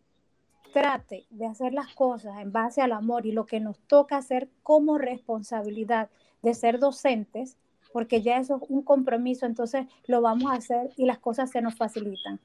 trate 0.74 1.26
de 1.32 1.46
hacer 1.46 1.74
las 1.74 1.94
cosas 1.94 2.40
en 2.40 2.54
base 2.54 2.82
al 2.82 2.94
amor 2.94 3.26
y 3.26 3.34
lo 3.34 3.46
que 3.46 3.60
nos 3.60 3.78
toca 3.88 4.16
hacer 4.16 4.48
como 4.64 4.98
responsabilidad 4.98 6.10
de 6.42 6.54
ser 6.54 6.80
docentes, 6.80 7.58
porque 7.92 8.22
ya 8.22 8.38
eso 8.38 8.62
es 8.64 8.70
un 8.70 8.82
compromiso, 8.82 9.46
entonces 9.46 9.86
lo 10.08 10.22
vamos 10.22 10.54
a 10.54 10.56
hacer 10.56 10.92
y 10.96 11.06
las 11.06 11.20
cosas 11.20 11.52
se 11.52 11.62
nos 11.62 11.76
facilitan. 11.76 12.40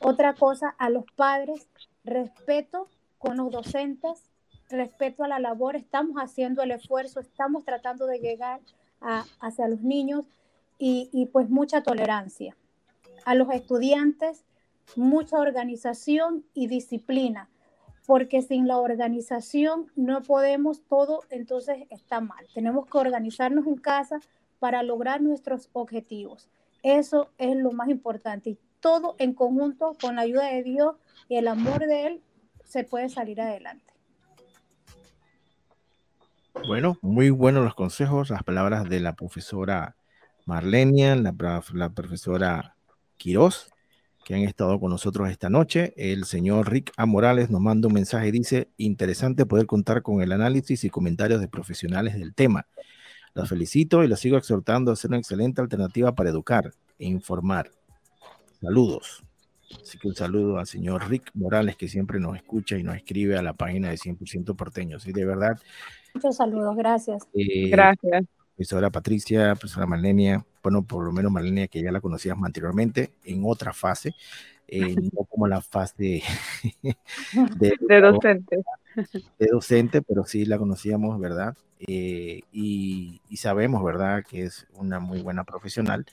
Otra 0.00 0.32
cosa, 0.32 0.74
a 0.78 0.88
los 0.88 1.04
padres, 1.16 1.68
respeto 2.02 2.88
con 3.18 3.36
los 3.36 3.50
docentes, 3.50 4.29
respeto 4.70 5.24
a 5.24 5.28
la 5.28 5.38
labor, 5.38 5.76
estamos 5.76 6.16
haciendo 6.16 6.62
el 6.62 6.70
esfuerzo, 6.70 7.20
estamos 7.20 7.64
tratando 7.64 8.06
de 8.06 8.18
llegar 8.18 8.60
a, 9.00 9.24
hacia 9.40 9.68
los 9.68 9.82
niños 9.82 10.24
y, 10.82 11.28
pues 11.32 11.50
mucha 11.50 11.82
tolerancia. 11.82 12.56
A 13.26 13.34
los 13.34 13.50
estudiantes, 13.50 14.44
mucha 14.96 15.38
organización 15.38 16.44
y 16.54 16.68
disciplina, 16.68 17.50
porque 18.06 18.40
sin 18.40 18.66
la 18.66 18.78
organización 18.78 19.92
no 19.94 20.22
podemos 20.22 20.80
todo, 20.88 21.20
entonces 21.28 21.86
está 21.90 22.20
mal. 22.20 22.46
Tenemos 22.54 22.86
que 22.86 22.96
organizarnos 22.96 23.66
en 23.66 23.76
casa 23.76 24.20
para 24.58 24.82
lograr 24.82 25.20
nuestros 25.20 25.68
objetivos. 25.74 26.48
Eso 26.82 27.28
es 27.36 27.54
lo 27.56 27.72
más 27.72 27.90
importante. 27.90 28.50
Y 28.50 28.58
todo 28.80 29.16
en 29.18 29.34
conjunto, 29.34 29.96
con 30.00 30.16
la 30.16 30.22
ayuda 30.22 30.46
de 30.46 30.62
Dios 30.62 30.96
y 31.28 31.36
el 31.36 31.46
amor 31.46 31.86
de 31.86 32.06
Él, 32.06 32.22
se 32.64 32.84
puede 32.84 33.10
salir 33.10 33.40
adelante. 33.40 33.89
Bueno, 36.66 36.98
muy 37.00 37.30
buenos 37.30 37.64
los 37.64 37.74
consejos, 37.74 38.30
las 38.30 38.42
palabras 38.42 38.88
de 38.88 39.00
la 39.00 39.14
profesora 39.14 39.96
Marlenia, 40.46 41.16
la, 41.16 41.34
la 41.72 41.90
profesora 41.90 42.76
Quiroz, 43.16 43.70
que 44.24 44.34
han 44.34 44.42
estado 44.42 44.78
con 44.78 44.90
nosotros 44.90 45.30
esta 45.30 45.48
noche. 45.48 45.94
El 45.96 46.24
señor 46.24 46.70
Rick 46.70 46.92
A. 46.96 47.06
Morales 47.06 47.50
nos 47.50 47.60
manda 47.60 47.88
un 47.88 47.94
mensaje 47.94 48.28
y 48.28 48.32
dice, 48.32 48.68
interesante 48.76 49.46
poder 49.46 49.66
contar 49.66 50.02
con 50.02 50.22
el 50.22 50.32
análisis 50.32 50.84
y 50.84 50.90
comentarios 50.90 51.40
de 51.40 51.48
profesionales 51.48 52.14
del 52.14 52.34
tema. 52.34 52.66
Los 53.34 53.48
felicito 53.48 54.02
y 54.02 54.08
los 54.08 54.20
sigo 54.20 54.36
exhortando 54.36 54.92
a 54.92 54.96
ser 54.96 55.10
una 55.10 55.18
excelente 55.18 55.60
alternativa 55.60 56.14
para 56.14 56.30
educar 56.30 56.72
e 56.98 57.06
informar. 57.06 57.70
Saludos. 58.60 59.22
Así 59.82 59.98
que 59.98 60.08
un 60.08 60.14
saludo 60.14 60.58
al 60.58 60.66
señor 60.66 61.08
Rick 61.08 61.30
Morales, 61.34 61.76
que 61.76 61.88
siempre 61.88 62.18
nos 62.18 62.36
escucha 62.36 62.76
y 62.76 62.82
nos 62.82 62.96
escribe 62.96 63.36
a 63.36 63.42
la 63.42 63.52
página 63.52 63.90
de 63.90 63.96
100% 63.96 64.56
porteños. 64.56 65.06
Y 65.06 65.12
de 65.12 65.24
verdad. 65.24 65.60
Muchos 66.14 66.36
saludos, 66.36 66.76
gracias. 66.76 67.28
Eh, 67.34 67.68
gracias. 67.68 68.24
Profesora 68.56 68.90
Patricia, 68.90 69.54
profesora 69.54 69.86
Marlenia, 69.86 70.44
bueno, 70.62 70.82
por 70.82 71.04
lo 71.04 71.12
menos 71.12 71.32
Marlenia, 71.32 71.68
que 71.68 71.82
ya 71.82 71.90
la 71.92 72.00
conocíamos 72.00 72.44
anteriormente, 72.44 73.12
en 73.24 73.42
otra 73.46 73.72
fase, 73.72 74.14
eh, 74.68 74.94
no 75.14 75.24
como 75.24 75.46
la 75.46 75.62
fase 75.62 76.22
de, 77.56 77.72
de, 77.80 78.00
docente. 78.00 78.58
De 79.38 79.46
docente, 79.46 80.02
pero 80.02 80.24
sí 80.24 80.44
la 80.44 80.58
conocíamos, 80.58 81.18
¿verdad? 81.18 81.56
Eh, 81.78 82.42
y, 82.52 83.22
y, 83.30 83.36
sabemos, 83.38 83.82
¿verdad?, 83.82 84.24
que 84.28 84.42
es 84.42 84.66
una 84.74 85.00
muy 85.00 85.22
buena 85.22 85.44
profesional 85.44 86.04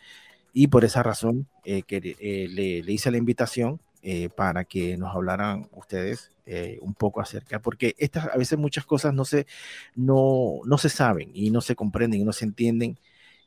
y 0.57 0.69
por 0.69 0.83
esa 0.83 1.03
razón 1.03 1.47
eh, 1.65 1.83
que 1.83 1.97
eh, 1.97 2.47
le, 2.49 2.81
le, 2.81 2.91
hice 2.91 3.11
la 3.11 3.17
invitación 3.19 3.79
eh, 4.01 4.29
para 4.29 4.65
que 4.65 4.97
nos 4.97 5.15
hablaran 5.15 5.69
ustedes 5.71 6.31
un 6.81 6.93
poco 6.93 7.19
acerca, 7.19 7.59
porque 7.59 7.93
estas, 7.97 8.29
a 8.33 8.37
veces 8.37 8.57
muchas 8.57 8.85
cosas 8.85 9.13
no 9.13 9.25
se, 9.25 9.45
no, 9.95 10.61
no 10.63 10.77
se 10.77 10.87
saben 10.87 11.29
y 11.33 11.51
no 11.51 11.59
se 11.59 11.75
comprenden 11.75 12.21
y 12.21 12.23
no 12.23 12.31
se 12.31 12.45
entienden 12.45 12.97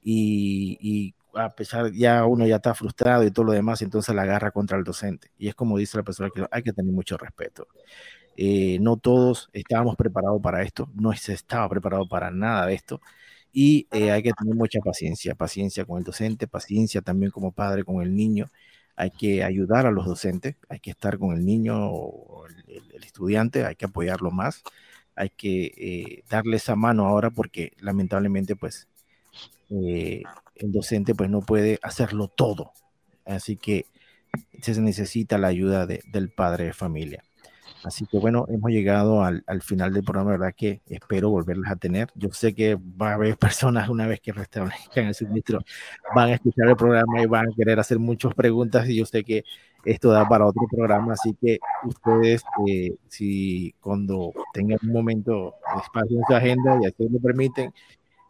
y, 0.05 0.77
y 0.81 1.15
a 1.35 1.49
pesar 1.49 1.91
ya 1.93 2.27
uno 2.27 2.47
ya 2.47 2.57
está 2.57 2.75
frustrado 2.75 3.25
y 3.25 3.31
todo 3.31 3.47
lo 3.47 3.53
demás, 3.53 3.81
entonces 3.83 4.15
la 4.15 4.23
agarra 4.23 4.51
contra 4.51 4.77
el 4.77 4.85
docente. 4.85 5.31
Y 5.39 5.49
es 5.49 5.55
como 5.55 5.79
dice 5.79 5.97
la 5.97 6.03
persona 6.05 6.29
que 6.33 6.47
hay 6.51 6.63
que 6.63 6.75
tener 6.75 6.93
mucho 6.93 7.17
respeto. 7.17 7.67
Eh, 8.37 8.79
no 8.81 8.99
todos 8.99 9.51
estábamos 9.53 9.97
preparados 9.97 10.41
para 10.43 10.63
esto, 10.63 10.89
no 10.95 11.13
se 11.15 11.33
estaba 11.33 11.69
preparado 11.69 12.07
para 12.09 12.31
nada 12.31 12.67
de 12.67 12.75
esto 12.75 13.01
y 13.53 13.89
eh, 13.91 14.11
hay 14.11 14.23
que 14.23 14.33
tener 14.33 14.55
mucha 14.55 14.81
paciencia, 14.81 15.35
paciencia 15.35 15.85
con 15.85 15.99
el 15.99 16.05
docente, 16.05 16.47
paciencia 16.47 17.03
también 17.03 17.31
como 17.33 17.53
padre 17.53 17.85
con 17.85 18.03
el 18.03 18.15
niño. 18.15 18.51
Hay 18.97 19.11
que 19.11 19.45
ayudar 19.45 19.87
a 19.87 19.91
los 19.91 20.07
docentes, 20.07 20.57
hay 20.69 20.81
que 20.81 20.91
estar 20.91 21.19
con 21.19 21.33
el 21.37 21.45
niño 21.45 21.91
o 21.91 22.47
el, 22.47 23.05
estudiante, 23.05 23.65
hay 23.65 23.75
que 23.77 23.87
apoyarlo 23.87 24.31
más, 24.31 24.63
hay 25.17 25.31
que 25.31 25.73
eh, 25.77 26.25
darle 26.31 26.57
esa 26.57 26.77
mano 26.77 27.07
ahora 27.07 27.31
porque 27.31 27.73
lamentablemente 27.81 28.57
pues 28.57 28.89
eh, 29.71 30.23
el 30.57 30.73
docente 30.73 31.15
pues 31.15 31.31
no 31.31 31.41
puede 31.41 31.79
hacerlo 31.83 32.29
todo. 32.29 32.73
Así 33.25 33.57
que 33.57 33.87
se 34.63 34.81
necesita 34.81 35.39
la 35.39 35.49
ayuda 35.49 35.87
de, 35.87 36.03
del 36.13 36.31
padre 36.31 36.67
de 36.67 36.73
familia. 36.73 37.25
Así 37.85 38.07
que 38.07 38.19
bueno, 38.19 38.47
hemos 38.49 38.71
llegado 38.71 39.23
al, 39.23 39.43
al, 39.47 39.63
final 39.63 39.93
del 39.93 40.05
programa, 40.05 40.33
¿verdad? 40.33 40.55
Que 40.57 40.83
espero 40.87 41.31
volverlas 41.31 41.73
a 41.73 41.77
tener. 41.77 42.09
Yo 42.15 42.31
sé 42.33 42.55
que 42.55 42.77
va 42.77 43.11
a 43.11 43.15
haber 43.15 43.37
personas 43.39 43.89
una 43.89 44.07
vez 44.07 44.21
que 44.21 44.33
restablezcan 44.33 45.07
el 45.07 45.15
suministro, 45.15 45.61
van 46.15 46.31
a 46.31 46.35
escuchar 46.35 46.69
el 46.69 46.77
programa 46.77 47.23
y 47.23 47.27
van 47.27 47.49
a 47.49 47.57
querer 47.57 47.81
hacer 47.81 47.99
muchas 47.99 48.35
preguntas 48.35 48.89
y 48.89 48.97
yo 48.97 49.07
sé 49.07 49.25
que 49.25 49.45
esto 49.85 50.11
da 50.11 50.29
para 50.29 50.47
otro 50.47 50.63
programa, 50.71 51.15
así 51.15 51.35
que 51.41 51.59
ustedes, 51.85 52.43
eh, 52.67 52.97
si 53.09 53.75
cuando 53.81 54.33
tengan 54.53 54.79
un 54.83 54.93
momento 54.93 55.55
de 55.75 55.81
espacio 55.81 56.19
en 56.19 56.25
su 56.27 56.35
agenda 56.35 56.79
y 56.83 56.87
así 56.87 57.09
lo 57.09 57.19
permiten, 57.19 57.73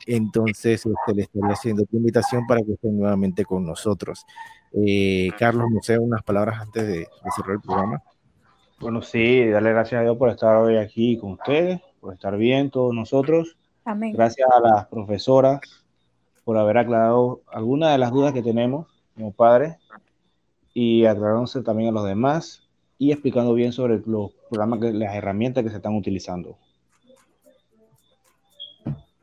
entonces 0.07 0.87
este, 0.87 1.15
le 1.15 1.23
estoy 1.23 1.43
haciendo 1.51 1.85
tu 1.85 1.97
invitación 1.97 2.47
para 2.47 2.63
que 2.63 2.73
estén 2.73 2.99
nuevamente 2.99 3.45
con 3.45 3.65
nosotros. 3.65 4.25
Eh, 4.73 5.31
Carlos, 5.39 5.67
no 5.71 5.81
sé, 5.83 5.99
unas 5.99 6.23
palabras 6.23 6.61
antes 6.61 6.87
de 6.87 7.09
cerrar 7.37 7.57
el 7.57 7.61
programa. 7.61 8.03
Bueno, 8.81 9.03
sí, 9.03 9.47
darle 9.47 9.73
gracias 9.73 10.01
a 10.01 10.03
Dios 10.03 10.17
por 10.17 10.31
estar 10.31 10.57
hoy 10.57 10.79
aquí 10.79 11.19
con 11.19 11.33
ustedes, 11.33 11.83
por 12.01 12.15
estar 12.15 12.35
bien 12.39 12.71
todos 12.71 12.95
nosotros. 12.95 13.59
Amén. 13.85 14.15
Gracias 14.15 14.49
a 14.51 14.59
las 14.59 14.87
profesoras 14.87 15.61
por 16.45 16.57
haber 16.57 16.79
aclarado 16.79 17.43
algunas 17.47 17.93
de 17.93 17.99
las 17.99 18.11
dudas 18.11 18.33
que 18.33 18.43
tenemos 18.43 18.87
como 19.15 19.33
padres 19.33 19.77
y 20.73 21.05
aclarándose 21.05 21.61
también 21.61 21.91
a 21.91 21.93
los 21.93 22.07
demás 22.07 22.67
y 22.97 23.13
explicando 23.13 23.53
bien 23.53 23.73
sobre 23.73 24.01
los 24.07 24.33
programas, 24.49 24.81
que, 24.81 24.93
las 24.95 25.15
herramientas 25.15 25.63
que 25.63 25.71
se 25.71 25.77
están 25.77 25.95
utilizando. 25.95 26.57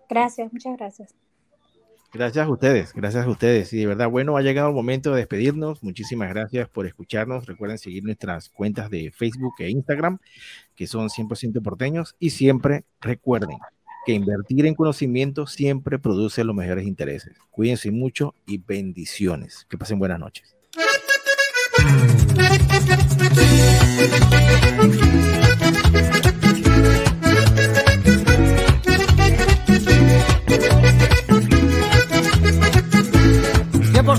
Gracias, 0.07 0.53
muchas 0.53 0.77
gracias. 0.77 1.15
Gracias 2.13 2.47
a 2.47 2.49
ustedes, 2.49 2.93
gracias 2.93 3.25
a 3.25 3.29
ustedes. 3.29 3.73
Y 3.73 3.77
de 3.77 3.85
verdad, 3.85 4.09
bueno, 4.09 4.37
ha 4.37 4.41
llegado 4.41 4.69
el 4.69 4.75
momento 4.75 5.11
de 5.11 5.17
despedirnos. 5.17 5.83
Muchísimas 5.83 6.29
gracias 6.29 6.69
por 6.69 6.87
escucharnos. 6.87 7.45
Recuerden 7.45 7.77
seguir 7.77 8.03
nuestras 8.03 8.49
cuentas 8.49 8.89
de 8.89 9.11
Facebook 9.11 9.53
e 9.59 9.69
Instagram, 9.69 10.19
que 10.75 10.87
son 10.87 11.09
100% 11.09 11.61
porteños. 11.61 12.15
Y 12.17 12.29
siempre 12.29 12.85
recuerden 13.01 13.57
que 14.05 14.13
invertir 14.13 14.65
en 14.65 14.73
conocimiento 14.73 15.47
siempre 15.47 15.99
produce 15.99 16.45
los 16.45 16.55
mejores 16.55 16.87
intereses. 16.87 17.35
Cuídense 17.51 17.91
mucho 17.91 18.33
y 18.45 18.57
bendiciones. 18.57 19.67
Que 19.69 19.77
pasen 19.77 19.99
buenas 19.99 20.19
noches. 20.19 20.55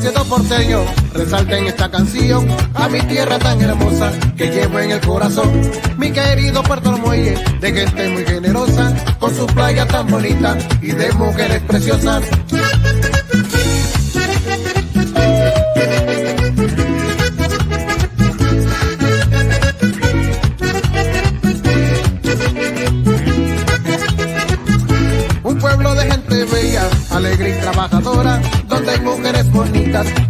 Ciento 0.01 0.25
porteño, 0.25 0.81
resalten 1.13 1.67
esta 1.67 1.91
canción 1.91 2.47
a 2.75 2.89
mi 2.89 3.01
tierra 3.03 3.39
tan 3.39 3.61
hermosa 3.61 4.13
que 4.37 4.47
llevo 4.47 4.79
en 4.79 4.93
el 4.93 5.01
corazón. 5.01 5.51
Mi 5.97 6.13
querido 6.13 6.63
Puerto 6.63 6.93
Muelle, 6.93 7.35
de 7.61 7.73
gente 7.73 8.09
muy 8.11 8.25
generosa, 8.25 8.95
con 9.19 9.35
su 9.35 9.47
playa 9.47 9.87
tan 9.87 10.07
bonita 10.09 10.57
y 10.81 10.93
de 10.93 11.13
mujeres 11.13 11.61
preciosas. 11.63 12.23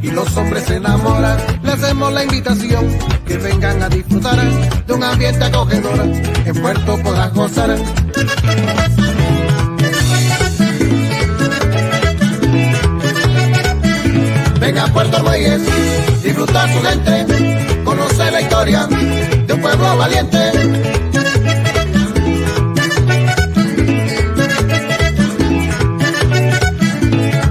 Y 0.02 0.10
los 0.10 0.36
hombres 0.36 0.64
se 0.64 0.76
enamoran. 0.76 1.38
Le 1.62 1.72
hacemos 1.72 2.12
la 2.12 2.24
invitación 2.24 2.86
que 3.26 3.36
vengan 3.36 3.82
a 3.82 3.88
disfrutar 3.88 4.38
de 4.86 4.92
un 4.92 5.02
ambiente 5.02 5.44
acogedor. 5.44 6.00
En 6.46 6.54
Puerto 6.60 6.98
podrás 7.02 7.32
gozar. 7.34 7.76
Venga 14.60 14.84
a 14.84 14.92
Puerto 14.92 15.22
Reyes, 15.30 15.62
disfrutar 16.22 16.72
su 16.72 16.82
gente, 16.82 17.84
conocer 17.84 18.32
la 18.32 18.40
historia 18.40 18.86
de 18.86 19.52
un 19.54 19.60
pueblo 19.60 19.96
valiente. 19.96 20.38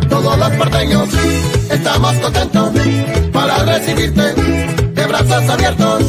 Todos 0.09 0.37
los 0.37 0.51
porteños 0.51 1.09
estamos 1.87 2.15
contentos 2.19 2.71
para 3.31 3.63
recibirte 3.63 4.33
de 4.33 5.05
brazos 5.07 5.49
abiertos. 5.49 6.03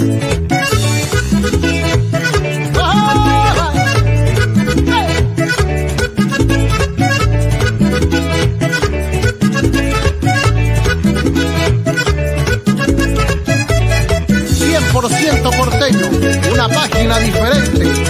ciento 15.08 15.50
porteño, 15.50 16.06
una 16.52 16.68
página 16.68 17.18
diferente 17.18 18.07